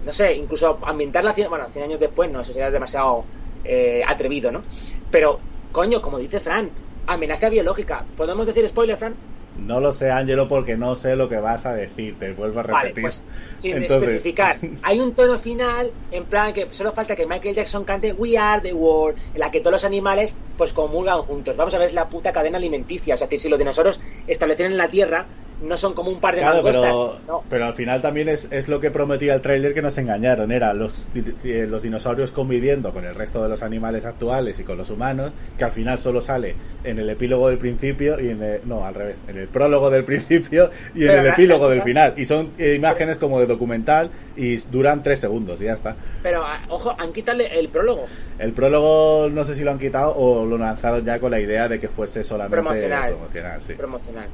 no 0.00 0.12
sé, 0.12 0.34
incluso 0.36 0.80
ambientarla 0.84 1.32
100, 1.34 1.48
bueno, 1.50 1.68
100 1.68 1.84
años 1.84 2.00
después, 2.00 2.30
no, 2.30 2.40
eso 2.40 2.52
sería 2.52 2.70
demasiado 2.70 3.28
eh, 3.64 4.02
atrevido, 4.06 4.52
¿no? 4.52 4.64
Pero, 5.10 5.44
coño, 5.70 6.00
como 6.00 6.18
dice 6.18 6.40
Fran, 6.40 6.74
amenaza 7.06 7.48
biológica. 7.50 8.10
¿Podemos 8.14 8.46
decir 8.46 8.66
spoiler, 8.68 8.96
Fran? 8.96 9.20
No 9.58 9.80
lo 9.80 9.90
sé, 9.92 10.10
Ángelo, 10.10 10.48
porque 10.48 10.76
no 10.76 10.94
sé 10.94 11.16
lo 11.16 11.28
que 11.28 11.36
vas 11.36 11.66
a 11.66 11.72
decir. 11.74 12.18
Te 12.18 12.32
vuelvo 12.32 12.60
a 12.60 12.62
Vale, 12.64 12.88
repetir. 12.88 13.02
pues 13.02 13.22
sin 13.58 13.76
Entonces- 13.76 14.08
especificar. 14.08 14.56
Hay 14.82 15.00
un 15.00 15.14
tono 15.14 15.38
final, 15.38 15.90
en 16.12 16.24
plan 16.24 16.52
que 16.52 16.68
solo 16.70 16.92
falta 16.92 17.16
que 17.16 17.26
Michael 17.26 17.54
Jackson 17.54 17.84
cante 17.84 18.12
We 18.12 18.36
Are 18.38 18.60
the 18.60 18.72
World, 18.74 19.18
en 19.34 19.40
la 19.40 19.50
que 19.50 19.60
todos 19.60 19.72
los 19.72 19.84
animales 19.84 20.36
pues 20.56 20.72
comulgan 20.72 21.22
juntos. 21.22 21.56
Vamos 21.56 21.74
a 21.74 21.78
ver, 21.78 21.88
es 21.88 21.94
la 21.94 22.08
puta 22.08 22.32
cadena 22.32 22.58
alimenticia. 22.58 23.14
Es 23.14 23.20
decir, 23.20 23.40
si 23.40 23.48
los 23.48 23.58
dinosaurios 23.58 24.00
establecieron 24.26 24.72
en 24.72 24.78
la 24.78 24.88
Tierra 24.88 25.26
no 25.62 25.76
son 25.76 25.94
como 25.94 26.10
un 26.10 26.20
par 26.20 26.34
de 26.34 26.40
Claro, 26.42 26.62
pero, 26.62 27.18
no. 27.26 27.42
pero 27.48 27.64
al 27.66 27.74
final 27.74 28.02
también 28.02 28.28
es, 28.28 28.46
es 28.50 28.68
lo 28.68 28.80
que 28.80 28.90
prometía 28.90 29.34
el 29.34 29.40
tráiler 29.40 29.72
que 29.74 29.82
nos 29.82 29.96
engañaron. 29.98 30.52
Era 30.52 30.74
los, 30.74 31.08
eh, 31.14 31.66
los 31.68 31.82
dinosaurios 31.82 32.30
conviviendo 32.30 32.92
con 32.92 33.04
el 33.04 33.14
resto 33.14 33.42
de 33.42 33.48
los 33.48 33.62
animales 33.62 34.04
actuales 34.04 34.58
y 34.60 34.64
con 34.64 34.76
los 34.76 34.90
humanos, 34.90 35.32
que 35.56 35.64
al 35.64 35.72
final 35.72 35.98
solo 35.98 36.20
sale 36.20 36.54
en 36.84 36.98
el 36.98 37.08
epílogo 37.08 37.48
del 37.48 37.58
principio 37.58 38.20
y 38.20 38.30
en 38.30 38.42
el, 38.42 38.60
no, 38.64 38.84
al 38.84 38.94
revés, 38.94 39.24
en 39.28 39.38
el 39.38 39.48
prólogo 39.48 39.90
del 39.90 40.04
principio 40.06 40.70
y 40.94 41.04
en 41.04 41.08
Pero 41.08 41.20
el 41.22 41.26
epílogo 41.28 41.68
del 41.68 41.82
final. 41.84 42.14
Y 42.16 42.24
son 42.24 42.50
eh, 42.58 42.74
imágenes 42.74 43.18
como 43.18 43.40
de 43.40 43.46
documental 43.46 44.10
y 44.36 44.56
duran 44.56 45.02
tres 45.02 45.20
segundos 45.20 45.60
y 45.60 45.64
ya 45.64 45.72
está. 45.72 45.96
Pero, 46.22 46.42
ah, 46.44 46.60
ojo, 46.68 46.94
han 46.98 47.12
quitado 47.12 47.40
el 47.40 47.68
prólogo. 47.68 48.06
El 48.38 48.52
prólogo 48.52 49.28
no 49.30 49.44
sé 49.44 49.54
si 49.54 49.64
lo 49.64 49.70
han 49.70 49.78
quitado 49.78 50.14
o 50.14 50.44
lo 50.44 50.58
lanzaron 50.58 51.04
ya 51.04 51.18
con 51.18 51.30
la 51.30 51.40
idea 51.40 51.68
de 51.68 51.80
que 51.80 51.88
fuese 51.88 52.22
solamente 52.22 52.56
Promocional. 52.56 53.12
promocional, 53.12 53.62
sí. 53.62 53.72
promocional. 53.74 54.28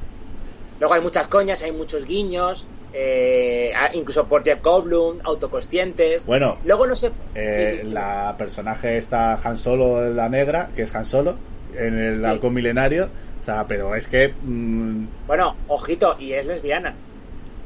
Luego 0.79 0.93
hay 0.95 1.01
muchas 1.01 1.27
coñas, 1.27 1.61
hay 1.63 1.71
muchos 1.71 2.05
guiños, 2.05 2.65
eh, 2.93 3.71
incluso 3.93 4.27
por 4.27 4.43
Jeff 4.43 4.61
Goldblum, 4.61 5.19
autoconscientes. 5.23 6.25
Bueno, 6.25 6.57
Luego 6.65 6.85
no 6.87 6.95
sé. 6.95 7.11
Eh, 7.35 7.71
sí, 7.75 7.81
sí. 7.81 7.89
La 7.91 8.35
personaje 8.37 8.97
está 8.97 9.33
Han 9.35 9.57
Solo, 9.57 10.09
la 10.13 10.29
negra, 10.29 10.69
que 10.75 10.83
es 10.83 10.95
Han 10.95 11.05
Solo, 11.05 11.35
en 11.75 11.97
el 11.97 12.21
Sí. 12.21 12.27
halcón 12.27 12.53
milenario. 12.53 13.09
O 13.41 13.45
sea, 13.45 13.65
pero 13.67 13.95
es 13.95 14.07
que. 14.07 14.33
mm, 14.41 15.05
Bueno, 15.27 15.55
ojito, 15.67 16.15
y 16.19 16.33
es 16.33 16.45
lesbiana, 16.45 16.93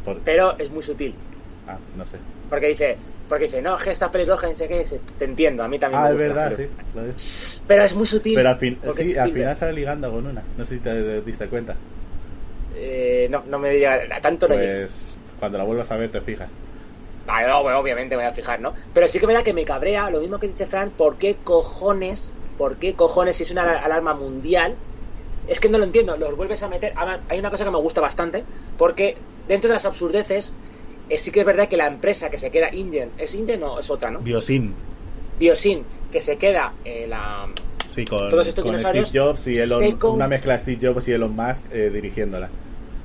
por- 0.06 0.20
pero 0.22 0.58
es 0.58 0.72
muy 0.72 0.82
sutil. 0.84 1.14
ah, 1.68 1.78
no 1.96 2.04
sé. 2.06 2.18
Porque 2.50 2.68
dice, 2.70 2.98
porque 3.30 3.46
dice, 3.46 3.62
no, 3.62 3.76
es 3.78 3.84
que 3.84 3.92
esta 3.92 4.10
pelirroja, 4.10 4.48
dice 4.48 4.68
que 4.68 4.80
dice, 4.80 5.02
te 5.20 5.26
entiendo, 5.26 5.64
a 5.64 5.68
mí 5.68 5.78
también 5.78 6.02
Ah, 6.02 6.10
me 6.10 6.16
es 6.16 6.24
gusta. 6.24 6.28
verdad, 6.50 6.58
sí. 6.58 6.68
pero, 6.94 7.06
lo 7.06 7.12
es. 7.14 7.64
pero 7.68 7.84
es 7.84 7.94
muy 7.96 8.08
sutil. 8.08 8.36
Pero 8.36 8.50
al, 8.50 8.56
fin, 8.58 8.80
sí, 8.96 9.12
es 9.12 9.18
al 9.18 9.30
final 9.32 9.56
sale 9.56 9.74
ligando 9.74 10.10
con 10.12 10.26
una. 10.26 10.42
No 10.58 10.66
sé 10.66 10.76
si 10.76 10.80
te 10.82 11.22
diste 11.22 11.48
cuenta. 11.48 11.76
Eh, 12.80 13.28
no, 13.30 13.44
no 13.48 13.60
me 13.60 13.72
diga, 13.72 14.00
tanto 14.22 14.48
no. 14.48 14.56
Pues 14.56 14.96
cuando 15.40 15.58
la 15.58 15.64
vuelvas 15.64 15.92
a 15.92 15.98
ver 15.98 16.12
te 16.12 16.22
fijas. 16.22 16.50
Ah, 17.28 17.46
no, 17.46 17.62
bueno, 17.64 17.80
obviamente 17.80 18.16
me 18.16 18.24
voy 18.24 18.32
a 18.32 18.34
fijar, 18.36 18.62
¿no? 18.62 18.74
Pero 18.94 19.08
sí 19.08 19.20
que 19.20 19.26
es 19.26 19.28
verdad 19.28 19.44
que 19.44 19.54
me 19.54 19.66
cabrea, 19.66 20.10
lo 20.10 20.22
mismo 20.22 20.40
que 20.40 20.48
dice 20.48 20.66
Fran, 20.66 20.92
¿por 20.92 21.18
qué 21.18 21.36
cojones, 21.44 22.32
por 22.58 22.78
qué 22.78 22.94
cojones 22.94 23.36
si 23.36 23.44
es 23.44 23.52
una 23.52 23.64
al- 23.64 23.78
alarma 23.84 24.14
mundial? 24.14 24.76
Es 25.50 25.60
que 25.60 25.70
no 25.70 25.78
lo 25.78 25.84
entiendo, 25.84 26.16
los 26.18 26.36
vuelves 26.38 26.64
a 26.64 26.70
meter. 26.70 26.94
Además, 26.96 27.20
hay 27.30 27.40
una 27.40 27.50
cosa 27.50 27.66
que 27.66 27.72
me 27.72 27.78
gusta 27.78 28.00
bastante, 28.02 28.44
porque 28.78 29.18
dentro 29.48 29.68
de 29.68 29.74
las 29.74 29.86
absurdeces, 29.86 30.54
eh, 31.10 31.18
sí 31.18 31.32
que 31.32 31.42
es 31.42 31.46
verdad 31.46 31.68
que 31.68 31.78
la 31.78 31.88
empresa 31.88 32.30
que 32.30 32.38
se 32.38 32.50
queda 32.52 32.74
Ingen, 32.74 33.12
¿es 33.18 33.34
Ingen 33.34 33.62
o 33.64 33.80
es 33.80 33.90
otra, 33.90 34.10
no? 34.10 34.20
Biosin. 34.20 34.74
Biosin, 35.40 35.84
que 36.12 36.20
se 36.22 36.38
queda 36.38 36.74
eh, 36.86 37.08
la, 37.08 37.48
Sí, 37.90 38.06
con, 38.06 38.30
Todos 38.30 38.48
estos 38.48 38.64
con 38.64 38.78
Steve 38.78 39.08
Jobs 39.14 39.48
y 39.48 39.58
Elon, 39.58 39.98
con- 39.98 40.12
una 40.12 40.28
mezcla 40.28 40.54
de 40.54 40.60
Steve 40.60 40.88
Jobs 40.88 41.08
y 41.08 41.14
Elon 41.14 41.36
Musk 41.36 41.66
eh, 41.72 41.90
dirigiéndola. 41.90 42.50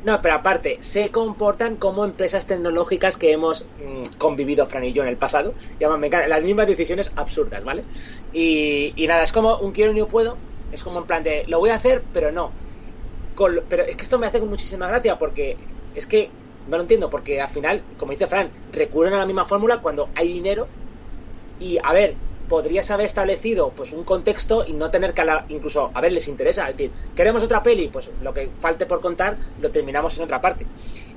No, 0.02 0.20
pero 0.20 0.34
aparte, 0.34 0.78
se 0.82 1.12
comportan 1.12 1.76
como 1.76 2.04
empresas 2.04 2.46
tecnológicas 2.46 3.16
que 3.16 3.30
hemos 3.32 3.70
mm, 3.76 4.02
convivido 4.18 4.66
Fran 4.66 4.84
y 4.84 4.92
yo 4.92 5.02
en 5.02 5.08
el 5.08 5.16
pasado. 5.18 5.54
Las 5.78 6.42
mismas 6.44 6.66
decisiones 6.66 7.12
absurdas, 7.14 7.62
¿vale? 7.64 7.86
Y, 8.32 8.94
nada, 9.06 9.22
es 9.22 9.30
como 9.32 9.58
un 9.58 9.72
quiero 9.72 9.92
y 9.92 9.94
no 10.00 10.08
puedo. 10.08 10.42
Es 10.70 10.82
como 10.82 10.98
en 10.98 11.06
plan 11.06 11.22
de, 11.22 11.44
lo 11.46 11.60
voy 11.60 11.70
a 11.70 11.76
hacer, 11.76 12.08
pero 12.10 12.32
no. 12.32 12.56
Pero 13.68 13.84
es 13.84 13.96
que 13.96 14.02
esto 14.04 14.18
me 14.18 14.26
hace 14.26 14.40
con 14.40 14.48
muchísima 14.48 14.88
gracia 14.88 15.18
porque 15.18 15.58
es 15.94 16.06
que 16.06 16.36
no 16.66 16.76
lo 16.76 16.82
entiendo. 16.82 17.10
Porque 17.10 17.40
al 17.40 17.50
final, 17.50 17.86
como 17.96 18.12
dice 18.12 18.26
Fran, 18.26 18.52
recurren 18.68 19.14
a 19.14 19.18
la 19.18 19.26
misma 19.26 19.46
fórmula 19.46 19.80
cuando 19.80 20.12
hay 20.14 20.28
dinero. 20.28 20.74
Y 21.58 21.78
a 21.82 21.92
ver, 21.92 22.22
podrías 22.48 22.90
haber 22.90 23.06
establecido 23.06 23.70
pues 23.70 23.92
un 23.92 24.04
contexto 24.04 24.64
y 24.66 24.72
no 24.72 24.90
tener 24.90 25.14
que 25.14 25.20
hablar, 25.20 25.44
incluso 25.48 25.90
a 25.94 26.00
ver 26.00 26.12
les 26.12 26.28
interesa 26.28 26.68
es 26.68 26.76
decir 26.76 26.90
queremos 27.14 27.42
otra 27.42 27.62
peli 27.62 27.88
pues 27.88 28.10
lo 28.22 28.34
que 28.34 28.50
falte 28.60 28.86
por 28.86 29.00
contar 29.00 29.38
lo 29.60 29.70
terminamos 29.70 30.16
en 30.18 30.24
otra 30.24 30.40
parte. 30.40 30.66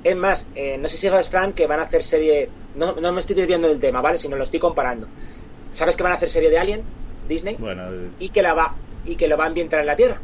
Es 0.02 0.16
más 0.16 0.48
eh, 0.54 0.78
no 0.78 0.88
sé 0.88 0.96
si 0.96 1.08
sabes 1.08 1.28
Frank 1.28 1.54
que 1.54 1.66
van 1.66 1.80
a 1.80 1.82
hacer 1.82 2.02
serie 2.02 2.48
no, 2.74 2.92
no 2.92 3.12
me 3.12 3.20
estoy 3.20 3.36
desviando 3.36 3.68
del 3.68 3.80
tema 3.80 4.00
vale 4.00 4.18
sino 4.18 4.36
lo 4.36 4.44
estoy 4.44 4.60
comparando. 4.60 5.08
Sabes 5.72 5.96
que 5.96 6.02
van 6.02 6.12
a 6.12 6.16
hacer 6.16 6.30
serie 6.30 6.50
de 6.50 6.58
Alien 6.58 6.82
Disney. 7.28 7.56
Bueno, 7.58 7.90
y 8.18 8.28
que 8.28 8.42
la 8.42 8.54
va 8.54 8.74
y 9.04 9.16
que 9.16 9.28
lo 9.28 9.36
va 9.36 9.44
a 9.44 9.48
ambientar 9.48 9.80
en 9.80 9.86
la 9.86 9.96
Tierra 9.96 10.20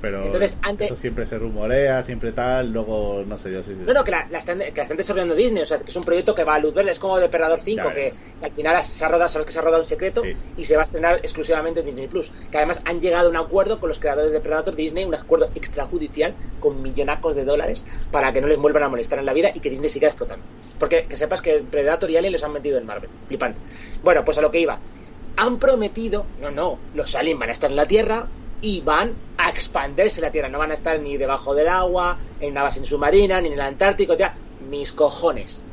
pero 0.00 0.24
Entonces, 0.26 0.58
antes- 0.62 0.86
eso 0.88 0.96
siempre 0.96 1.24
se 1.26 1.38
rumorea, 1.38 2.02
siempre 2.02 2.32
tal. 2.32 2.72
Luego, 2.72 3.22
no 3.26 3.36
sé 3.38 3.52
yo 3.52 3.62
si. 3.62 3.74
No, 3.74 3.92
no, 3.92 4.04
que 4.04 4.10
la, 4.10 4.26
la 4.30 4.38
están, 4.38 4.58
que 4.58 4.72
la 4.74 4.82
están 4.82 4.96
desarrollando 4.96 5.34
Disney, 5.34 5.62
o 5.62 5.66
sea, 5.66 5.78
que 5.78 5.90
es 5.90 5.96
un 5.96 6.02
proyecto 6.04 6.34
que 6.34 6.44
va 6.44 6.54
a 6.54 6.58
luz 6.58 6.74
verde, 6.74 6.90
es 6.90 6.98
como 6.98 7.18
Depredador 7.18 7.60
5, 7.60 7.88
Ya 7.88 7.94
que, 7.94 8.10
que 8.40 8.46
al 8.46 8.52
final 8.52 8.82
se 8.82 9.04
ha 9.04 9.08
rodado, 9.08 9.28
sabes 9.28 9.46
que 9.46 9.52
se 9.52 9.58
ha 9.58 9.62
rodado 9.62 9.82
en 9.82 9.88
secreto 9.88 10.22
Sí. 10.22 10.34
y 10.56 10.64
se 10.64 10.76
va 10.76 10.82
a 10.82 10.84
estrenar 10.84 11.16
exclusivamente 11.16 11.80
en 11.80 11.86
Disney 11.86 12.06
Plus. 12.08 12.30
Que 12.50 12.58
además 12.58 12.80
han 12.84 13.00
llegado 13.00 13.28
a 13.28 13.30
un 13.30 13.36
acuerdo 13.36 13.80
con 13.80 13.88
los 13.88 13.98
creadores 13.98 14.32
de 14.32 14.40
Predator 14.40 14.74
Disney, 14.76 15.04
un 15.04 15.14
acuerdo 15.14 15.50
extrajudicial 15.54 16.34
con 16.60 16.82
millonacos 16.82 17.34
de 17.34 17.44
dólares 17.44 17.84
para 18.10 18.32
que 18.32 18.40
no 18.40 18.46
les 18.48 18.58
vuelvan 18.58 18.82
a 18.82 18.88
molestar 18.88 19.18
en 19.18 19.26
la 19.26 19.32
vida 19.32 19.50
y 19.54 19.60
que 19.60 19.70
Disney 19.70 19.88
siga 19.88 20.08
explotando. 20.08 20.44
Porque 20.78 21.04
que 21.06 21.16
sepas 21.16 21.42
que 21.42 21.62
Predator 21.70 22.10
y 22.10 22.16
Alien 22.16 22.32
los 22.32 22.42
han 22.44 22.52
metido 22.52 22.78
en 22.78 22.86
Marvel, 22.86 23.10
flipante. 23.26 23.60
Bueno, 24.02 24.24
pues 24.24 24.38
a 24.38 24.42
lo 24.42 24.50
que 24.50 24.60
iba. 24.60 24.78
Han 25.36 25.58
prometido, 25.58 26.26
no, 26.40 26.50
no, 26.50 26.78
los 26.94 27.14
aliens 27.14 27.38
van 27.38 27.48
a 27.48 27.52
estar 27.52 27.70
en 27.70 27.76
la 27.76 27.86
Tierra 27.86 28.26
y 28.60 28.82
van 28.82 29.18
a 29.36 29.48
expandirse 29.50 30.20
la 30.20 30.30
Tierra, 30.30 30.48
no 30.48 30.58
van 30.58 30.70
a 30.70 30.74
estar 30.74 30.98
ni 31.00 31.16
debajo 31.16 31.54
del 31.54 31.68
agua, 31.68 32.20
en 32.38 32.50
una 32.52 32.62
base 32.62 32.84
submarina, 32.84 33.40
ni 33.40 33.48
en 33.48 33.54
el 33.54 33.60
Antártico, 33.60 34.14
ya, 34.14 34.36
mis 34.58 34.92
cojones. 34.92 35.66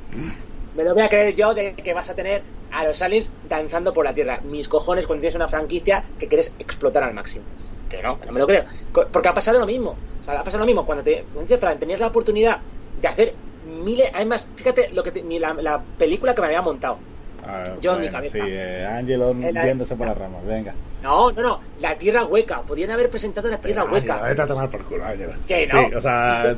Me 0.74 0.84
lo 0.84 0.94
voy 0.94 1.04
a 1.04 1.10
creer 1.10 1.34
yo 1.36 1.54
de 1.54 1.76
que 1.76 1.94
vas 1.94 2.10
a 2.10 2.16
tener 2.16 2.46
a 2.70 2.86
los 2.86 3.02
aliens 3.02 3.36
danzando 3.42 3.94
por 3.94 4.06
la 4.06 4.14
Tierra. 4.14 4.40
Mis 4.44 4.68
cojones 4.68 5.08
cuando 5.08 5.22
tienes 5.22 5.36
una 5.36 5.48
franquicia 5.48 6.06
que 6.18 6.28
quieres 6.28 6.56
explotar 6.60 7.04
al 7.04 7.14
máximo. 7.14 7.48
Que 7.88 8.02
no, 8.02 8.20
no 8.26 8.32
me 8.32 8.40
lo 8.40 8.48
creo. 8.48 8.66
Porque 8.92 9.30
ha 9.30 9.34
pasado 9.34 9.60
lo 9.60 9.66
mismo. 9.66 10.02
Ha 10.28 10.44
pasado 10.44 10.60
lo 10.60 10.66
mismo. 10.66 10.86
Cuando 10.86 11.04
te, 11.04 11.30
dice 11.34 11.58
Fran, 11.58 11.80
tenías 11.80 12.00
la 12.00 12.08
oportunidad 12.08 12.64
de 12.96 13.08
hacer 13.08 13.40
miles... 13.62 14.10
Además, 14.14 14.52
fíjate 14.56 14.90
lo 14.92 15.04
que 15.04 15.12
te- 15.12 15.24
la 15.24 15.88
película 15.98 16.36
que 16.36 16.42
me 16.42 16.48
había 16.48 16.62
montado. 16.62 17.06
Ah, 17.46 17.64
yo 17.82 17.94
en 17.94 18.02
mi 18.02 18.06
bueno, 18.08 18.12
cabeza. 18.18 18.34
Sí, 18.34 18.40
eh, 18.44 18.86
Angelo 18.86 19.32
El- 19.32 19.54
yéndose 19.62 19.96
por 19.96 20.08
las 20.08 20.18
ramas, 20.18 20.46
venga. 20.46 20.74
No, 21.04 21.32
no, 21.32 21.42
no. 21.42 21.60
La 21.80 21.98
Tierra 21.98 22.26
Hueca. 22.26 22.62
Podrían 22.62 22.92
haber 22.92 23.10
presentado 23.10 23.48
la 23.50 23.58
Tierra 23.60 23.84
Venga, 23.84 23.94
Hueca. 24.16 24.22
Vete 24.28 24.42
a 24.42 24.48
tomar 24.48 24.70
por 24.70 24.84
culo, 24.84 25.06
Ángelo. 25.06 25.34
Que 25.48 25.68
Sí, 25.68 25.76
no. 25.92 25.98
o 25.98 26.02
sea, 26.02 26.56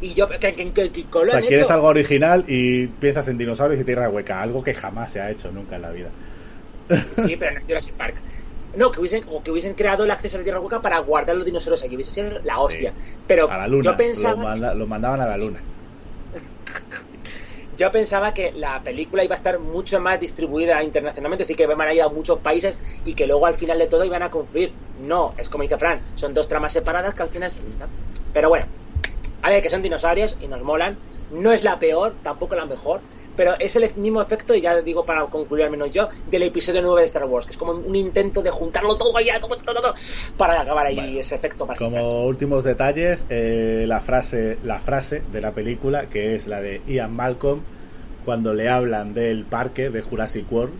Y 0.00 0.14
yo... 0.14 0.26
Que, 0.28 0.38
que, 0.38 0.54
que, 0.72 1.06
o 1.12 1.26
sea, 1.26 1.36
han 1.36 1.42
quieres 1.42 1.62
hecho. 1.62 1.72
algo 1.74 1.86
original 1.88 2.44
y 2.48 2.86
piensas 2.88 3.28
en 3.28 3.38
dinosaurios 3.38 3.80
y 3.80 3.84
tierra 3.84 4.08
hueca, 4.08 4.40
algo 4.40 4.62
que 4.64 4.74
jamás 4.74 5.12
se 5.12 5.20
ha 5.20 5.30
hecho 5.30 5.50
nunca 5.52 5.76
en 5.76 5.82
la 5.82 5.90
vida. 5.90 6.08
Sí, 7.24 7.36
pero 7.38 7.52
no 7.52 7.60
en 7.60 7.66
Jurassic 7.66 7.94
Park. 7.94 8.14
No, 8.76 8.90
que 8.92 9.00
hubiesen, 9.00 9.24
o 9.30 9.42
que 9.42 9.50
hubiesen 9.50 9.74
creado 9.74 10.04
el 10.04 10.10
acceso 10.12 10.36
a 10.36 10.38
la 10.40 10.44
Tierra 10.44 10.60
Hueca 10.60 10.80
para 10.80 10.98
guardar 11.00 11.34
los 11.34 11.44
dinosaurios 11.44 11.82
allí. 11.82 11.96
Hubiese 11.96 12.12
sido 12.12 12.38
la 12.44 12.58
hostia. 12.60 12.92
Pero 13.26 13.50
A 13.50 13.58
la 13.58 13.66
luna. 13.66 13.82
yo 13.82 13.96
pensaba... 13.96 14.36
Lo, 14.36 14.42
manda- 14.48 14.74
lo 14.74 14.86
mandaban 14.86 15.20
a 15.20 15.26
la 15.26 15.36
luna. 15.36 15.58
Yo 17.80 17.90
pensaba 17.90 18.34
que 18.34 18.52
la 18.56 18.82
película 18.82 19.24
iba 19.24 19.34
a 19.34 19.40
estar 19.40 19.58
mucho 19.58 19.98
más 20.02 20.20
distribuida 20.20 20.82
internacionalmente, 20.82 21.44
es 21.44 21.48
decir, 21.48 21.56
que 21.56 21.62
iban 21.62 21.80
a 21.80 21.94
ir 21.94 22.02
a 22.02 22.10
muchos 22.10 22.40
países 22.40 22.78
y 23.06 23.14
que 23.14 23.26
luego 23.26 23.46
al 23.46 23.54
final 23.54 23.78
de 23.78 23.86
todo 23.86 24.04
iban 24.04 24.22
a 24.22 24.28
confluir. 24.28 24.74
No, 24.98 25.32
es 25.38 25.48
como 25.48 25.62
dice 25.62 25.78
Fran, 25.78 26.02
son 26.12 26.34
dos 26.34 26.46
tramas 26.46 26.74
separadas 26.74 27.14
que 27.14 27.22
al 27.22 27.30
final... 27.30 27.50
se-. 27.50 27.62
Pero 28.34 28.50
bueno, 28.50 28.66
a 29.40 29.48
ver, 29.48 29.62
que 29.62 29.70
son 29.70 29.80
dinosaurios 29.80 30.36
y 30.40 30.48
nos 30.48 30.62
molan. 30.62 30.98
No 31.30 31.52
es 31.52 31.64
la 31.64 31.78
peor, 31.78 32.16
tampoco 32.22 32.54
la 32.54 32.66
mejor, 32.66 33.00
pero 33.36 33.54
es 33.58 33.76
el 33.76 33.94
mismo 33.96 34.20
efecto, 34.20 34.54
y 34.54 34.60
ya 34.60 34.80
digo 34.80 35.04
para 35.04 35.24
concluir 35.26 35.64
al 35.64 35.70
menos 35.70 35.90
yo, 35.90 36.08
del 36.30 36.42
episodio 36.42 36.82
9 36.82 37.00
de 37.00 37.06
Star 37.06 37.24
Wars, 37.24 37.46
que 37.46 37.52
es 37.52 37.58
como 37.58 37.72
un 37.72 37.96
intento 37.96 38.42
de 38.42 38.50
juntarlo 38.50 38.96
todo 38.96 39.16
allá, 39.16 39.40
todo, 39.40 39.56
todo, 39.56 39.80
todo, 39.80 39.94
para 40.36 40.60
acabar 40.60 40.86
ahí 40.86 40.96
Bueno, 40.96 41.20
ese 41.20 41.34
efecto 41.34 41.66
magistral. 41.66 41.90
Como 41.90 42.26
últimos 42.26 42.64
detalles, 42.64 43.24
eh, 43.28 43.84
la 43.86 44.00
frase 44.00 44.58
la 44.64 44.80
frase 44.80 45.22
de 45.32 45.40
la 45.40 45.52
película, 45.52 46.08
que 46.08 46.34
es 46.34 46.46
la 46.46 46.60
de 46.60 46.82
Ian 46.86 47.14
Malcolm, 47.14 47.60
cuando 48.24 48.54
le 48.54 48.68
hablan 48.68 49.14
del 49.14 49.44
parque 49.44 49.90
de 49.90 50.02
Jurassic 50.02 50.50
World, 50.50 50.74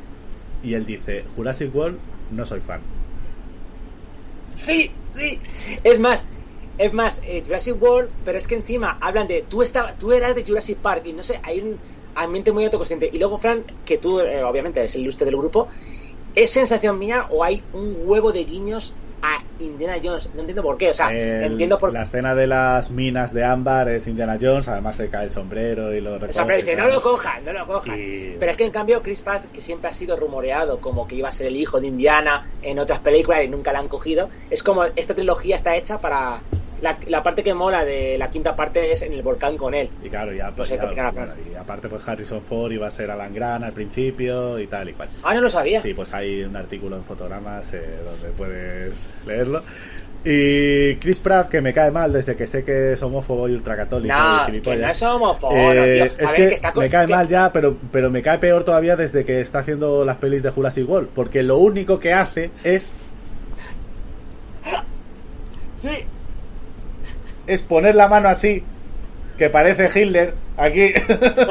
y 0.63 0.75
él 0.75 0.87
dice, 0.87 1.25
Jurassic 1.37 1.75
World, 1.75 1.99
no 2.31 2.45
soy 2.45 2.61
fan. 2.61 2.81
Sí, 4.57 4.93
sí. 5.03 5.41
Es 5.85 5.99
más, 5.99 6.25
es 6.79 6.93
más, 6.93 7.21
eh, 7.25 7.43
Jurassic 7.45 7.81
World, 7.81 8.11
pero 8.25 8.39
es 8.39 8.47
que 8.47 8.55
encima 8.57 8.99
hablan 9.01 9.27
de 9.27 9.45
tú 9.49 9.63
estabas, 9.63 9.99
tú 9.99 10.13
eras 10.13 10.35
de 10.35 10.45
Jurassic 10.45 10.79
Park 10.79 11.07
y 11.07 11.13
no 11.13 11.23
sé, 11.23 11.41
hay 11.43 11.61
un 11.61 11.79
ambiente 12.15 12.53
muy 12.53 12.65
autoconsciente. 12.65 13.09
Y 13.13 13.19
luego, 13.19 13.39
Fran, 13.39 13.65
que 13.85 13.99
tú 13.99 14.21
eh, 14.21 14.43
obviamente 14.45 14.81
eres 14.81 14.95
el 14.97 15.03
ilustre 15.03 15.25
del 15.27 15.37
grupo, 15.37 15.69
¿es 16.35 16.51
sensación 16.51 16.99
mía 16.99 17.27
o 17.31 17.43
hay 17.45 17.65
un 17.73 17.95
huevo 18.05 18.33
de 18.33 18.45
guiños 18.45 18.97
a 19.23 19.39
Indiana 19.59 19.97
Jones? 20.03 20.31
No 20.33 20.41
entiendo 20.41 20.63
por 20.63 20.79
qué, 20.79 20.91
o 20.91 20.95
sea, 20.95 21.11
El- 21.11 21.43
entiendo 21.45 21.77
por 21.77 21.93
La 21.93 22.03
escena 22.03 22.35
de 22.35 22.47
las 22.47 22.91
minas 22.91 23.35
de 23.35 23.45
ámbar 23.45 23.89
es 23.91 24.07
Indiana 24.07 24.39
Jones, 24.41 24.67
además 24.69 24.97
se 24.97 25.11
cae 25.11 25.25
el 25.25 25.31
sombrero 25.31 25.93
y 25.95 26.01
lo 26.01 26.13
O 26.13 26.15
recoge. 26.15 26.33
sea, 26.33 26.47
pero 26.47 26.57
dice, 26.59 26.77
no 26.77 26.89
lo 26.89 27.01
cojan, 27.03 27.45
no 27.45 27.53
lo 27.53 27.67
cojan. 27.67 27.99
Y- 27.99 28.37
Pero 28.39 28.51
es 28.53 28.57
que 28.57 28.65
en 28.65 28.71
cambio 28.71 29.03
Chris 29.03 29.21
Pratt, 29.23 29.47
que 29.53 29.61
siempre 29.61 29.91
ha 29.91 29.93
sido 29.95 30.17
rumoreado 30.17 30.81
como 30.81 31.07
que 31.07 31.17
iba 31.17 31.29
a 31.29 31.33
ser 31.33 31.49
el 31.49 31.57
hijo 31.57 31.81
de 31.81 31.89
Indiana 31.89 32.47
en 32.63 32.79
otras 32.79 33.01
películas 33.01 33.43
y 33.45 33.49
nunca 33.49 33.73
la 33.73 33.81
han 33.81 33.89
cogido, 33.89 34.31
es 34.49 34.63
como 34.63 34.85
esta 34.85 35.15
trilogía 35.15 35.57
está 35.57 35.77
hecha 35.77 36.01
para... 36.01 36.43
La, 36.83 36.99
la 37.09 37.23
parte 37.23 37.43
que 37.43 37.53
mola 37.53 37.85
de 37.85 38.17
la 38.17 38.31
quinta 38.31 38.57
parte 38.57 38.91
es 38.91 39.03
en 39.03 39.13
el 39.13 39.23
volcán 39.23 39.57
con 39.57 39.75
él. 39.75 39.91
Y 40.03 40.09
claro, 40.09 40.33
ya, 40.33 40.51
No 40.57 40.65
sé 40.65 40.77
ya- 40.77 41.11
bueno, 41.11 41.33
y 41.51 41.55
aparte 41.55 41.89
pues 41.89 42.07
Harrison 42.09 42.41
Ford 42.43 42.73
iba 42.73 42.87
a 42.87 42.91
ser 42.91 43.11
Alan 43.11 43.35
Grant 43.35 43.65
al 43.65 43.73
principio 43.73 44.59
y 44.59 44.67
tal 44.67 44.89
y 44.89 44.93
cual. 44.95 45.09
Ah, 45.23 45.35
no 45.35 45.43
lo 45.43 45.49
sabía. 45.51 45.81
Sí, 45.81 45.93
pues 45.93 46.13
hay 46.15 46.43
un 46.43 46.57
artículo 46.57 46.97
en 46.97 47.05
fotogramas 47.05 47.73
eh, 47.75 47.83
donde 48.05 48.29
puedes 48.37 49.13
leerlo. 49.27 49.63
Y 50.23 50.97
Chris 50.97 51.19
Pratt, 51.19 51.49
que 51.49 51.63
me 51.63 51.73
cae 51.73 51.91
mal 51.91 52.13
desde 52.13 52.37
que 52.37 52.47
sé 52.47 52.63
que 52.63 52.93
es 52.93 53.03
homófobo 53.03 53.49
y 53.49 53.53
ultracatólico 53.55 54.15
No, 54.15 54.49
y 54.55 54.61
que 54.61 54.77
no 54.77 54.89
es 54.89 55.03
homófobo, 55.03 55.53
Eh, 55.57 55.95
tío. 55.95 56.03
A 56.03 56.07
es 56.07 56.17
ver, 56.19 56.35
que, 56.35 56.49
que 56.49 56.55
está 56.55 56.73
con- 56.73 56.83
me 56.85 56.91
cae 56.91 57.07
mal 57.07 57.27
ya, 57.27 57.51
pero, 57.53 57.77
pero 57.91 58.11
me 58.11 58.21
cae 58.21 58.39
peor 58.39 58.63
todavía 58.65 58.97
desde 58.97 59.25
que 59.25 59.41
está 59.41 59.61
haciendo 59.61 60.05
las 60.05 60.19
pelis 60.19 60.43
de 60.43 60.51
Jurassic 60.51 60.87
World. 60.89 61.09
Porque 61.15 61.43
lo 61.43 61.57
único 61.57 61.99
que 61.99 62.13
hace 62.13 62.51
es, 62.65 62.93
Sí. 65.75 66.05
Es 67.53 67.63
poner 67.63 67.95
la 67.95 68.09
mano 68.09 68.29
así, 68.29 68.63
que 69.39 69.51
parece 69.51 69.89
Hitler, 69.95 70.35
aquí, 70.57 70.93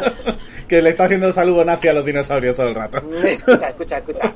que 0.67 0.81
le 0.81 0.89
está 0.91 1.05
haciendo 1.05 1.27
un 1.27 1.33
saludo 1.33 1.65
nazi 1.65 1.87
a 1.87 1.93
los 1.93 2.05
dinosaurios 2.05 2.55
todo 2.55 2.67
el 2.67 2.75
rato. 2.75 3.01
Escucha, 3.23 3.69
escucha, 3.69 3.97
escucha. 3.97 4.33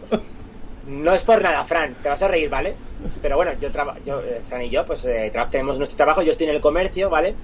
No 0.87 1.13
es 1.13 1.23
por 1.23 1.41
nada, 1.41 1.63
Fran, 1.63 1.95
te 2.03 2.09
vas 2.09 2.21
a 2.23 2.27
reír, 2.27 2.49
¿vale? 2.49 2.73
Pero 3.21 3.37
bueno, 3.37 3.51
yo, 3.59 3.71
traba- 3.71 3.95
yo 4.03 4.19
eh, 4.21 4.41
Fran 4.47 4.61
y 4.63 4.69
yo, 4.69 4.83
pues 4.85 5.05
eh, 5.05 5.31
tenemos 5.49 5.77
nuestro 5.77 5.95
trabajo, 5.97 6.21
yo 6.21 6.31
estoy 6.31 6.47
en 6.47 6.55
el 6.55 6.61
comercio, 6.61 7.09
¿vale? 7.09 7.35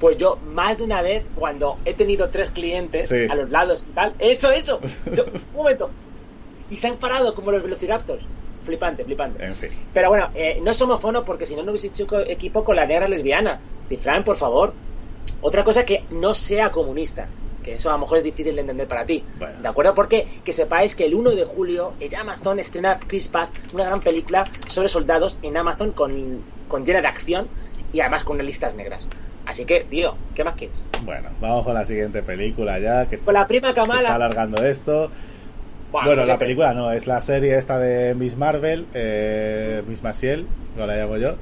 Pues 0.00 0.16
yo 0.16 0.36
más 0.52 0.78
de 0.78 0.84
una 0.84 1.02
vez, 1.02 1.24
cuando 1.34 1.78
he 1.84 1.94
tenido 1.94 2.28
tres 2.30 2.50
clientes 2.50 3.08
Sí. 3.08 3.26
a 3.28 3.34
los 3.34 3.50
lados 3.50 3.86
y 3.88 3.92
tal, 3.94 4.14
he 4.18 4.32
hecho 4.32 4.50
eso. 4.50 4.80
Yo- 5.12 5.24
un 5.52 5.56
momento. 5.56 5.90
Y 6.70 6.76
se 6.78 6.88
han 6.88 6.96
parado 6.96 7.34
como 7.34 7.50
los 7.52 7.62
velociraptors. 7.62 8.24
Flipante, 8.66 9.04
flipante. 9.04 9.44
En 9.44 9.54
fin. 9.54 9.70
Pero 9.94 10.08
bueno, 10.08 10.28
eh, 10.34 10.60
no 10.62 10.72
es 10.72 10.82
homofono 10.82 11.24
porque 11.24 11.46
si 11.46 11.54
no, 11.54 11.62
no 11.62 11.70
hubiese 11.70 11.86
hecho 11.86 12.06
equipo 12.26 12.64
con 12.64 12.76
la 12.76 12.84
negra 12.84 13.06
lesbiana. 13.08 13.60
Sí, 13.88 13.96
Fran, 13.96 14.24
por 14.24 14.36
favor. 14.36 14.74
Otra 15.40 15.64
cosa 15.64 15.86
que 15.86 16.04
no 16.10 16.34
sea 16.34 16.70
comunista. 16.70 17.28
Que 17.62 17.74
eso 17.74 17.88
a 17.90 17.92
lo 17.94 17.98
mejor 18.00 18.18
es 18.18 18.24
difícil 18.24 18.54
de 18.54 18.60
entender 18.60 18.86
para 18.86 19.06
ti. 19.06 19.24
Bueno. 19.38 19.60
¿De 19.60 19.68
acuerdo? 19.68 19.94
Porque 19.94 20.26
que 20.44 20.52
sepáis 20.52 20.94
que 20.94 21.04
el 21.06 21.14
1 21.14 21.30
de 21.30 21.44
julio 21.44 21.94
en 22.00 22.14
Amazon 22.14 22.58
estrena 22.58 22.98
Chris 22.98 23.30
una 23.72 23.84
gran 23.84 24.00
película 24.00 24.44
sobre 24.68 24.88
soldados 24.88 25.38
en 25.42 25.56
Amazon 25.56 25.92
con, 25.92 26.42
con 26.68 26.84
llena 26.84 27.00
de 27.00 27.08
acción 27.08 27.48
y 27.92 28.00
además 28.00 28.24
con 28.24 28.36
unas 28.36 28.46
listas 28.46 28.74
negras. 28.74 29.08
Así 29.46 29.64
que, 29.64 29.84
tío, 29.84 30.14
¿qué 30.34 30.42
más 30.42 30.54
quieres? 30.54 30.84
Bueno, 31.04 31.30
vamos 31.40 31.64
con 31.64 31.74
la 31.74 31.84
siguiente 31.84 32.22
película 32.22 32.78
ya, 32.80 33.06
que 33.08 33.16
se, 33.16 33.24
Con 33.24 33.34
la 33.34 33.46
prima 33.46 33.68
se 33.68 33.68
está 33.70 33.82
Kamala. 33.82 34.14
alargando 34.14 34.64
esto. 34.64 35.10
Bueno, 35.92 36.14
pues 36.16 36.28
la 36.28 36.38
película 36.38 36.74
no, 36.74 36.90
es 36.92 37.06
la 37.06 37.20
serie 37.20 37.56
esta 37.56 37.78
de 37.78 38.14
Miss 38.14 38.36
Marvel, 38.36 38.86
eh, 38.92 39.82
Miss 39.88 40.02
Maciel, 40.02 40.46
no 40.76 40.86
la 40.86 40.96
llamo 40.96 41.16
yo, 41.16 41.36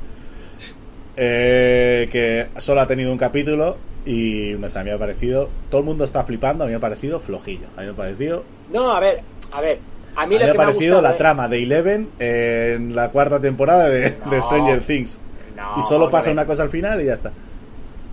eh, 1.17 2.09
que 2.11 2.49
solo 2.61 2.81
ha 2.81 2.87
tenido 2.87 3.13
un 3.13 3.19
capítulo 3.19 3.77
y 4.05 4.55
no 4.59 4.69
sé, 4.69 4.79
a 4.79 4.85
mí 4.85 4.91
me 4.91 4.97
ha 4.97 4.99
parecido, 4.99 5.49
todo 5.71 5.81
el 5.81 5.87
mundo 5.87 6.05
está 6.05 6.25
flipando, 6.25 6.65
a 6.65 6.67
mí 6.67 6.73
me 6.73 6.77
ha 6.77 6.81
parecido 6.81 7.21
flojillo, 7.21 7.67
a 7.77 7.81
mí 7.81 7.87
me 7.87 7.93
ha 7.93 7.97
parecido, 7.97 8.45
No, 8.73 8.95
a 8.95 9.01
ver, 9.01 9.23
a 9.53 9.61
ver. 9.61 9.79
A 10.17 10.23
a 10.23 10.27
mí 10.29 10.35
lo 10.39 10.45
me 10.45 10.51
ha 10.51 10.53
que 10.53 10.59
me 10.59 10.65
ha 10.65 10.67
parecido 10.69 10.95
gustado 10.97 11.13
la 11.13 11.17
trama 11.17 11.49
de 11.49 11.63
Eleven 11.63 12.09
en 12.21 12.95
la 12.95 13.11
cuarta 13.11 13.41
temporada 13.41 13.89
de. 13.89 14.11
Stranger 14.41 14.81
Things. 14.83 15.19
No, 15.57 15.75
y 15.79 15.83
solo 15.83 16.07
a 16.07 16.11
pasa 16.11 16.31
una 16.31 16.47
cosa 16.47 16.63
al 16.63 16.69
final 16.69 17.01
y 17.01 17.07
ya 17.07 17.15
está. 17.15 17.33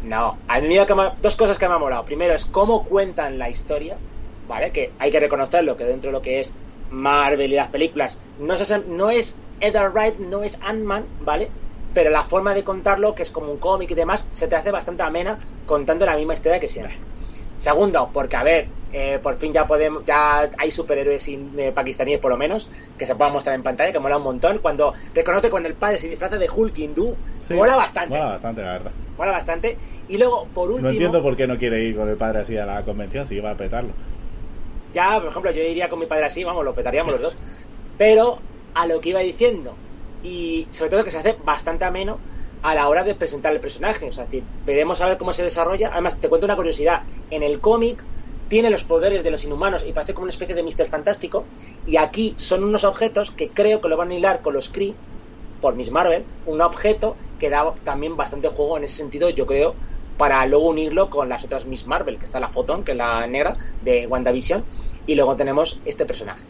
No, 0.03 0.37
a 0.47 0.59
mí 0.61 0.75
lo 0.75 0.85
que 0.87 0.95
me 0.95 1.03
ha- 1.03 1.13
dos 1.21 1.35
cosas 1.35 1.59
que 1.59 1.67
me 1.67 1.75
han 1.75 1.79
molado. 1.79 2.03
Primero 2.03 2.33
es 2.33 2.45
cómo 2.45 2.85
cuentan 2.85 3.37
la 3.37 3.49
historia, 3.51 3.97
¿vale? 4.51 4.71
Que 4.71 4.83
hay 4.99 5.11
que 5.11 5.19
reconocerlo, 5.19 5.77
que 5.77 5.85
dentro 5.85 6.09
de 6.09 6.13
lo 6.13 6.21
que 6.21 6.39
es 6.41 6.53
Marvel 6.89 7.51
y 7.51 7.55
las 7.55 7.69
películas, 7.69 8.19
no 8.37 8.53
es, 8.53 8.83
no 8.87 9.09
es 9.09 9.25
Edgar 9.59 9.91
Wright, 9.93 10.17
no 10.19 10.43
es 10.43 10.57
Ant-Man, 10.61 11.07
¿vale? 11.19 11.51
Pero 11.93 12.09
la 12.09 12.23
forma 12.23 12.53
de 12.53 12.63
contarlo, 12.63 13.15
que 13.15 13.23
es 13.23 13.31
como 13.31 13.51
un 13.51 13.59
cómic 13.59 13.91
y 13.91 13.95
demás, 13.95 14.27
se 14.31 14.47
te 14.47 14.55
hace 14.55 14.71
bastante 14.71 15.03
amena 15.03 15.39
contando 15.65 16.05
la 16.05 16.15
misma 16.17 16.33
historia 16.33 16.59
que 16.59 16.67
siempre. 16.67 16.95
Segundo, 17.55 18.09
porque 18.13 18.35
a 18.35 18.43
ver, 18.43 18.69
eh, 18.91 19.19
por 19.21 19.35
fin 19.35 19.53
ya 19.53 19.67
podemos, 19.67 20.03
ya 20.05 20.49
hay 20.57 20.71
superhéroes 20.71 21.27
in- 21.27 21.53
eh, 21.57 21.71
pakistaníes 21.71 22.19
por 22.19 22.31
lo 22.31 22.37
menos, 22.37 22.69
que 22.97 23.05
se 23.05 23.15
puedan 23.15 23.33
mostrar 23.33 23.55
en 23.55 23.63
pantalla, 23.63 23.91
que 23.91 23.99
mola 23.99 24.17
un 24.17 24.23
montón. 24.23 24.59
Cuando 24.59 24.93
reconoce 25.13 25.49
cuando 25.49 25.69
el 25.69 25.75
padre 25.75 25.97
se 25.97 26.07
disfraza 26.09 26.37
de 26.37 26.49
Hulk 26.53 26.77
hindú, 26.77 27.15
Sí, 27.41 27.53
mola 27.53 27.75
bastante. 27.75 28.15
Mola 28.17 28.31
bastante, 28.31 28.61
la 28.61 28.71
verdad. 28.73 28.91
Mola 29.17 29.31
bastante. 29.31 29.77
Y 30.07 30.17
luego, 30.17 30.47
por 30.53 30.69
último, 30.71 30.83
No 30.83 30.89
entiendo 30.89 31.21
por 31.21 31.37
qué 31.37 31.47
no 31.47 31.57
quiere 31.57 31.83
ir 31.83 31.95
con 31.95 32.09
el 32.09 32.17
padre 32.17 32.39
así 32.39 32.57
a 32.57 32.65
la 32.65 32.83
convención 32.83 33.25
si 33.25 33.35
iba 33.35 33.51
a 33.51 33.55
petarlo. 33.57 33.93
Ya, 34.91 35.19
por 35.19 35.29
ejemplo, 35.29 35.51
yo 35.51 35.61
iría 35.63 35.89
con 35.89 35.99
mi 35.99 36.05
padre 36.05 36.25
así, 36.25 36.43
vamos, 36.43 36.65
lo 36.65 36.75
petaríamos 36.75 37.11
los 37.13 37.21
dos. 37.21 37.37
Pero 37.97 38.39
a 38.73 38.85
lo 38.87 39.01
que 39.01 39.09
iba 39.09 39.19
diciendo, 39.19 39.77
y 40.21 40.67
sobre 40.71 40.89
todo 40.91 41.03
que 41.03 41.11
se 41.11 41.17
hace 41.17 41.37
bastante 41.43 41.85
ameno 41.85 42.19
a 42.61 42.75
la 42.75 42.87
hora 42.87 43.03
de 43.03 43.15
presentar 43.15 43.53
el 43.53 43.59
personaje. 43.59 44.07
O 44.07 44.11
sea, 44.11 44.27
veremos 44.65 45.01
a 45.01 45.07
ver 45.07 45.17
cómo 45.17 45.33
se 45.33 45.43
desarrolla. 45.43 45.89
Además, 45.91 46.19
te 46.19 46.29
cuento 46.29 46.45
una 46.45 46.55
curiosidad. 46.55 47.01
En 47.29 47.43
el 47.43 47.59
cómic 47.59 48.05
tiene 48.47 48.69
los 48.69 48.83
poderes 48.83 49.23
de 49.23 49.31
los 49.31 49.43
inhumanos 49.43 49.83
y 49.85 49.93
parece 49.93 50.13
como 50.13 50.23
una 50.23 50.31
especie 50.31 50.55
de 50.55 50.63
Mister 50.63 50.85
Fantástico. 50.87 51.45
Y 51.85 51.97
aquí 51.97 52.35
son 52.37 52.63
unos 52.63 52.83
objetos 52.83 53.31
que 53.31 53.49
creo 53.49 53.81
que 53.81 53.89
lo 53.89 53.97
van 53.97 54.11
a 54.11 54.15
hilar 54.15 54.41
con 54.41 54.53
los 54.53 54.69
Kree, 54.69 54.95
por 55.59 55.75
Miss 55.75 55.91
Marvel, 55.91 56.25
un 56.45 56.59
objeto 56.59 57.17
que 57.37 57.49
da 57.49 57.73
también 57.83 58.17
bastante 58.17 58.49
juego 58.49 58.77
en 58.77 58.83
ese 58.83 58.95
sentido, 58.95 59.29
yo 59.29 59.45
creo, 59.45 59.75
para 60.17 60.45
luego 60.45 60.67
unirlo 60.67 61.09
con 61.09 61.29
las 61.29 61.43
otras 61.43 61.65
Miss 61.65 61.87
Marvel, 61.87 62.17
que 62.17 62.25
está 62.25 62.39
la 62.39 62.49
Photon, 62.49 62.83
que 62.83 62.91
es 62.91 62.97
la 62.97 63.25
negra 63.27 63.57
de 63.81 64.07
WandaVision, 64.07 64.63
y 65.07 65.15
luego 65.15 65.35
tenemos 65.35 65.81
este 65.85 66.05
personaje. 66.05 66.45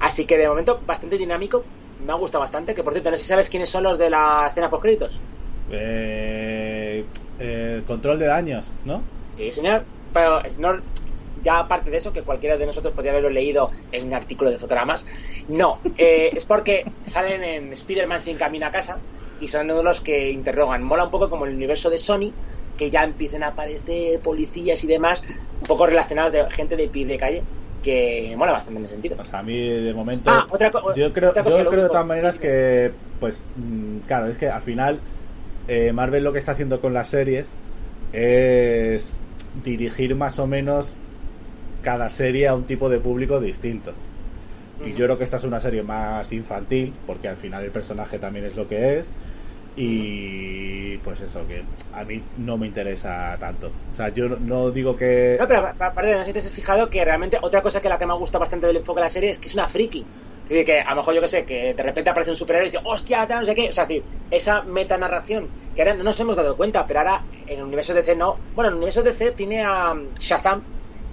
Así 0.00 0.26
que 0.26 0.38
de 0.38 0.48
momento 0.48 0.80
bastante 0.86 1.18
dinámico, 1.18 1.64
me 2.04 2.12
ha 2.12 2.16
gustado 2.16 2.40
bastante, 2.40 2.74
que 2.74 2.82
por 2.82 2.92
cierto, 2.92 3.10
no 3.10 3.16
sé 3.16 3.22
si 3.22 3.28
sabes 3.28 3.48
quiénes 3.48 3.68
son 3.68 3.84
los 3.84 3.98
de 3.98 4.10
la 4.10 4.46
escena 4.48 4.70
post 4.70 4.82
créditos. 4.82 5.20
Eh, 5.70 7.04
eh, 7.38 7.82
control 7.86 8.18
de 8.18 8.26
daños, 8.26 8.68
¿no? 8.84 9.02
Sí, 9.30 9.50
señor, 9.50 9.84
pero 10.12 10.44
es 10.44 10.58
no, 10.58 10.80
ya 11.42 11.58
aparte 11.60 11.90
de 11.90 11.96
eso, 11.96 12.12
que 12.12 12.22
cualquiera 12.22 12.56
de 12.56 12.66
nosotros 12.66 12.94
podría 12.94 13.12
haberlo 13.12 13.30
leído 13.30 13.70
en 13.90 14.08
un 14.08 14.14
artículo 14.14 14.50
de 14.50 14.58
fotogramas, 14.58 15.04
no, 15.48 15.80
eh, 15.96 16.30
es 16.32 16.44
porque 16.44 16.84
salen 17.06 17.42
en 17.42 17.72
Spider-Man 17.72 18.20
sin 18.20 18.36
camino 18.36 18.66
a 18.66 18.70
casa 18.70 18.98
y 19.40 19.48
son 19.48 19.66
uno 19.66 19.78
de 19.78 19.82
los 19.84 20.00
que 20.00 20.30
interrogan. 20.30 20.82
Mola 20.82 21.04
un 21.04 21.10
poco 21.10 21.30
como 21.30 21.46
el 21.46 21.54
universo 21.54 21.90
de 21.90 21.98
Sony, 21.98 22.32
que 22.76 22.90
ya 22.90 23.04
empiecen 23.04 23.42
a 23.42 23.48
aparecer 23.48 24.20
policías 24.20 24.82
y 24.84 24.86
demás, 24.86 25.22
un 25.60 25.66
poco 25.66 25.86
relacionados 25.86 26.32
de 26.32 26.50
gente 26.50 26.76
de 26.76 26.88
pie 26.88 27.06
de 27.06 27.18
calle, 27.18 27.42
que 27.82 28.34
mola 28.36 28.52
bastante 28.52 28.78
en 28.78 28.84
ese 28.84 28.94
sentido. 28.94 29.16
O 29.18 29.24
sea, 29.24 29.40
a 29.40 29.42
mí 29.42 29.68
de 29.68 29.92
momento. 29.92 30.30
Ah, 30.30 30.46
otra 30.50 30.70
yo 30.94 31.12
creo, 31.12 31.30
otra 31.30 31.44
cosa, 31.44 31.62
yo 31.62 31.68
creo 31.68 31.82
de 31.82 31.88
todas 31.88 32.06
maneras 32.06 32.34
Sí, 32.36 32.42
que, 32.42 32.92
pues, 33.20 33.44
mm, 33.56 33.98
claro, 34.06 34.26
es 34.26 34.38
que 34.38 34.48
al 34.48 34.62
final 34.62 35.00
eh, 35.68 35.92
Marvel 35.92 36.24
lo 36.24 36.32
que 36.32 36.38
está 36.38 36.52
haciendo 36.52 36.80
con 36.80 36.92
las 36.92 37.08
series 37.08 37.52
es 38.12 39.16
dirigir 39.64 40.14
más 40.14 40.38
o 40.38 40.46
menos 40.46 40.96
cada 41.82 42.08
serie 42.08 42.48
a 42.48 42.54
un 42.54 42.64
tipo 42.64 42.88
de 42.88 42.98
público 42.98 43.40
distinto. 43.40 43.92
Y 44.84 44.94
yo 44.94 45.04
creo 45.04 45.16
que 45.16 45.24
esta 45.24 45.36
es 45.36 45.44
una 45.44 45.60
serie 45.60 45.84
más 45.84 46.32
infantil, 46.32 46.92
porque 47.06 47.28
al 47.28 47.36
final 47.36 47.62
el 47.62 47.70
personaje 47.70 48.18
también 48.18 48.46
es 48.46 48.56
lo 48.56 48.66
que 48.66 48.98
es. 48.98 49.12
Y 49.74 50.98
pues 50.98 51.22
eso, 51.22 51.46
que 51.46 51.64
a 51.92 52.04
mí 52.04 52.22
no 52.36 52.58
me 52.58 52.66
interesa 52.66 53.36
tanto. 53.40 53.68
O 53.92 53.94
sea, 53.96 54.10
yo 54.10 54.28
no- 54.28 54.70
digo 54.70 54.96
que... 54.96 55.36
No, 55.40 55.48
pero 55.48 55.66
aparte, 55.66 56.12
no 56.12 56.18
sé 56.20 56.26
si 56.26 56.32
te 56.34 56.38
has 56.40 56.50
fijado 56.52 56.90
que 56.90 57.04
realmente 57.04 57.38
otra 57.40 57.62
cosa 57.62 57.80
que 57.80 57.88
la 57.88 57.98
que 57.98 58.06
me 58.06 58.14
gusta 58.14 58.38
bastante 58.38 58.66
del 58.66 58.76
enfoque 58.78 59.00
de 59.00 59.04
la 59.04 59.08
serie 59.08 59.30
es 59.30 59.38
que 59.38 59.48
es 59.48 59.54
una 59.54 59.68
friki. 59.68 60.12
Es 60.44 60.48
decir, 60.50 60.64
que 60.66 60.80
a 60.80 60.90
lo 60.90 60.96
mejor 60.96 61.14
yo 61.14 61.20
que 61.22 61.28
sé, 61.28 61.46
que 61.46 61.72
de 61.74 61.82
repente 61.82 62.10
aparece 62.10 62.30
un 62.32 62.36
superhéroe 62.36 62.66
y 62.66 62.70
dice, 62.70 62.82
hostia, 62.84 63.26
no 63.26 63.44
sé 63.46 63.54
qué. 63.54 63.68
O 63.68 63.72
sea, 63.72 63.84
es 63.84 63.88
decir, 63.88 64.08
esa 64.30 64.62
metanarración 64.62 65.52
que 65.74 65.82
ahora 65.82 65.94
no 65.94 66.04
nos 66.04 66.20
hemos 66.20 66.36
dado 66.36 66.56
cuenta, 66.56 66.86
pero 66.86 67.00
ahora 67.00 67.28
en 67.46 67.58
el 67.58 67.64
universo 67.64 67.94
DC 67.94 68.14
no. 68.16 68.42
Bueno, 68.54 68.68
en 68.68 68.72
el 68.74 68.76
universo 68.78 69.02
DC 69.02 69.32
tiene 69.32 69.62
a 69.62 69.92
um, 69.92 70.14
Shazam, 70.18 70.66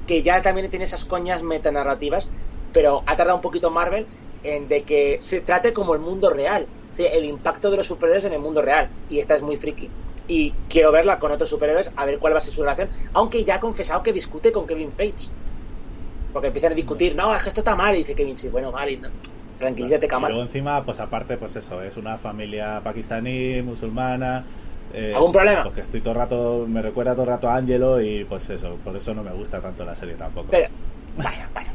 que 0.05 0.23
ya 0.23 0.41
también 0.41 0.69
tiene 0.69 0.85
esas 0.85 1.05
coñas 1.05 1.43
metanarrativas, 1.43 2.29
pero 2.71 3.03
ha 3.05 3.15
tardado 3.15 3.37
un 3.37 3.41
poquito 3.41 3.71
Marvel 3.71 4.11
en 4.43 4.67
de 4.67 4.83
que 4.85 5.17
se 5.21 5.41
trate 5.41 5.73
como 5.73 5.93
el 5.93 5.99
mundo 6.01 6.29
real. 6.29 6.69
El 7.07 7.25
impacto 7.25 7.69
de 7.71 7.77
los 7.77 7.87
superhéroes 7.87 8.25
en 8.25 8.33
el 8.33 8.39
mundo 8.39 8.61
real. 8.61 8.89
Y 9.09 9.19
esta 9.19 9.35
es 9.35 9.41
muy 9.41 9.57
friki. 9.57 9.89
Y 10.27 10.51
quiero 10.69 10.91
verla 10.91 11.17
con 11.19 11.31
otros 11.31 11.49
superhéroes 11.49 11.91
a 11.95 12.05
ver 12.05 12.19
cuál 12.19 12.33
va 12.33 12.37
a 12.37 12.41
ser 12.41 12.53
su 12.53 12.61
relación. 12.61 12.89
Aunque 13.13 13.43
ya 13.43 13.55
ha 13.55 13.59
confesado 13.59 14.03
que 14.03 14.13
discute 14.13 14.51
con 14.51 14.67
Kevin 14.67 14.91
Feige. 14.91 15.29
Porque 16.31 16.47
empiezan 16.47 16.73
a 16.73 16.75
discutir, 16.75 17.15
no, 17.15 17.33
es 17.33 17.41
que 17.41 17.49
esto 17.49 17.61
está 17.61 17.75
mal. 17.75 17.95
Y 17.95 17.99
dice 17.99 18.13
Kevin, 18.13 18.37
sí, 18.37 18.47
bueno, 18.49 18.71
vale, 18.71 18.97
no. 18.97 19.09
tranquilízate, 19.57 20.05
Y 20.05 20.09
luego 20.09 20.27
cámara. 20.27 20.41
encima, 20.43 20.85
pues 20.85 20.99
aparte, 20.99 21.37
pues 21.37 21.55
eso, 21.55 21.81
es 21.81 21.97
una 21.97 22.17
familia 22.17 22.79
pakistaní, 22.83 23.61
musulmana. 23.63 24.45
eh, 24.93 25.13
¿Algún 25.15 25.31
problema? 25.31 25.63
Pues 25.63 25.73
que 25.75 25.81
estoy 25.81 26.01
todo 26.01 26.13
el 26.13 26.19
rato, 26.19 26.65
me 26.67 26.81
recuerda 26.81 27.13
todo 27.13 27.23
el 27.23 27.29
rato 27.29 27.49
a 27.49 27.55
Angelo 27.55 27.99
y 28.01 28.23
pues 28.25 28.49
eso, 28.51 28.77
por 28.83 28.95
eso 28.95 29.13
no 29.15 29.23
me 29.23 29.31
gusta 29.31 29.59
tanto 29.59 29.83
la 29.83 29.95
serie 29.95 30.13
tampoco. 30.15 30.47
Pero, 30.51 30.67
vaya, 31.17 31.49
vaya. 31.53 31.71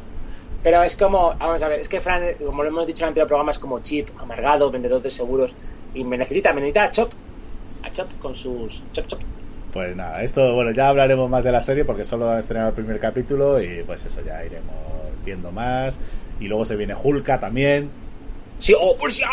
Pero 0.65 0.83
es 0.83 0.97
como, 0.97 1.35
vamos 1.39 1.63
a 1.63 1.69
ver, 1.69 1.81
es 1.81 1.91
que 1.91 2.01
Fran, 2.01 2.25
como 2.43 2.63
lo 2.63 2.71
hemos 2.71 2.87
dicho 2.87 3.05
en 3.05 3.05
el 3.05 3.09
anterior 3.11 3.29
programa, 3.29 3.51
es 3.51 3.59
como 3.59 3.81
chip, 3.81 4.09
amargado, 4.19 4.71
vendedor 4.71 5.03
de 5.03 5.11
seguros. 5.11 5.55
Y 5.93 6.03
me 6.05 6.17
necesita, 6.17 6.55
me 6.55 6.63
necesita 6.63 6.85
a 6.85 6.91
Chop. 6.91 7.13
A 7.83 7.91
Chop 7.91 8.09
con 8.19 8.35
sus. 8.35 8.83
Chop, 8.93 9.07
chop. 9.07 9.21
Pues 9.75 9.95
nada, 9.95 10.23
esto, 10.23 10.55
bueno, 10.55 10.71
ya 10.71 10.89
hablaremos 10.89 11.29
más 11.29 11.45
de 11.45 11.53
la 11.53 11.61
serie 11.61 11.85
porque 11.85 12.05
solo 12.05 12.31
han 12.31 12.39
estrenado 12.39 12.71
el 12.71 12.75
primer 12.75 12.99
capítulo 12.99 13.61
y 13.61 13.83
pues 13.83 14.07
eso, 14.07 14.23
ya 14.23 14.43
iremos 14.43 14.75
viendo 15.23 15.53
más. 15.53 16.01
Y 16.41 16.49
luego 16.49 16.65
se 16.65 16.77
viene 16.77 16.95
Hulka 16.95 17.39
también. 17.39 17.91
Sí, 18.59 18.75
oh, 18.79 18.97
pues 18.99 19.19
ya. 19.19 19.29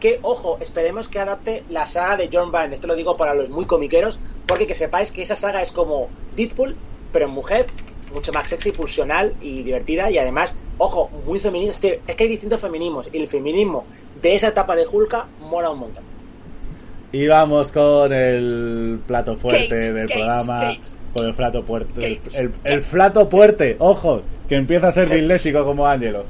Que, 0.00 0.18
ojo, 0.22 0.56
esperemos 0.62 1.08
que 1.08 1.18
adapte 1.18 1.64
la 1.68 1.84
saga 1.84 2.16
de 2.16 2.30
John 2.32 2.50
Byrne. 2.50 2.72
Esto 2.72 2.86
lo 2.86 2.94
digo 2.94 3.18
para 3.18 3.34
los 3.34 3.50
muy 3.50 3.66
comiqueros, 3.66 4.18
porque 4.46 4.66
que 4.66 4.74
sepáis 4.74 5.12
que 5.12 5.22
esa 5.22 5.36
saga 5.36 5.60
es 5.60 5.72
como 5.72 6.08
Deadpool, 6.36 6.74
pero 7.12 7.26
en 7.26 7.32
mujer, 7.32 7.66
mucho 8.12 8.32
más 8.32 8.48
sexy, 8.48 8.72
pulsional 8.72 9.34
y 9.40 9.62
divertida. 9.62 10.10
Y 10.10 10.18
además, 10.18 10.58
ojo, 10.78 11.08
muy 11.26 11.38
femenino. 11.38 11.70
Es 11.70 11.80
decir, 11.80 12.00
es 12.06 12.16
que 12.16 12.24
hay 12.24 12.30
distintos 12.30 12.60
feminismos. 12.60 13.08
Y 13.12 13.18
el 13.18 13.28
feminismo 13.28 13.84
de 14.20 14.34
esa 14.34 14.48
etapa 14.48 14.76
de 14.76 14.86
Hulka 14.86 15.26
mola 15.40 15.70
un 15.70 15.78
montón. 15.80 16.04
Y 17.12 17.26
vamos 17.26 17.70
con 17.72 18.12
el 18.12 19.00
plato 19.06 19.36
fuerte 19.36 19.92
del 19.92 20.06
programa. 20.06 20.76
Con 21.14 21.26
el 21.26 21.34
plato 21.34 21.62
fuerte. 21.62 22.06
El, 22.06 22.20
el, 22.34 22.52
el 22.64 22.82
plato 22.82 23.28
fuerte, 23.28 23.76
ojo, 23.78 24.22
que 24.48 24.56
empieza 24.56 24.88
a 24.88 24.92
ser 24.92 25.10
disléxico 25.10 25.62
como 25.64 25.86
Ángelo. 25.86 26.24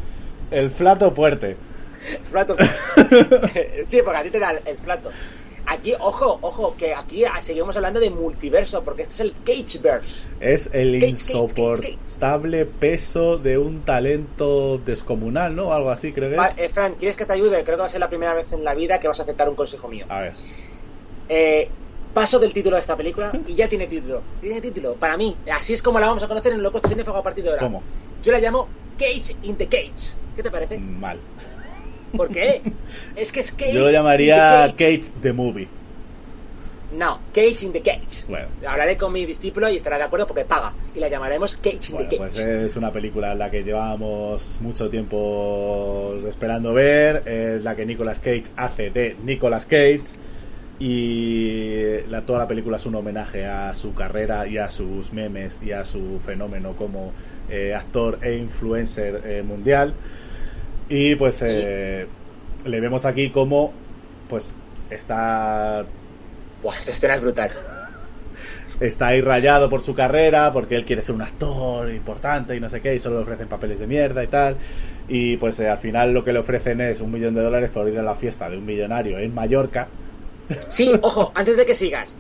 El 0.50 0.70
plato 0.70 1.10
fuerte. 1.12 1.56
Plato. 2.32 2.56
sí, 3.84 4.00
porque 4.04 4.18
a 4.18 4.22
ti 4.24 4.30
te 4.30 4.40
da 4.40 4.50
el, 4.50 4.58
el 4.66 4.76
plato. 4.76 5.10
Aquí, 5.66 5.94
ojo, 5.98 6.38
ojo, 6.42 6.74
que 6.76 6.94
aquí 6.94 7.24
seguimos 7.40 7.76
hablando 7.76 8.00
de 8.00 8.10
multiverso, 8.10 8.82
porque 8.82 9.02
esto 9.02 9.14
es 9.14 9.20
el 9.20 9.32
Cageverse. 9.44 10.28
Es 10.40 10.68
el 10.72 11.00
Cage, 11.00 11.00
Cage, 11.00 11.10
insoportable 11.10 12.66
peso 12.66 13.38
de 13.38 13.58
un 13.58 13.82
talento 13.82 14.78
descomunal, 14.78 15.54
¿no? 15.54 15.72
Algo 15.72 15.90
así, 15.90 16.12
creo 16.12 16.30
que 16.30 16.36
es. 16.36 16.58
eh, 16.58 16.68
Fran, 16.68 16.94
¿quieres 16.94 17.16
que 17.16 17.24
te 17.26 17.32
ayude? 17.32 17.62
Creo 17.64 17.76
que 17.76 17.80
va 17.80 17.86
a 17.86 17.88
ser 17.88 18.00
la 18.00 18.08
primera 18.08 18.34
vez 18.34 18.52
en 18.52 18.64
la 18.64 18.74
vida 18.74 18.98
que 18.98 19.08
vas 19.08 19.20
a 19.20 19.22
aceptar 19.22 19.48
un 19.48 19.54
consejo 19.54 19.88
mío. 19.88 20.06
A 20.08 20.20
ver. 20.20 20.34
Eh, 21.28 21.68
paso 22.12 22.38
del 22.38 22.52
título 22.52 22.76
de 22.76 22.80
esta 22.80 22.96
película 22.96 23.32
y 23.46 23.54
ya 23.54 23.68
tiene 23.68 23.86
título. 23.86 24.20
Tiene 24.40 24.60
título, 24.60 24.94
para 24.94 25.16
mí. 25.16 25.36
Así 25.50 25.72
es 25.74 25.82
como 25.82 26.00
la 26.00 26.08
vamos 26.08 26.22
a 26.22 26.28
conocer 26.28 26.52
en 26.52 26.62
Loco 26.62 26.80
Cinéfago 26.86 27.18
a 27.18 27.22
partir 27.22 27.44
de 27.44 27.50
ahora. 27.50 27.62
¿Cómo? 27.62 27.82
Yo 28.22 28.32
la 28.32 28.40
llamo 28.40 28.68
Cage 28.98 29.36
in 29.42 29.56
the 29.56 29.66
Cage. 29.66 30.16
¿Qué 30.36 30.42
te 30.42 30.50
parece? 30.50 30.78
Mal. 30.78 31.18
¿Por 32.16 32.28
qué? 32.28 32.62
es 33.16 33.32
que 33.32 33.40
es 33.40 33.52
Cage. 33.52 33.72
Yo 33.72 33.84
lo 33.84 33.90
llamaría 33.90 34.66
the 34.66 34.72
cage. 34.74 35.00
Cage 35.00 35.20
the 35.22 35.32
Movie. 35.32 35.68
No, 36.96 37.20
Cage 37.32 37.62
in 37.64 37.72
the 37.72 37.80
Cage. 37.80 38.26
Bueno. 38.28 38.48
Hablaré 38.66 38.98
con 38.98 39.12
mi 39.12 39.24
discípulo 39.24 39.70
y 39.70 39.76
estará 39.76 39.96
de 39.96 40.04
acuerdo 40.04 40.26
porque 40.26 40.44
paga. 40.44 40.74
Y 40.94 40.98
la 41.00 41.08
llamaremos 41.08 41.56
Cage 41.56 41.88
in 41.88 41.94
Bueno, 41.94 42.08
the 42.10 42.16
pues 42.18 42.34
Cage. 42.34 42.66
es 42.66 42.76
una 42.76 42.92
película 42.92 43.32
en 43.32 43.38
la 43.38 43.50
que 43.50 43.64
llevábamos 43.64 44.58
mucho 44.60 44.90
tiempo 44.90 46.04
esperando 46.28 46.74
ver. 46.74 47.26
Es 47.26 47.62
la 47.62 47.74
que 47.74 47.86
Nicolas 47.86 48.18
Cage 48.18 48.44
hace 48.56 48.90
de 48.90 49.16
Nicolas 49.24 49.64
Cage. 49.64 50.02
Y 50.78 52.00
la, 52.08 52.22
toda 52.22 52.40
la 52.40 52.48
película 52.48 52.76
es 52.76 52.84
un 52.86 52.94
homenaje 52.96 53.46
a 53.46 53.72
su 53.72 53.94
carrera 53.94 54.46
y 54.46 54.58
a 54.58 54.68
sus 54.68 55.12
memes 55.12 55.60
y 55.62 55.70
a 55.72 55.84
su 55.84 56.18
fenómeno 56.24 56.74
como 56.74 57.12
eh, 57.48 57.72
actor 57.74 58.18
e 58.20 58.36
influencer 58.36 59.22
eh, 59.24 59.42
mundial. 59.42 59.94
Y 60.94 61.14
pues 61.14 61.40
eh, 61.40 62.06
le 62.66 62.80
vemos 62.80 63.06
aquí 63.06 63.30
como 63.30 63.72
pues 64.28 64.54
está 64.90 65.86
Buah, 66.62 66.76
esta 66.76 66.90
escena 66.90 67.14
es 67.14 67.20
brutal. 67.22 67.50
está 68.80 69.06
ahí 69.06 69.22
rayado 69.22 69.70
por 69.70 69.80
su 69.80 69.94
carrera, 69.94 70.52
porque 70.52 70.76
él 70.76 70.84
quiere 70.84 71.00
ser 71.00 71.14
un 71.14 71.22
actor 71.22 71.90
importante 71.90 72.54
y 72.54 72.60
no 72.60 72.68
sé 72.68 72.82
qué, 72.82 72.94
y 72.94 72.98
solo 72.98 73.16
le 73.16 73.22
ofrecen 73.22 73.48
papeles 73.48 73.78
de 73.78 73.86
mierda 73.86 74.22
y 74.22 74.26
tal. 74.26 74.58
Y 75.08 75.38
pues 75.38 75.58
eh, 75.60 75.70
al 75.70 75.78
final 75.78 76.12
lo 76.12 76.24
que 76.24 76.34
le 76.34 76.40
ofrecen 76.40 76.82
es 76.82 77.00
un 77.00 77.10
millón 77.10 77.34
de 77.34 77.42
dólares 77.42 77.70
por 77.70 77.88
ir 77.88 77.98
a 77.98 78.02
la 78.02 78.14
fiesta 78.14 78.50
de 78.50 78.58
un 78.58 78.66
millonario 78.66 79.18
en 79.18 79.32
Mallorca. 79.32 79.88
Sí, 80.68 80.92
ojo, 81.00 81.32
antes 81.34 81.56
de 81.56 81.64
que 81.64 81.74
sigas. 81.74 82.14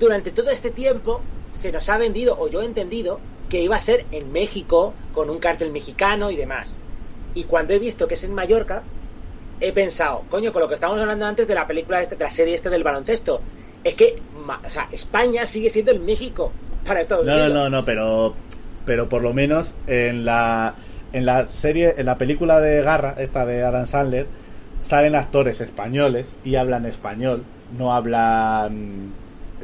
Durante 0.00 0.30
todo 0.30 0.48
este 0.48 0.70
tiempo 0.70 1.20
se 1.50 1.70
nos 1.70 1.86
ha 1.90 1.98
vendido, 1.98 2.34
o 2.38 2.48
yo 2.48 2.62
he 2.62 2.64
entendido, 2.64 3.20
que 3.50 3.60
iba 3.60 3.76
a 3.76 3.80
ser 3.80 4.06
en 4.10 4.32
México, 4.32 4.94
con 5.12 5.28
un 5.28 5.38
cártel 5.38 5.70
mexicano 5.70 6.30
y 6.30 6.36
demás. 6.36 6.78
Y 7.36 7.44
cuando 7.44 7.72
he 7.74 7.78
visto 7.78 8.08
que 8.08 8.14
es 8.14 8.24
en 8.24 8.34
Mallorca, 8.34 8.82
he 9.60 9.72
pensado, 9.72 10.24
coño, 10.28 10.52
con 10.52 10.62
lo 10.62 10.68
que 10.68 10.74
estábamos 10.74 11.00
hablando 11.00 11.26
antes 11.26 11.46
de 11.46 11.54
la 11.54 11.66
película, 11.66 12.00
este, 12.02 12.16
de 12.16 12.24
la 12.24 12.30
serie 12.30 12.54
este 12.54 12.68
del 12.70 12.82
baloncesto, 12.82 13.40
es 13.84 13.94
que 13.94 14.20
o 14.66 14.68
sea, 14.70 14.88
España 14.90 15.46
sigue 15.46 15.70
siendo 15.70 15.92
el 15.92 16.00
México 16.00 16.50
para 16.84 17.00
Estados 17.00 17.24
No, 17.26 17.36
no, 17.36 17.44
Unidos. 17.44 17.54
no, 17.54 17.70
no, 17.70 17.84
pero, 17.84 18.34
pero 18.84 19.08
por 19.08 19.22
lo 19.22 19.32
menos 19.32 19.74
en 19.86 20.24
la, 20.24 20.74
en 21.12 21.26
la 21.26 21.44
serie, 21.46 21.94
en 21.98 22.06
la 22.06 22.18
película 22.18 22.60
de 22.60 22.82
Garra, 22.82 23.14
esta 23.18 23.44
de 23.46 23.62
Adam 23.62 23.86
Sandler, 23.86 24.26
salen 24.82 25.14
actores 25.14 25.60
españoles 25.60 26.34
y 26.44 26.56
hablan 26.56 26.86
español, 26.86 27.44
no 27.76 27.94
hablan 27.94 29.12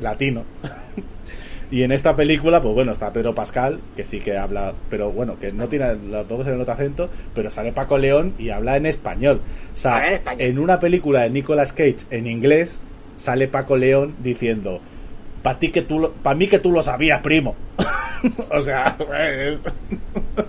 latino. 0.00 0.44
Y 1.72 1.82
en 1.84 1.90
esta 1.90 2.14
película, 2.14 2.60
pues 2.62 2.74
bueno, 2.74 2.92
está 2.92 3.12
Pedro 3.14 3.34
Pascal, 3.34 3.80
que 3.96 4.04
sí 4.04 4.20
que 4.20 4.36
habla, 4.36 4.74
pero 4.90 5.10
bueno, 5.10 5.38
que 5.40 5.52
no 5.52 5.68
tiene, 5.68 5.86
tampoco 6.10 6.44
se 6.44 6.50
le 6.50 6.58
nota 6.58 6.74
acento, 6.74 7.08
pero 7.34 7.50
sale 7.50 7.72
Paco 7.72 7.96
León 7.96 8.34
y 8.38 8.50
habla 8.50 8.76
en 8.76 8.84
español. 8.84 9.40
O 9.72 9.76
sea, 9.76 10.06
en 10.06 10.12
español. 10.12 10.42
en 10.48 10.58
una 10.58 10.78
película 10.78 11.22
de 11.22 11.30
Nicolas 11.30 11.72
Cage 11.72 11.96
en 12.10 12.26
inglés, 12.26 12.78
sale 13.16 13.48
Paco 13.48 13.78
León 13.78 14.14
diciendo, 14.22 14.80
para 15.42 15.58
ti 15.58 15.70
que 15.70 15.80
tú, 15.80 16.12
para 16.22 16.36
mí 16.36 16.46
que 16.46 16.58
tú 16.58 16.72
lo 16.72 16.82
sabías, 16.82 17.20
primo. 17.20 17.56
o 18.52 18.60
sea, 18.60 18.94
es- 19.48 19.58
Brutal, 19.62 20.46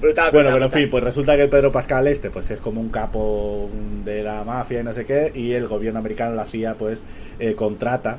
brutal, 0.00 0.30
bueno, 0.32 0.50
pero 0.52 0.64
en 0.66 0.72
fin, 0.72 0.90
pues 0.90 1.04
resulta 1.04 1.36
que 1.36 1.42
el 1.44 1.48
Pedro 1.48 1.72
Pascal 1.72 2.06
este, 2.06 2.30
pues 2.30 2.50
es 2.50 2.60
como 2.60 2.80
un 2.82 2.90
capo 2.90 3.70
de 4.04 4.22
la 4.22 4.44
mafia 4.44 4.80
y 4.80 4.84
no 4.84 4.92
sé 4.92 5.04
qué, 5.06 5.32
y 5.34 5.52
el 5.52 5.66
gobierno 5.68 5.98
americano, 6.00 6.34
la 6.34 6.44
CIA, 6.44 6.74
pues 6.74 7.02
eh, 7.38 7.54
contrata 7.54 8.18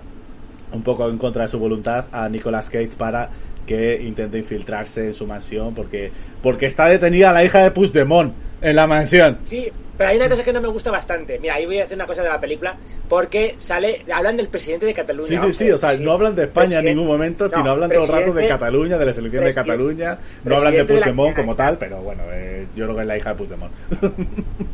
un 0.74 0.84
poco 0.84 1.09
en 1.09 1.17
contra 1.17 1.43
de 1.43 1.47
su 1.47 1.59
voluntad 1.59 2.05
a 2.11 2.28
Nicolas 2.30 2.69
Cage 2.69 2.91
para 2.97 3.30
que 3.65 4.01
intente 4.01 4.38
infiltrarse 4.38 5.05
en 5.05 5.13
su 5.13 5.28
mansión 5.28 5.74
porque 5.76 6.11
porque 6.41 6.65
está 6.65 6.86
detenida 6.86 7.32
la 7.32 7.43
hija 7.43 7.63
de 7.63 7.72
Puigdemont 7.72 8.34
en 8.61 8.76
la 8.76 8.88
mansión. 8.88 9.38
Sí, 9.43 9.72
pero 9.97 10.09
hay 10.09 10.17
una 10.17 10.30
cosa 10.30 10.43
que 10.43 10.53
no 10.53 10.61
me 10.61 10.67
gusta 10.67 10.91
bastante. 10.91 11.39
Mira, 11.39 11.55
ahí 11.55 11.65
voy 11.65 11.78
a 11.78 11.82
decir 11.82 11.95
una 11.95 12.07
cosa 12.07 12.24
de 12.24 12.30
la 12.30 12.39
película, 12.39 12.76
porque 13.09 13.55
sale, 13.57 14.03
hablan 14.11 14.38
del 14.38 14.47
presidente 14.47 14.86
de 14.86 14.93
Cataluña. 14.93 15.28
Sí, 15.28 15.38
sí, 15.38 15.53
sí, 15.53 15.72
o 15.72 15.78
sea, 15.78 15.95
no 15.97 16.11
hablan 16.11 16.36
de 16.36 16.43
España 16.43 16.80
en 16.80 16.86
ningún 16.86 17.07
momento, 17.07 17.45
no, 17.45 17.49
sino 17.49 17.72
hablan 17.72 17.89
todo 17.89 18.03
el 18.03 18.09
rato 18.09 18.34
de 18.34 18.47
Cataluña, 18.47 18.97
de 18.97 19.05
la 19.05 19.13
selección 19.13 19.43
de 19.43 19.53
Cataluña, 19.53 20.19
no 20.43 20.57
hablan 20.57 20.74
de 20.74 20.86
presidente 20.86 20.93
de 20.93 20.99
la 20.99 21.05
Puigdemont 21.05 21.36
como 21.36 21.55
tal, 21.55 21.78
pero 21.78 22.01
bueno, 22.01 22.24
eh, 22.32 22.67
yo 22.76 22.86
creo 22.86 22.95
que 22.95 23.01
es 23.01 23.07
la 23.07 23.17
hija 23.17 23.30
de 23.30 23.36
Puigdemont. 23.36 23.74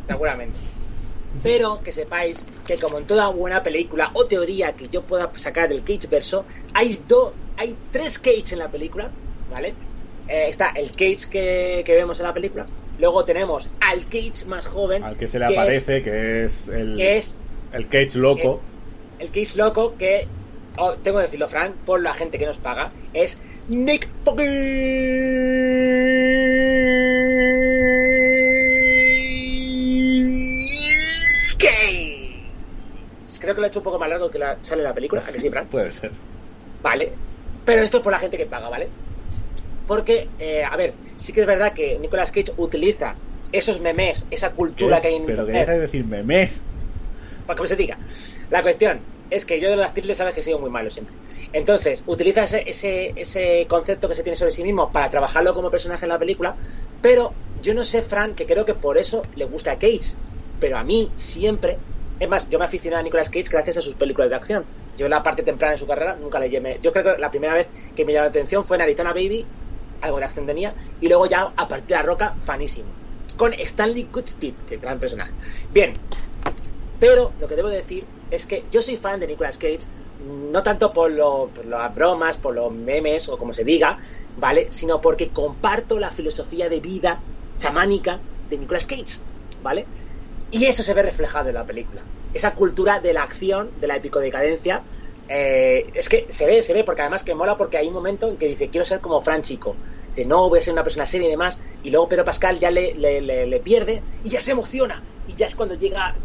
seguramente. 0.08 0.58
Pero 1.42 1.82
que 1.84 1.92
sepáis 1.92 2.46
que 2.66 2.80
como 2.80 2.98
en 3.00 3.06
toda 3.06 3.30
buena 3.30 3.64
película 3.64 4.12
o 4.16 4.28
teoría 4.28 4.76
que 4.76 4.90
yo 4.90 5.06
pueda 5.06 5.32
sacar 5.36 5.70
del 5.70 5.84
Cage 5.84 6.08
verso, 6.10 6.48
hay 6.74 7.04
dos, 7.08 7.36
hay 7.56 7.78
tres 7.90 8.20
Cage 8.20 8.54
en 8.54 8.60
la 8.60 8.72
película, 8.72 9.14
¿vale? 9.48 9.78
Eh, 10.28 10.48
está 10.50 10.70
el 10.76 10.92
Cage 10.92 11.30
que, 11.30 11.84
que 11.86 11.96
vemos 11.96 12.20
en 12.20 12.26
la 12.26 12.34
película, 12.34 12.66
luego 12.98 13.24
tenemos 13.24 13.70
al 13.80 14.04
Cage 14.06 14.46
más 14.46 14.66
joven, 14.66 15.04
Al 15.04 15.18
que 15.18 15.28
se 15.28 15.40
le 15.40 15.46
que 15.46 15.54
es- 15.54 15.58
aparece, 15.60 16.02
que 16.02 16.44
es 16.46 16.68
el, 16.68 16.96
que 16.98 17.18
es 17.18 17.42
el 17.72 17.88
Cage 17.88 18.18
loco. 18.18 18.66
el 19.20 19.32
Cage 19.32 19.58
loco 19.58 19.96
que, 19.98 20.28
oh, 20.78 20.98
tengo 20.98 21.20
que 21.20 21.26
decirlo, 21.26 21.48
Fran, 21.48 21.78
por 21.86 22.02
la 22.02 22.14
gente 22.14 22.38
que 22.38 22.46
nos 22.46 22.60
paga, 22.60 22.94
es 23.14 23.40
Nick 23.68 24.10
fucking 24.24 24.48
Creo 33.48 33.56
que 33.56 33.62
lo 33.62 33.68
he 33.68 33.70
hecho 33.70 33.80
un 33.80 33.86
poco 33.86 33.98
más 33.98 34.10
largo 34.10 34.30
que 34.30 34.40
la, 34.40 34.58
sale 34.62 34.84
la 34.84 34.94
película, 34.94 35.24
¿a 35.26 35.32
que 35.32 35.40
sí, 35.40 35.50
Fran? 35.50 35.68
Puede 35.68 35.90
ser. 35.90 36.12
Vale. 36.84 37.14
Pero 37.64 37.82
esto 37.82 37.96
es 38.00 38.04
por 38.04 38.12
la 38.12 38.20
gente 38.20 38.36
que 38.36 38.46
paga, 38.46 38.68
¿vale? 38.68 38.90
Porque, 39.88 40.28
eh, 40.38 40.66
a 40.70 40.76
ver, 40.76 40.94
sí 41.16 41.32
que 41.32 41.40
es 41.40 41.48
verdad 41.48 41.72
que 41.72 41.98
Nicolas 41.98 42.30
Cage 42.34 42.52
utiliza 42.58 43.16
esos 43.54 43.80
memes, 43.80 44.28
esa 44.32 44.50
¿Qué 44.50 44.56
cultura 44.58 44.98
es? 44.98 45.02
que 45.02 45.08
hay 45.08 45.16
en 45.16 45.26
Pero 45.26 45.46
que 45.46 45.54
deja 45.54 45.72
de 45.72 45.80
decir 45.80 46.04
memes. 46.04 46.62
para 47.46 47.62
que 47.62 47.68
se 47.70 47.78
diga. 47.78 47.98
La 48.50 48.62
cuestión 48.62 49.00
es 49.30 49.46
que 49.46 49.62
yo 49.62 49.70
de 49.70 49.78
las 49.78 49.94
titles 49.94 50.18
sabes 50.18 50.34
que 50.34 50.42
he 50.42 50.44
sido 50.44 50.60
muy 50.60 50.70
malo 50.70 50.90
siempre. 50.90 51.16
Entonces, 51.54 52.04
utiliza 52.06 52.44
ese, 52.44 52.66
ese, 52.68 53.14
ese 53.16 53.66
concepto 53.70 54.10
que 54.10 54.16
se 54.16 54.24
tiene 54.24 54.36
sobre 54.36 54.52
sí 54.52 54.62
mismo 54.62 54.92
para 54.92 55.10
trabajarlo 55.10 55.54
como 55.54 55.72
personaje 55.72 56.04
en 56.04 56.10
la 56.10 56.20
película, 56.20 56.54
pero 57.02 57.32
yo 57.62 57.74
no 57.74 57.86
sé, 57.86 58.02
Fran, 58.02 58.36
que 58.36 58.46
creo 58.46 58.66
que 58.66 58.74
por 58.74 58.98
eso 58.98 59.24
le 59.38 59.46
gusta 59.46 59.72
a 59.72 59.76
Cage. 59.80 60.16
Pero 60.60 60.78
a 60.78 60.84
mí 60.84 61.10
siempre, 61.16 61.78
es 62.20 62.28
más, 62.28 62.50
yo 62.50 62.58
me 62.58 62.66
aficioné 62.66 62.98
a 62.98 63.04
Nicolas 63.04 63.30
Cage 63.30 63.48
gracias 63.50 63.78
a 63.78 63.82
sus 63.82 63.96
películas 63.96 64.30
de 64.30 64.36
acción. 64.36 64.66
Yo 64.98 65.06
en 65.06 65.12
la 65.12 65.22
parte 65.22 65.44
temprana 65.44 65.74
de 65.74 65.78
su 65.78 65.86
carrera 65.86 66.16
nunca 66.16 66.40
le 66.40 66.50
llamé. 66.50 66.80
Yo 66.82 66.92
creo 66.92 67.16
que 67.16 67.22
la 67.22 67.30
primera 67.30 67.54
vez 67.54 67.68
que 67.96 68.06
me 68.06 68.14
llamó 68.14 68.24
la 68.24 68.30
atención 68.30 68.66
fue 68.66 68.78
en 68.78 68.82
Arizona 68.82 69.14
Baby, 69.14 69.46
algo 70.02 70.18
de 70.18 70.26
acción 70.26 70.46
tenía, 70.46 70.74
y 71.00 71.08
luego 71.08 71.28
ya 71.28 71.54
a 71.56 71.68
partir 71.68 71.88
de 71.90 71.96
la 71.96 72.04
roca, 72.04 72.36
fanísimo. 72.40 72.90
Con 73.36 73.54
Stanley 73.54 74.10
Goodspeed, 74.12 74.56
que 74.68 74.78
gran 74.78 75.00
personaje. 75.00 75.34
Bien, 75.72 75.94
pero 77.00 77.34
lo 77.40 77.48
que 77.48 77.56
debo 77.56 77.70
decir 77.70 78.06
es 78.32 78.46
que 78.46 78.66
yo 78.72 78.82
soy 78.82 78.98
fan 78.98 79.20
de 79.20 79.28
Nicolas 79.28 79.58
Cage, 79.58 79.82
no 80.20 80.64
tanto 80.64 80.92
por, 80.92 81.12
las 81.12 81.96
bromas, 81.96 82.38
por 82.38 82.56
los 82.56 82.72
memes 82.72 83.30
o 83.30 83.38
como 83.38 83.54
se 83.54 83.64
diga, 83.64 84.00
¿vale? 84.36 84.68
Sino 84.72 85.00
porque 85.00 85.30
comparto 85.30 86.00
la 86.00 86.10
filosofía 86.10 86.70
de 86.70 86.80
vida 86.80 87.22
chamánica 87.58 88.20
de 88.50 88.58
Nicolas 88.58 88.88
Cage, 88.88 89.20
¿vale? 89.62 89.86
Y 90.50 90.66
eso 90.66 90.84
se 90.84 90.94
ve 90.94 91.04
reflejado 91.04 91.50
en 91.50 91.56
la 91.56 91.66
película. 91.66 92.10
Esa 92.32 92.56
cultura 92.56 93.00
de 93.00 93.14
la 93.14 93.24
acción, 93.24 93.72
de 93.76 93.88
la 93.88 93.96
épico-decadencia, 93.98 94.86
eh, 95.28 95.92
es 95.94 96.08
que 96.10 96.28
se 96.30 96.46
ve, 96.46 96.62
se 96.62 96.74
ve, 96.74 96.84
porque 96.84 97.02
además 97.02 97.24
que 97.24 97.36
mola 97.36 97.58
porque 97.58 97.78
hay 97.78 97.88
un 97.88 97.94
momento 97.94 98.30
en 98.30 98.38
que 98.38 98.48
dice, 98.48 98.70
quiero 98.70 98.86
ser 98.86 99.02
como 99.02 99.22
Fran 99.22 99.42
Chico. 99.42 99.80
Dice, 100.14 100.26
no, 100.26 100.48
voy 100.50 100.60
a 100.60 100.62
ser 100.62 100.74
una 100.74 100.84
persona 100.84 101.06
seria 101.06 101.28
y 101.28 101.32
demás. 101.32 101.60
Y 101.82 101.92
luego 101.92 102.08
Pedro 102.08 102.24
Pascal 102.26 102.60
ya 102.60 102.72
le, 102.72 102.94
le, 102.96 103.22
le- 103.22 103.46
le 103.46 103.60
pierde 103.60 104.06
y 104.24 104.30
ya 104.30 104.40
se 104.40 104.52
emociona. 104.52 105.04
Y 105.26 105.36
ya 105.36 105.48
es 105.48 105.56
cuando 105.56 105.76
llega 105.76 106.16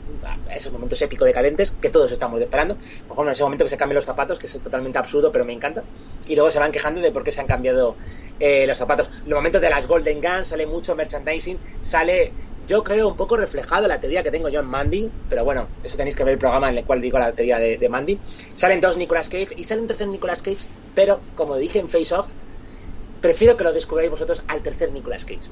a 0.47 0.55
esos 0.55 0.73
momentos 0.73 1.03
épico 1.03 1.25
decadentes 1.25 1.73
que 1.73 1.91
todos 1.91 2.13
estamos 2.13 2.41
esperando. 2.41 2.77
Por 2.77 3.17
ejemplo, 3.17 3.25
en 3.31 3.33
ese 3.33 3.43
momento 3.43 3.65
que 3.65 3.69
se 3.71 3.77
cambian 3.77 3.97
los 3.97 4.05
zapatos, 4.05 4.39
que 4.39 4.47
es 4.47 4.63
totalmente 4.63 4.99
absurdo, 4.99 5.33
pero 5.33 5.45
me 5.45 5.53
encanta. 5.53 5.89
Y 6.27 6.35
luego 6.37 6.51
se 6.51 6.61
van 6.61 6.71
quejando 6.71 7.01
de 7.01 7.11
por 7.11 7.25
qué 7.25 7.33
se 7.33 7.41
han 7.41 7.49
cambiado 7.49 7.97
eh, 8.39 8.67
los 8.67 8.79
zapatos. 8.79 9.11
Los 9.25 9.37
momentos 9.37 9.61
de 9.61 9.71
las 9.71 9.87
Golden 9.87 10.21
Guns, 10.21 10.49
sale 10.49 10.67
mucho 10.67 10.95
merchandising, 10.95 11.61
sale 11.81 12.37
yo 12.67 12.83
creo 12.85 13.09
un 13.09 13.17
poco 13.17 13.37
reflejado 13.37 13.87
la 13.89 13.99
teoría 14.01 14.23
que 14.23 14.31
tengo 14.31 14.49
yo 14.49 14.61
en 14.61 14.67
Mandy, 14.67 15.11
pero 15.29 15.45
bueno, 15.45 15.67
eso 15.83 15.97
tenéis 15.97 16.15
que 16.17 16.25
ver 16.25 16.35
el 16.35 16.39
programa 16.39 16.69
en 16.69 16.79
el 16.79 16.85
cual 16.85 17.01
digo 17.01 17.19
la 17.19 17.33
teoría 17.33 17.59
de, 17.59 17.77
de 17.79 17.89
Mandy. 17.89 18.19
Salen 18.55 18.81
dos 18.81 18.97
Nicolas 18.97 19.29
Cage 19.29 19.49
y 19.57 19.65
sale 19.65 19.81
un 19.81 19.87
tercer 19.89 20.09
Nicolas 20.09 20.43
Cage, 20.43 20.67
pero 20.95 21.21
como 21.35 21.57
dije 21.57 21.79
en 21.81 21.89
Face 21.89 22.15
Off, 22.15 22.29
prefiero 23.21 23.57
que 23.57 23.65
lo 23.65 23.73
descubráis 23.73 24.11
vosotros 24.11 24.43
al 24.49 24.63
tercer 24.63 24.93
Nicolas 24.93 25.25
Cage. 25.25 25.49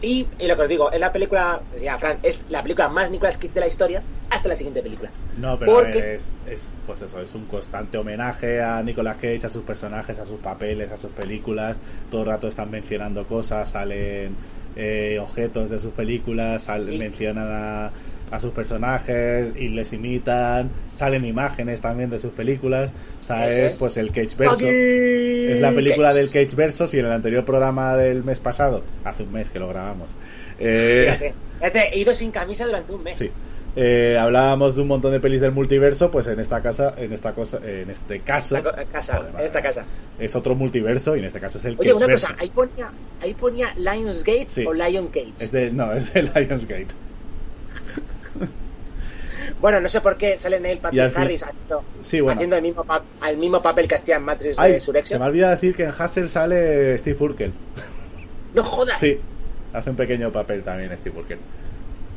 Y, 0.00 0.26
y 0.40 0.48
lo 0.48 0.56
que 0.56 0.62
os 0.62 0.68
digo, 0.68 0.90
es 0.90 0.98
la 1.00 1.12
película, 1.12 1.60
ya 1.80 1.96
Fran, 1.96 2.18
es 2.24 2.42
la 2.48 2.60
película 2.60 2.88
más 2.88 3.08
Nicolas 3.08 3.36
Cage 3.36 3.54
de 3.54 3.60
la 3.60 3.68
historia 3.68 4.02
hasta 4.30 4.48
la 4.48 4.56
siguiente 4.56 4.82
película. 4.82 5.10
No, 5.38 5.56
pero 5.58 5.74
Porque- 5.74 6.14
es, 6.14 6.32
es, 6.44 6.74
pues 6.86 7.02
eso, 7.02 7.20
es 7.20 7.32
un 7.34 7.44
constante 7.44 7.98
homenaje 7.98 8.60
a 8.60 8.82
Nicolas 8.82 9.16
Cage, 9.16 9.46
a 9.46 9.48
sus 9.48 9.62
personajes, 9.62 10.18
a 10.18 10.26
sus 10.26 10.40
papeles, 10.40 10.90
a 10.90 10.96
sus 10.96 11.12
películas. 11.12 11.80
Todo 12.10 12.22
el 12.22 12.26
rato 12.28 12.48
están 12.48 12.68
mencionando 12.70 13.24
cosas, 13.28 13.70
salen 13.70 14.34
eh, 14.76 15.18
objetos 15.20 15.70
de 15.70 15.78
sus 15.78 15.92
películas, 15.92 16.62
sal- 16.64 16.88
Sí. 16.88 16.98
mencionan 16.98 17.48
a, 17.50 17.90
a 18.30 18.40
sus 18.40 18.52
personajes 18.52 19.52
y 19.56 19.68
les 19.68 19.92
imitan, 19.92 20.70
salen 20.88 21.24
imágenes 21.24 21.80
también 21.80 22.08
de 22.10 22.18
sus 22.18 22.32
películas. 22.32 22.92
O 23.20 23.22
sea, 23.22 23.48
es 23.48 23.72
es. 23.74 23.78
pues 23.78 23.96
el 23.98 24.08
Cage 24.10 24.34
Verso. 24.36 24.66
Es 24.68 25.60
la 25.60 25.70
película 25.72 26.08
Cage. 26.08 26.20
del 26.20 26.30
Cage 26.30 26.56
Versos 26.56 26.94
y 26.94 26.98
en 26.98 27.06
el 27.06 27.12
anterior 27.12 27.44
programa 27.44 27.96
del 27.96 28.24
mes 28.24 28.38
pasado, 28.40 28.82
hace 29.04 29.22
un 29.24 29.32
mes 29.32 29.50
que 29.50 29.58
lo 29.58 29.68
grabamos, 29.68 30.10
eh, 30.58 31.04
Fíjate, 31.10 31.34
fíjate, 31.58 31.88
he 31.94 31.98
ido 32.00 32.14
sin 32.14 32.30
camisa 32.30 32.64
durante 32.66 32.92
un 32.92 33.02
mes. 33.02 33.16
Sí. 33.18 33.30
Eh, 33.74 34.18
hablábamos 34.20 34.74
de 34.76 34.82
un 34.82 34.88
montón 34.88 35.12
de 35.12 35.20
pelis 35.20 35.40
del 35.40 35.52
multiverso, 35.52 36.10
pues 36.10 36.26
en 36.26 36.38
esta 36.38 36.60
casa, 36.60 36.92
en 36.98 37.10
esta 37.12 37.32
cosa, 37.32 37.58
en 37.64 37.88
este 37.88 38.20
caso, 38.20 38.56
Esta 38.58 38.70
co- 38.70 38.76
casa, 38.92 39.16
Joder, 39.16 39.44
esta 39.46 39.62
casa. 39.62 39.84
es 40.18 40.34
otro 40.36 40.54
multiverso 40.54 41.16
y 41.16 41.20
en 41.20 41.24
este 41.24 41.40
caso 41.40 41.56
es 41.56 41.64
el 41.64 41.76
Oye, 41.78 41.94
una 41.94 42.06
cosa, 42.06 42.36
ahí 42.38 42.50
ponía, 42.50 42.90
ahí 43.22 43.32
ponía 43.32 43.72
Lionsgate 43.76 44.46
Sí. 44.48 44.66
o 44.66 44.74
Lion 44.74 45.06
Cage. 45.08 45.32
Es 45.38 45.52
de, 45.52 45.70
no, 45.70 45.90
es 45.94 46.12
de 46.12 46.22
Lionsgate. 46.34 46.88
Bueno, 49.60 49.80
no 49.80 49.88
sé 49.88 50.00
por 50.00 50.16
qué 50.16 50.36
sale 50.36 50.58
Neil 50.60 50.78
Patrick 50.78 51.10
fin- 51.10 51.22
Harris 51.22 51.42
haciendo, 51.42 51.84
Sí, 52.02 52.20
bueno. 52.20 52.34
haciendo 52.34 52.56
el, 52.56 52.62
mismo 52.62 52.84
pa- 52.84 53.02
el 53.28 53.36
mismo 53.38 53.62
papel 53.62 53.86
que 53.88 53.94
hacía 53.94 54.16
en 54.16 54.22
Matrix 54.24 54.58
Ay, 54.58 54.72
de 54.72 54.78
se 54.80 54.84
Surexio. 54.84 55.18
me 55.18 55.24
olvida 55.26 55.50
decir 55.50 55.74
que 55.74 55.84
en 55.84 55.90
Hassel 55.96 56.28
sale 56.28 56.98
Steve 56.98 57.16
Urkel. 57.20 57.52
No 58.54 58.64
jodas. 58.64 58.98
Sí, 58.98 59.18
hace 59.72 59.90
un 59.90 59.96
pequeño 59.96 60.30
papel 60.32 60.62
también 60.62 60.96
Steve 60.98 61.18
Urkel. 61.18 61.38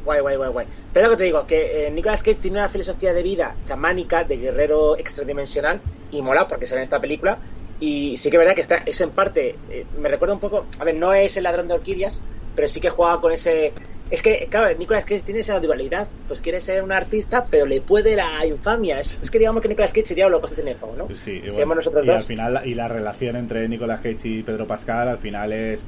Guay, 0.05 0.21
guay, 0.21 0.35
guay, 0.37 0.49
guay. 0.51 0.67
Pero 0.93 1.07
lo 1.07 1.11
que 1.13 1.17
te 1.17 1.23
digo, 1.23 1.45
que 1.45 1.87
eh, 1.87 1.91
Nicolas 1.91 2.21
Cage 2.23 2.37
tiene 2.37 2.59
una 2.59 2.69
filosofía 2.69 3.11
de 3.11 3.23
vida 3.23 3.55
chamánica, 3.65 4.23
de 4.23 4.37
guerrero 4.37 4.97
extradimensional, 4.97 5.81
y 6.11 6.21
mola 6.21 6.47
porque 6.47 6.65
sale 6.67 6.79
en 6.79 6.83
esta 6.83 6.99
película. 7.01 7.39
Y 7.79 8.15
sí 8.15 8.29
que 8.29 8.37
es 8.37 8.39
verdad 8.39 8.55
que 8.55 8.61
está, 8.61 8.77
es 8.85 9.01
en 9.01 9.09
parte, 9.09 9.55
eh, 9.69 9.85
me 9.99 10.07
recuerda 10.07 10.33
un 10.33 10.39
poco, 10.39 10.65
a 10.79 10.83
ver, 10.85 10.95
no 10.95 11.13
es 11.13 11.35
el 11.35 11.43
ladrón 11.43 11.67
de 11.67 11.73
orquídeas, 11.73 12.21
pero 12.55 12.67
sí 12.67 12.79
que 12.79 12.89
juega 12.89 13.19
con 13.19 13.33
ese... 13.33 13.73
Es 14.11 14.21
que, 14.21 14.47
claro, 14.51 14.77
Nicolas 14.77 15.03
Cage 15.03 15.23
tiene 15.23 15.39
esa 15.39 15.59
dualidad, 15.59 16.07
pues 16.27 16.39
quiere 16.39 16.61
ser 16.61 16.83
un 16.83 16.91
artista, 16.91 17.43
pero 17.49 17.65
le 17.65 17.81
puede 17.81 18.15
la 18.15 18.45
infamia. 18.45 18.99
Es, 18.99 19.19
es 19.21 19.31
que 19.31 19.39
digamos 19.39 19.63
que 19.63 19.67
Nicolas 19.67 19.91
Cage 19.91 20.05
sería 20.05 20.29
lo 20.29 20.39
que 20.39 20.47
cinéfago, 20.47 20.95
¿no? 20.95 21.07
Sí, 21.15 21.41
nosotros 21.41 22.05
y 22.05 22.09
al 22.11 22.17
dos. 22.17 22.25
final, 22.27 22.61
y 22.65 22.75
la 22.75 22.87
relación 22.87 23.35
entre 23.35 23.67
Nicolas 23.67 24.01
Cage 24.01 24.27
y 24.29 24.43
Pedro 24.43 24.67
Pascal 24.67 25.07
al 25.07 25.17
final 25.17 25.51
es. 25.51 25.87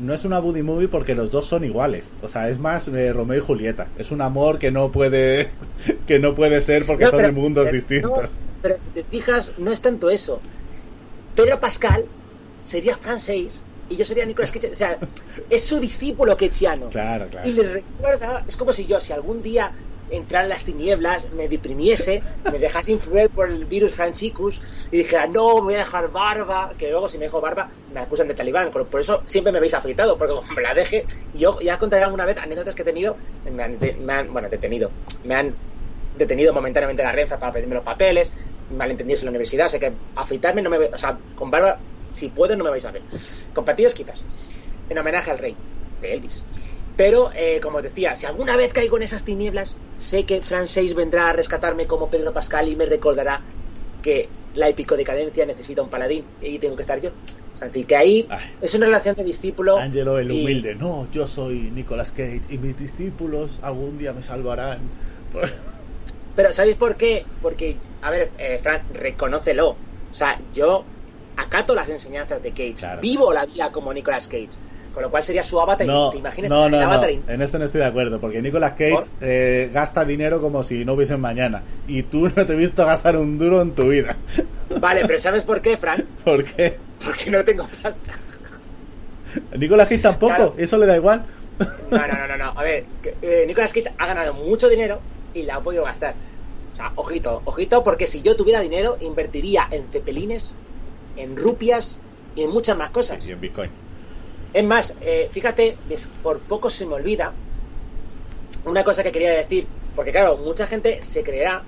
No 0.00 0.14
es 0.14 0.24
una 0.24 0.38
buddy 0.40 0.62
movie 0.62 0.88
porque 0.88 1.14
los 1.14 1.30
dos 1.30 1.44
son 1.46 1.62
iguales. 1.64 2.10
O 2.22 2.28
sea, 2.28 2.48
es 2.48 2.58
más 2.58 2.88
eh, 2.88 3.12
Romeo 3.12 3.38
y 3.38 3.40
Julieta. 3.40 3.88
Es 3.98 4.10
un 4.10 4.22
amor 4.22 4.58
que 4.58 4.70
no 4.70 4.90
puede 4.90 5.50
que 6.06 6.18
no 6.18 6.34
puede 6.34 6.60
ser 6.62 6.86
porque 6.86 7.04
No, 7.04 7.10
son 7.10 7.22
de 7.22 7.32
mundos 7.32 7.68
eh, 7.68 7.72
distintos. 7.72 8.10
no, 8.10 8.28
pero 8.62 8.76
si 8.76 8.90
te 8.94 9.04
fijas, 9.04 9.54
no 9.58 9.70
es 9.70 9.80
tanto 9.80 10.08
eso. 10.10 10.40
Pedro 11.36 11.60
Pascal 11.60 12.06
sería 12.64 12.96
francés 12.96 13.62
y 13.88 13.96
yo 13.96 14.04
sería 14.04 14.24
Nicolas 14.24 14.52
Cage. 14.52 14.72
O 14.72 14.76
sea, 14.76 14.98
es 15.50 15.64
su 15.64 15.78
discípulo 15.78 16.36
quechiano. 16.36 16.88
Claro, 16.90 17.28
claro. 17.28 17.48
Y 17.48 17.52
le 17.52 17.64
recuerda, 17.64 18.44
es 18.48 18.56
como 18.56 18.72
si 18.72 18.86
yo, 18.86 19.00
si 19.00 19.12
algún 19.12 19.42
día 19.42 19.72
entrara 20.10 20.44
en 20.44 20.50
las 20.50 20.64
tinieblas, 20.64 21.30
me 21.32 21.48
deprimiese, 21.48 22.22
me 22.50 22.58
dejase 22.58 22.92
influir 22.92 23.30
por 23.30 23.50
el 23.50 23.64
virus 23.64 23.94
Franchicus 23.94 24.60
y 24.90 24.98
dijera, 24.98 25.26
no, 25.26 25.56
me 25.56 25.62
voy 25.62 25.74
a 25.74 25.78
dejar 25.78 26.10
barba, 26.10 26.72
que 26.76 26.90
luego 26.90 27.08
si 27.08 27.18
me 27.18 27.24
dejo 27.24 27.40
barba 27.40 27.70
me 27.92 28.00
acusan 28.00 28.28
de 28.28 28.34
talibán. 28.34 28.70
Por 28.70 29.00
eso 29.00 29.22
siempre 29.26 29.52
me 29.52 29.60
veis 29.60 29.74
afeitado, 29.74 30.16
porque 30.18 30.34
como 30.34 30.52
me 30.52 30.62
la 30.62 30.74
deje, 30.74 31.06
yo 31.34 31.60
ya 31.60 31.78
contaré 31.78 32.04
alguna 32.04 32.24
vez 32.24 32.38
anécdotas 32.38 32.74
que 32.74 32.82
he 32.82 32.84
tenido, 32.84 33.16
me 33.50 34.12
han, 34.12 34.32
bueno, 34.32 34.48
detenido, 34.48 34.90
me 35.24 35.34
han 35.34 35.54
detenido 36.16 36.52
momentáneamente 36.52 37.02
la 37.02 37.12
Renfe 37.12 37.36
para 37.38 37.52
pedirme 37.52 37.74
los 37.76 37.84
papeles, 37.84 38.30
malentendidos 38.76 39.22
en 39.22 39.26
la 39.26 39.30
universidad, 39.30 39.68
sé 39.68 39.80
que 39.80 39.92
afeitarme 40.16 40.62
no 40.62 40.70
me 40.70 40.78
o 40.78 40.98
sea, 40.98 41.16
con 41.34 41.50
barba, 41.50 41.78
si 42.10 42.28
puedo, 42.28 42.56
no 42.56 42.64
me 42.64 42.70
vais 42.70 42.84
a 42.84 42.90
ver. 42.90 43.02
Con 43.54 43.64
patillas 43.64 43.94
quitas. 43.94 44.24
En 44.88 44.98
homenaje 44.98 45.30
al 45.30 45.38
rey, 45.38 45.56
de 46.00 46.12
Elvis. 46.12 46.42
Pero, 46.96 47.30
eh, 47.34 47.60
como 47.62 47.78
os 47.78 47.82
decía, 47.82 48.14
si 48.16 48.26
alguna 48.26 48.56
vez 48.56 48.72
caigo 48.72 48.96
en 48.98 49.04
esas 49.04 49.24
tinieblas, 49.24 49.76
sé 49.98 50.24
que 50.24 50.42
Francis 50.42 50.94
vendrá 50.94 51.30
a 51.30 51.32
rescatarme 51.32 51.86
como 51.86 52.10
Pedro 52.10 52.32
Pascal 52.32 52.68
y 52.68 52.76
me 52.76 52.84
recordará 52.86 53.40
que 54.02 54.28
la 54.54 54.68
épico 54.68 54.96
decadencia 54.96 55.46
necesita 55.46 55.80
un 55.82 55.88
paladín 55.88 56.24
y 56.42 56.58
tengo 56.58 56.76
que 56.76 56.82
estar 56.82 57.00
yo. 57.00 57.10
O 57.54 57.58
sea, 57.58 57.68
así 57.68 57.84
que 57.84 57.96
ahí 57.96 58.26
Ay. 58.28 58.38
es 58.60 58.74
una 58.74 58.86
relación 58.86 59.14
de 59.16 59.24
discípulo. 59.24 59.78
Angelo 59.78 60.18
el 60.18 60.30
y- 60.32 60.42
humilde. 60.42 60.74
No, 60.74 61.08
yo 61.12 61.26
soy 61.26 61.70
Nicolas 61.70 62.10
Cage 62.12 62.42
y 62.50 62.58
mis 62.58 62.76
discípulos 62.78 63.60
algún 63.62 63.96
día 63.96 64.12
me 64.12 64.22
salvarán. 64.22 64.80
Pero 66.36 66.52
¿sabéis 66.52 66.76
por 66.76 66.96
qué? 66.96 67.24
Porque, 67.42 67.76
a 68.02 68.10
ver, 68.10 68.30
eh, 68.38 68.58
Fran, 68.62 68.82
reconócelo. 68.94 69.70
O 69.70 70.14
sea, 70.14 70.40
yo 70.52 70.84
acato 71.36 71.74
las 71.74 71.88
enseñanzas 71.88 72.42
de 72.42 72.50
Cage. 72.50 72.74
Claro. 72.74 73.00
Vivo 73.00 73.32
la 73.32 73.46
vida 73.46 73.70
como 73.72 73.92
Nicolas 73.92 74.26
Cage. 74.26 74.48
Con 74.94 75.04
lo 75.04 75.10
cual 75.10 75.22
sería 75.22 75.42
su 75.42 75.60
avatar. 75.60 75.86
No, 75.86 76.10
¿Te 76.10 76.18
imaginas 76.18 76.50
no, 76.50 76.68
no, 76.68 76.80
no, 76.80 76.86
avatar? 76.86 77.10
en 77.10 77.42
eso 77.42 77.58
no 77.58 77.64
estoy 77.64 77.80
de 77.80 77.86
acuerdo, 77.86 78.20
porque 78.20 78.42
Nicolas 78.42 78.72
Cage 78.72 79.08
eh, 79.20 79.70
gasta 79.72 80.04
dinero 80.04 80.40
como 80.40 80.64
si 80.64 80.84
no 80.84 80.94
hubiese 80.94 81.14
un 81.14 81.20
mañana, 81.20 81.62
y 81.86 82.02
tú 82.02 82.28
no 82.36 82.46
te 82.46 82.52
he 82.52 82.56
visto 82.56 82.84
gastar 82.84 83.16
un 83.16 83.38
duro 83.38 83.62
en 83.62 83.72
tu 83.74 83.88
vida. 83.88 84.16
Vale, 84.80 85.02
pero 85.06 85.18
¿sabes 85.20 85.44
por 85.44 85.62
qué, 85.62 85.76
Fran? 85.76 86.04
¿Por 86.24 86.44
qué? 86.44 86.76
Porque 87.04 87.30
no 87.30 87.44
tengo 87.44 87.68
pasta. 87.82 88.12
Nicolas 89.56 89.88
Cage 89.88 90.02
tampoco, 90.02 90.34
Claro. 90.34 90.54
eso 90.58 90.76
le 90.76 90.86
da 90.86 90.96
igual. 90.96 91.24
No, 91.90 91.98
no, 92.06 92.26
no, 92.26 92.36
no. 92.36 92.58
A 92.58 92.62
ver, 92.62 92.84
eh, 93.22 93.44
Nicolas 93.46 93.72
Cage 93.72 93.92
ha 93.96 94.06
ganado 94.06 94.34
mucho 94.34 94.68
dinero 94.68 95.00
y 95.34 95.42
la 95.44 95.56
ha 95.56 95.60
podido 95.60 95.84
gastar. 95.84 96.14
O 96.72 96.76
sea, 96.76 96.92
ojito, 96.96 97.42
ojito, 97.44 97.84
porque 97.84 98.06
si 98.06 98.22
yo 98.22 98.34
tuviera 98.36 98.60
dinero, 98.60 98.96
invertiría 99.00 99.68
en 99.70 99.84
cepelines, 99.92 100.54
en 101.16 101.36
rupias 101.36 102.00
y 102.34 102.42
en 102.42 102.50
muchas 102.50 102.76
más 102.76 102.90
cosas. 102.90 103.24
Y 103.26 103.32
en 103.32 103.40
Bitcoin. 103.40 103.70
Es 104.52 104.64
más, 104.64 104.96
eh, 105.00 105.28
fíjate, 105.30 105.76
por 106.22 106.40
poco 106.40 106.70
se 106.70 106.86
me 106.86 106.94
olvida 106.94 107.32
una 108.64 108.82
cosa 108.82 109.02
que 109.02 109.12
quería 109.12 109.32
decir, 109.32 109.66
porque 109.94 110.10
claro, 110.10 110.36
mucha 110.36 110.66
gente 110.66 111.00
se 111.02 111.22
creerá, 111.22 111.62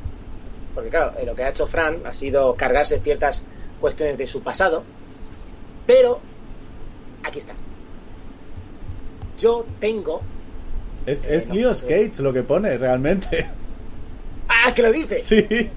porque 0.75 0.91
claro, 0.91 1.13
eh, 1.19 1.25
lo 1.25 1.35
que 1.35 1.45
ha 1.45 1.51
hecho 1.51 1.67
Fran 1.67 2.05
ha 2.05 2.13
sido 2.13 2.55
cargarse 2.55 3.01
ciertas 3.01 3.45
cuestiones 3.81 4.19
de 4.19 4.27
su 4.27 4.43
pasado, 4.43 4.83
pero 5.87 6.21
aquí 7.23 7.39
está. 7.39 7.55
Yo 9.39 9.65
tengo... 9.81 10.23
Es, 11.07 11.25
Eh, 11.25 11.37
es 11.37 11.49
no. 11.49 11.55
Cage 11.55 12.23
lo 12.23 12.33
que 12.33 12.43
pone, 12.43 12.77
realmente. 12.79 13.49
¡Ah, 14.49 14.73
que 14.75 14.83
lo 14.83 14.93
dice! 14.93 15.19
Sí. 15.19 15.71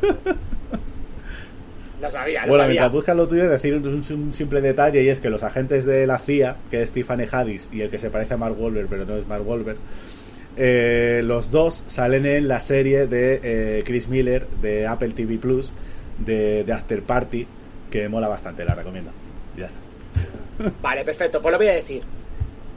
Lo 2.00 2.10
sabía, 2.10 2.42
lo 2.42 2.48
Bueno, 2.48 2.62
sabía. 2.64 2.66
mientras 2.68 2.92
buscas 2.92 3.16
lo 3.16 3.28
tuyo, 3.28 3.48
decir 3.48 3.74
un, 3.74 3.86
un 3.86 4.32
simple 4.32 4.60
detalle 4.60 5.02
y 5.02 5.08
es 5.08 5.20
que 5.20 5.28
los 5.30 5.42
agentes 5.42 5.84
de 5.84 6.06
la 6.06 6.18
CIA, 6.18 6.56
que 6.70 6.80
es 6.82 6.90
Tiffany 6.90 7.24
Haddish 7.30 7.68
y 7.72 7.82
el 7.82 7.90
que 7.90 7.98
se 7.98 8.10
parece 8.10 8.34
a 8.34 8.36
Mark 8.36 8.58
Wahlberg, 8.58 8.88
pero 8.88 9.04
no 9.04 9.16
es 9.16 9.26
Mark 9.26 9.46
Wahlberg, 9.46 9.76
eh, 10.56 11.20
los 11.24 11.50
dos 11.50 11.84
salen 11.88 12.26
en 12.26 12.48
la 12.48 12.60
serie 12.60 13.06
de 13.06 13.40
eh, 13.42 13.82
Chris 13.84 14.08
Miller 14.08 14.46
de 14.62 14.86
Apple 14.86 15.10
TV 15.10 15.38
Plus 15.38 15.72
de, 16.18 16.64
de 16.64 16.72
After 16.72 17.02
Party, 17.02 17.46
que 17.90 18.08
mola 18.08 18.28
bastante, 18.28 18.64
la 18.64 18.74
recomiendo. 18.74 19.10
Y 19.56 19.60
ya 19.60 19.66
está. 19.66 19.78
Vale, 20.82 21.04
perfecto, 21.04 21.40
pues 21.40 21.52
lo 21.52 21.58
voy 21.58 21.68
a 21.68 21.74
decir. 21.74 22.02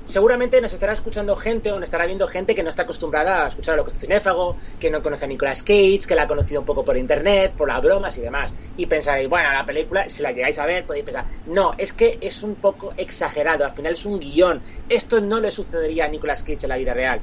Seguramente 0.06 0.60
nos 0.60 0.74
estará 0.74 0.92
escuchando 0.92 1.34
gente 1.38 1.72
o 1.72 1.76
nos 1.76 1.84
estará 1.84 2.06
viendo 2.06 2.28
gente 2.28 2.54
que 2.54 2.62
no 2.62 2.70
está 2.70 2.84
acostumbrada 2.84 3.46
a 3.46 3.48
escuchar 3.48 3.76
a 3.76 3.78
lo 3.78 3.86
que 3.86 3.94
es 3.94 4.00
cinéfago, 4.00 4.58
que 4.78 4.92
no 4.92 5.02
conoce 5.02 5.24
a 5.24 5.28
Nicolas 5.30 5.64
Cage, 5.64 6.02
que 6.06 6.14
la 6.14 6.24
ha 6.24 6.28
conocido 6.28 6.60
un 6.60 6.66
poco 6.66 6.84
por 6.84 6.98
internet, 6.98 7.54
por 7.56 7.70
las 7.70 7.82
bromas 7.82 8.18
y 8.18 8.22
demás. 8.22 8.54
Y 8.76 8.86
pensaréis, 8.86 9.30
bueno, 9.30 9.50
la 9.52 9.66
película, 9.66 10.10
si 10.10 10.22
la 10.22 10.34
llegáis 10.34 10.60
a 10.60 10.66
ver, 10.66 10.86
podéis 10.86 11.06
pensar, 11.06 11.26
no, 11.46 11.74
es 11.78 11.94
que 11.94 12.18
es 12.20 12.44
un 12.44 12.56
poco 12.56 12.94
exagerado, 12.98 13.64
al 13.64 13.72
final 13.72 13.94
es 13.94 14.06
un 14.06 14.20
guion. 14.20 14.62
Esto 14.90 15.22
no 15.22 15.40
le 15.40 15.52
sucedería 15.52 16.06
a 16.06 16.10
Nicolas 16.10 16.44
Cage 16.44 16.64
en 16.64 16.70
la 16.70 16.78
vida 16.78 16.94
real. 16.94 17.22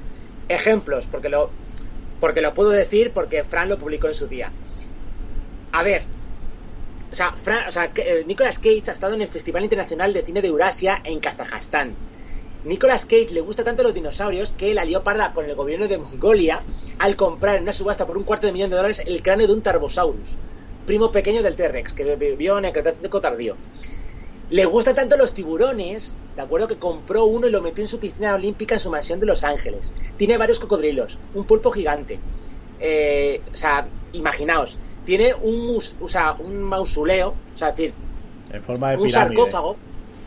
Ejemplos, 0.49 1.07
porque 1.07 1.29
lo, 1.29 1.51
porque 2.19 2.41
lo 2.41 2.55
puedo 2.55 2.71
decir 2.71 3.13
porque 3.13 3.45
Fran 3.45 3.69
lo 3.69 3.77
publicó 3.77 4.07
en 4.07 4.15
su 4.15 4.27
día. 4.27 4.51
A 5.73 5.83
ver, 5.83 6.03
o 7.13 7.15
sea, 7.15 7.35
o 7.69 7.73
sea, 7.73 7.93
eh, 7.95 8.25
Nicolas 8.27 8.59
Cage 8.59 8.85
ha 8.89 8.93
estado 8.93 9.15
en 9.15 9.21
el 9.21 9.29
Festival 9.29 9.65
Internacional 9.65 10.15
de 10.15 10.23
Cine 10.23 10.41
de 10.41 10.49
Eurasia 10.49 11.01
en 11.05 11.21
Kazajstán. 11.21 12.10
Nicolas 12.63 13.07
Cage 13.07 13.33
le 13.33 13.41
gusta 13.41 13.65
tanto 13.65 13.83
los 13.83 13.95
dinosaurios 13.95 14.53
que 14.53 14.75
la 14.75 14.85
lió 14.85 15.03
parda 15.03 15.33
con 15.33 15.47
el 15.47 15.55
gobierno 15.55 15.89
de 15.89 15.99
Mongolia 15.99 16.63
al 16.99 17.17
comprar 17.17 17.57
en 17.57 17.63
una 17.63 17.73
subasta 17.73 18.07
por 18.07 18.19
un 18.19 18.25
cuarto 18.25 18.47
de 18.47 18.53
millón 18.53 18.71
de 18.71 18.77
dólares 18.77 19.03
el 19.07 19.23
cráneo 19.23 19.47
de 19.47 19.55
un 19.55 19.63
Tarbosaurus, 19.63 20.39
primo 20.85 21.11
pequeño 21.11 21.43
del 21.43 21.57
T-Rex, 21.57 21.95
que 21.95 22.17
vivió 22.17 22.59
en 22.59 22.67
el 22.67 22.73
Cretácico 22.73 23.21
tardío. 23.21 23.59
Le 24.49 24.65
gusta 24.67 24.95
tanto 24.95 25.17
los 25.17 25.33
tiburones, 25.33 26.19
¿de 26.35 26.43
acuerdo? 26.43 26.69
Que 26.69 26.79
compró 26.79 27.25
uno 27.25 27.47
y 27.47 27.51
lo 27.51 27.63
metió 27.63 27.83
en 27.85 27.89
su 27.89 27.99
piscina 28.01 28.35
olímpica 28.35 28.75
en 28.75 28.81
su 28.81 28.91
mansión 28.91 29.21
de 29.21 29.27
Los 29.27 29.45
Ángeles. 29.45 29.95
Tiene 30.17 30.37
varios 30.37 30.59
cocodrilos, 30.59 31.21
un 31.33 31.47
pulpo 31.47 31.71
gigante. 31.71 32.21
Eh, 32.79 33.43
o 33.53 33.57
sea, 33.57 33.89
imaginaos, 34.13 34.79
tiene 35.05 35.35
un, 35.41 35.67
mus- 35.67 35.97
o 35.99 36.09
sea, 36.09 36.35
un 36.39 36.61
mausoleo, 36.61 37.29
o 37.31 37.57
sea, 37.57 37.69
es 37.71 37.77
decir, 37.77 37.95
En 38.51 38.63
forma 38.63 38.91
de 38.91 38.97
un 38.97 39.05
pirámide. 39.05 39.37
sarcófago 39.37 39.79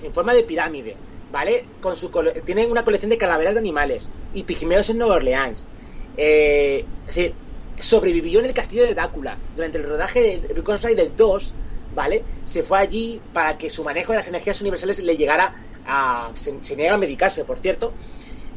en 0.01 0.13
forma 0.13 0.33
de 0.33 0.43
pirámide, 0.43 0.97
¿vale? 1.33 1.71
Con 1.79 1.95
su 1.95 2.11
tienen 2.45 2.69
una 2.69 2.83
colección 2.83 3.09
de 3.09 3.17
calaveras 3.17 3.55
de 3.55 3.59
animales 3.59 4.13
y 4.31 4.43
pigmeos 4.43 4.89
en 4.91 4.99
Nueva 4.99 5.15
Orleans. 5.15 5.67
Eh, 6.15 6.91
es 7.07 7.15
decir, 7.15 7.39
sobrevivió 7.75 8.39
en 8.39 8.45
el 8.45 8.53
castillo 8.53 8.85
de 8.85 8.93
Drácula 8.93 9.41
durante 9.51 9.79
el 9.79 9.83
rodaje 9.85 10.21
de 10.21 10.61
Ghost 10.61 10.85
Rider 10.85 11.15
2, 11.15 11.57
¿vale? 11.89 12.27
Se 12.43 12.61
fue 12.61 12.77
allí 12.77 13.25
para 13.31 13.57
que 13.57 13.71
su 13.71 13.83
manejo 13.83 14.11
de 14.11 14.17
las 14.17 14.27
energías 14.27 14.61
universales 14.61 14.99
le 14.99 15.17
llegara 15.17 15.55
a... 15.83 16.31
Se 16.35 16.75
niega 16.75 16.93
a 16.93 16.97
medicarse, 16.99 17.45
por 17.45 17.57
cierto. 17.57 17.97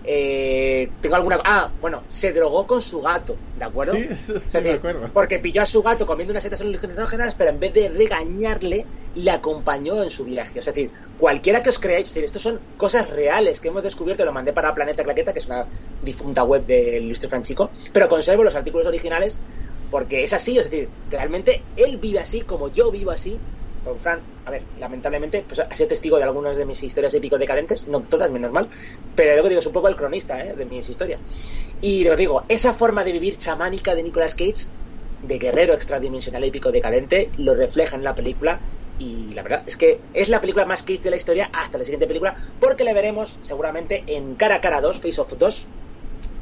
Eh, 0.07 0.89
tengo 1.01 1.17
alguna... 1.17 1.41
Ah, 1.45 1.71
bueno, 1.81 2.05
se 2.09 2.33
drogó 2.33 2.67
con 2.67 2.81
su 2.81 3.01
gato, 3.01 3.37
¿de 3.59 3.65
acuerdo? 3.65 3.95
Sí, 3.95 4.07
eso 4.11 4.39
sí 4.39 4.47
decir, 4.53 4.73
me 4.73 4.79
acuerdo. 4.79 5.11
Porque 5.13 5.41
pilló 5.41 5.63
a 5.63 5.67
su 5.67 5.83
gato 5.83 6.07
comiendo 6.07 6.33
unas 6.33 6.43
setas 6.43 6.61
alucinógenas, 6.61 7.35
pero 7.35 7.51
en 7.51 7.59
vez 7.61 7.75
de 7.75 7.89
regañarle, 7.89 8.87
le 9.17 9.31
acompañó 9.31 10.03
en 10.03 10.11
su 10.11 10.25
viaje. 10.25 10.61
Es 10.61 10.67
decir, 10.67 10.91
cualquiera 11.19 11.63
que 11.63 11.71
os 11.71 11.79
creáis, 11.79 12.05
es 12.05 12.11
decir, 12.11 12.25
estos 12.25 12.43
son 12.43 12.61
cosas 12.77 13.11
reales 13.11 13.61
que 13.61 13.69
hemos 13.69 13.83
descubierto, 13.83 14.25
lo 14.25 14.33
mandé 14.33 14.53
para 14.53 14.75
Planeta 14.75 15.03
Claqueta, 15.03 15.33
que 15.33 15.41
es 15.41 15.47
una 15.47 15.67
difunta 16.03 16.45
web 16.45 16.65
del 16.67 17.05
ilustre 17.05 17.29
Franchico, 17.29 17.71
pero 17.93 18.09
conservo 18.09 18.45
los 18.45 18.55
artículos 18.55 18.87
originales 18.87 19.41
porque 19.91 20.23
es 20.23 20.33
así, 20.33 20.59
es 20.59 20.71
decir, 20.71 20.89
realmente 21.11 21.63
él 21.77 21.99
vive 21.99 22.19
así 22.19 22.43
como 22.43 22.69
yo 22.69 22.91
vivo 22.91 23.11
así. 23.11 23.39
Don 23.87 23.99
Fran, 24.01 24.21
a 24.45 24.51
ver, 24.51 24.63
lamentablemente, 24.79 25.45
pues 25.47 25.61
ha 25.61 25.75
sido 25.75 25.89
testigo 25.89 26.17
de 26.19 26.25
algunas 26.25 26.57
de 26.57 26.67
mis 26.67 26.83
historias 26.83 27.15
épicos 27.15 27.39
decadentes, 27.39 27.87
no 27.87 28.01
todas, 28.01 28.31
menos 28.31 28.53
mal, 28.53 28.69
pero 29.15 29.33
luego 29.33 29.49
digo, 29.49 29.61
es 29.61 29.67
un 29.67 29.73
poco 29.73 29.89
el 29.89 29.97
cronista 29.97 30.45
¿eh? 30.45 30.55
de 30.55 30.65
mis 30.65 30.89
historias. 30.89 31.21
Y 31.81 32.05
lo 32.05 32.17
digo, 32.17 32.45
esa 32.49 32.75
forma 32.75 33.05
de 33.05 33.13
vivir 33.13 33.37
chamánica 33.37 33.95
de 33.95 34.03
Nicolas 34.03 34.35
Cage, 34.35 34.67
de 35.23 35.39
guerrero 35.39 35.73
extradimensional 35.73 36.43
épico 36.45 36.73
decadente, 36.73 37.31
lo 37.39 37.55
refleja 37.55 37.97
en 37.97 38.05
la 38.05 38.15
película. 38.15 38.61
Y 38.99 39.33
la 39.35 39.43
verdad 39.43 39.63
es 39.67 39.77
que 39.77 40.01
es 40.15 40.29
la 40.29 40.41
película 40.41 40.65
más 40.65 40.83
Cage 40.83 41.03
de 41.03 41.11
la 41.11 41.17
historia 41.17 41.51
hasta 41.53 41.79
la 41.79 41.85
siguiente 41.85 42.07
película, 42.07 42.35
porque 42.59 42.85
le 42.85 42.93
veremos 42.93 43.39
seguramente 43.43 44.03
en 44.07 44.35
Cara 44.35 44.57
a 44.57 44.61
Cara 44.61 44.81
2, 44.81 44.97
Face 44.97 45.21
Off 45.21 45.33
2, 45.39 45.67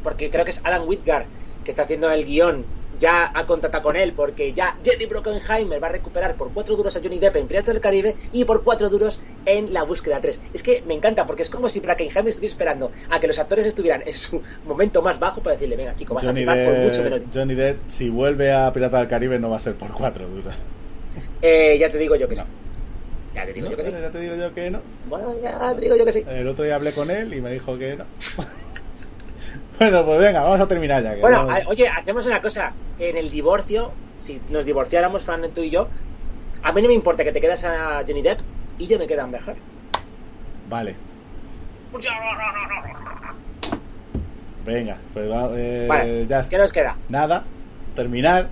porque 0.03 0.31
creo 0.31 0.45
que 0.45 0.53
es 0.53 0.61
Alan 0.65 0.89
Whitgar 0.89 1.27
que 1.65 1.71
está 1.71 1.83
haciendo 1.83 2.11
el 2.11 2.25
guion. 2.25 2.65
Ya 2.99 3.31
ha 3.35 3.47
contactado 3.47 3.83
con 3.83 3.97
él 3.97 4.13
porque 4.13 4.53
ya 4.53 4.77
Jerry 4.85 5.07
Brockenheimer 5.07 5.83
va 5.83 5.89
a 5.89 5.93
recuperar 5.93 6.37
por 6.37 6.53
cuatro 6.53 6.77
duros 6.77 6.97
a 6.97 7.01
Johnny 7.01 7.19
Depp 7.19 7.37
en 7.37 7.47
Piratas 7.47 7.75
del 7.75 7.83
Caribe 7.83 8.15
y 8.33 8.45
por 8.45 8.63
cuatro 8.63 8.89
duros 8.89 9.21
en 9.47 9.73
La 9.73 9.83
Búsqueda 9.83 10.21
3. 10.21 10.41
Es 10.53 10.63
que 10.63 10.83
me 10.87 10.95
encanta 10.95 11.27
porque 11.27 11.43
es 11.43 11.51
como 11.51 11.69
si 11.69 11.81
Brockenheimer 11.81 12.29
estuviera 12.29 12.53
esperando 12.53 12.93
a 13.11 13.21
que 13.21 13.27
los 13.27 13.39
actores 13.39 13.67
estuvieran 13.67 14.03
en 14.07 14.15
su 14.15 14.41
momento 14.65 15.03
más 15.03 15.19
bajo 15.19 15.43
para 15.43 15.55
decirle, 15.55 15.77
venga 15.77 15.95
chico, 15.95 16.15
vas 16.15 16.25
Johnny 16.25 16.45
a 16.45 16.53
firmar 16.53 16.65
por 16.65 16.85
mucho 16.85 17.03
menos. 17.03 17.21
Johnny 17.33 17.55
Depp, 17.55 17.79
si 17.89 18.09
vuelve 18.09 18.53
a 18.53 18.73
Pirata 18.73 18.99
del 18.99 19.09
Caribe, 19.09 19.39
no 19.39 19.51
va 19.51 19.57
a 19.57 19.61
ser 19.61 19.75
por 19.75 19.93
cuatro 19.93 20.29
duros. 20.29 20.57
Eh, 21.43 21.77
ya 21.79 21.91
te 21.91 21.99
digo 21.99 22.17
yo 22.17 22.29
que 22.29 22.37
sí. 22.37 22.43
No. 22.43 22.65
Ya 23.35 23.45
te 23.45 23.53
digo 23.53 23.67
¿No? 23.67 23.71
yo 23.73 23.77
que 23.77 23.85
sí. 23.85 23.91
Ya 23.91 24.11
te 24.11 24.19
digo 24.21 24.37
yo 24.37 24.55
que 24.55 24.71
no. 24.71 24.81
Bueno, 25.09 25.35
ya 25.43 25.75
te 25.75 25.81
digo 25.81 25.97
yo 25.97 26.05
que 26.05 26.13
sí. 26.13 26.25
El 26.29 26.49
otro 26.49 26.65
día 26.65 26.77
hablé 26.77 26.93
con 26.93 27.11
él 27.11 27.35
y 27.35 27.41
me 27.41 27.53
dijo 27.53 27.77
que 27.77 27.97
no. 27.97 28.05
bueno, 29.79 30.05
pues 30.05 30.19
venga, 30.21 30.43
vamos 30.43 30.61
a 30.61 30.69
terminar 30.69 31.03
ya. 31.03 31.15
que 31.15 31.21
Bueno, 31.21 31.47
vamos- 31.47 31.63
oye, 31.69 31.89
hacemos 31.89 32.27
una 32.27 32.41
cosa. 32.41 32.73
En 32.99 33.17
el 33.17 33.31
divorcio, 33.31 33.93
si 34.19 34.41
nos 34.51 34.65
divorciáramos, 34.65 35.23
Fran, 35.25 35.43
tú 35.53 35.63
y 35.63 35.71
yo, 35.71 35.89
a 36.63 36.73
mí 36.73 36.81
no 36.83 36.89
me 36.89 36.95
importa 36.95 37.25
que 37.25 37.33
te 37.33 37.41
quedas 37.41 37.65
a 37.65 38.03
Johnny 38.07 38.23
Depp 38.23 38.41
y 38.79 38.87
yo 38.87 38.99
me 38.99 39.07
quedo 39.07 39.21
a 39.23 39.25
Amber 39.25 39.41
Heard. 39.47 39.57
Vale, 40.69 40.95
venga, 44.65 44.97
pues 45.13 45.31
va, 45.31 45.51
eh, 45.55 45.87
Vale, 45.89 46.27
ya 46.27 46.49
¿qué 46.49 46.59
nos 46.59 46.73
queda? 46.73 46.97
Nada, 47.09 47.45
terminar. 47.95 48.49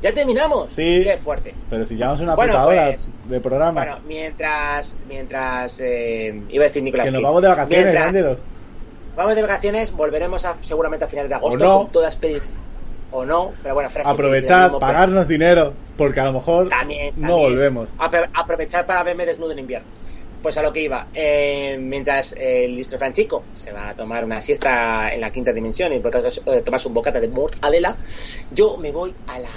¿Ya 0.00 0.14
terminamos? 0.14 0.70
Sí. 0.70 1.00
Qué 1.02 1.16
fuerte. 1.16 1.54
Pero 1.68 1.84
si 1.84 1.96
llevamos 1.96 2.20
una 2.20 2.36
Bueno, 2.36 2.52
puta 2.52 2.66
hora 2.66 2.86
pues, 2.92 3.10
de 3.28 3.40
programa. 3.40 3.80
Bueno, 3.82 3.98
mientras. 4.06 4.96
Mientras. 5.08 5.80
eh, 5.80 6.40
iba 6.50 6.64
a 6.64 6.68
decir 6.68 6.84
Nicolás 6.84 7.06
que 7.06 7.12
nos 7.12 7.22
vamos 7.22 7.42
de 7.42 7.48
vacaciones, 7.48 7.94
Mientras. 7.94 8.38
Vamos 9.18 9.34
de 9.34 9.42
vacaciones, 9.42 9.90
volveremos 9.90 10.44
a, 10.44 10.54
seguramente 10.54 11.04
a 11.04 11.08
finales 11.08 11.28
de 11.28 11.34
agosto. 11.34 11.64
no. 11.64 11.78
Con 11.78 11.90
todas 11.90 12.16
O 13.10 13.24
no, 13.24 13.52
pero 13.64 13.74
bueno, 13.74 13.90
pero- 13.92 14.78
pagarnos 14.78 15.26
dinero, 15.26 15.74
porque 15.96 16.20
a 16.20 16.24
lo 16.26 16.34
mejor 16.34 16.68
También, 16.68 17.12
no 17.16 17.38
volvemos. 17.38 17.88
Apro- 17.98 18.28
aprovechar 18.32 18.86
para 18.86 19.02
verme 19.02 19.26
desnudo 19.26 19.50
en 19.50 19.58
invierno. 19.58 19.88
Pues 20.40 20.56
a 20.56 20.62
lo 20.62 20.72
que 20.72 20.82
iba. 20.82 21.08
Eh, 21.12 21.76
mientras 21.80 22.32
el 22.38 22.76
listo 22.76 22.96
Franchico 22.96 23.42
se 23.54 23.72
va 23.72 23.88
a 23.88 23.94
tomar 23.96 24.24
una 24.24 24.40
siesta 24.40 25.10
en 25.12 25.20
la 25.20 25.32
quinta 25.32 25.52
dimensión 25.52 25.92
y 25.92 25.98
vosotros, 25.98 26.40
eh, 26.46 26.62
tomarse 26.64 26.86
un 26.86 26.94
bocata 26.94 27.18
de 27.18 27.26
mortadela, 27.26 27.96
yo 28.52 28.76
me 28.76 28.92
voy 28.92 29.12
a 29.26 29.40
la 29.40 29.48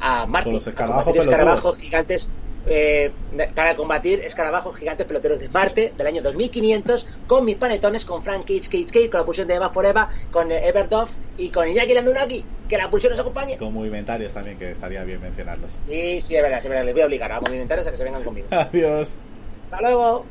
a 0.00 0.26
Marte 0.26 0.48
Con 0.48 0.54
los 0.54 0.66
escarabajos 0.66 1.78
gigantes 1.78 2.28
eh, 2.66 3.12
para 3.54 3.76
combatir 3.76 4.20
escarabajos 4.20 4.76
gigantes 4.76 5.06
peloteros 5.06 5.38
de 5.40 5.48
Marte 5.48 5.92
del 5.96 6.06
año 6.06 6.22
2500 6.22 7.06
con 7.26 7.44
mis 7.44 7.56
panetones 7.56 8.04
con 8.04 8.22
Frank 8.22 8.42
Cage 8.46 8.62
Cage 8.70 8.86
Cage 8.86 9.10
con 9.10 9.20
la 9.20 9.26
pulsión 9.26 9.46
de 9.48 9.54
Eva 9.54 9.70
Forever 9.70 10.06
con 10.30 10.50
eh, 10.50 10.66
Everdove 10.68 11.10
y 11.38 11.50
con 11.50 11.68
Iñaki 11.68 11.94
Lanunaki 11.94 12.44
que 12.68 12.78
la 12.78 12.88
pulsión 12.88 13.10
nos 13.10 13.20
acompañe 13.20 13.58
Con 13.58 13.74
movimentarios 13.74 14.32
también, 14.32 14.58
que 14.58 14.70
estaría 14.70 15.04
bien 15.04 15.20
mencionarlos. 15.20 15.72
sí, 15.88 16.20
sí, 16.20 16.36
es 16.36 16.42
verdad, 16.42 16.58
es 16.58 16.68
verdad 16.68 16.84
les 16.84 16.94
voy 16.94 17.02
a 17.02 17.06
obligar 17.06 17.30
a 17.32 17.40
movimentarios 17.40 17.86
a 17.86 17.90
que 17.90 17.96
se 17.98 18.04
vengan 18.04 18.24
conmigo 18.24 18.46
Adiós. 18.50 19.14
hasta 19.64 19.80
luego 19.82 20.24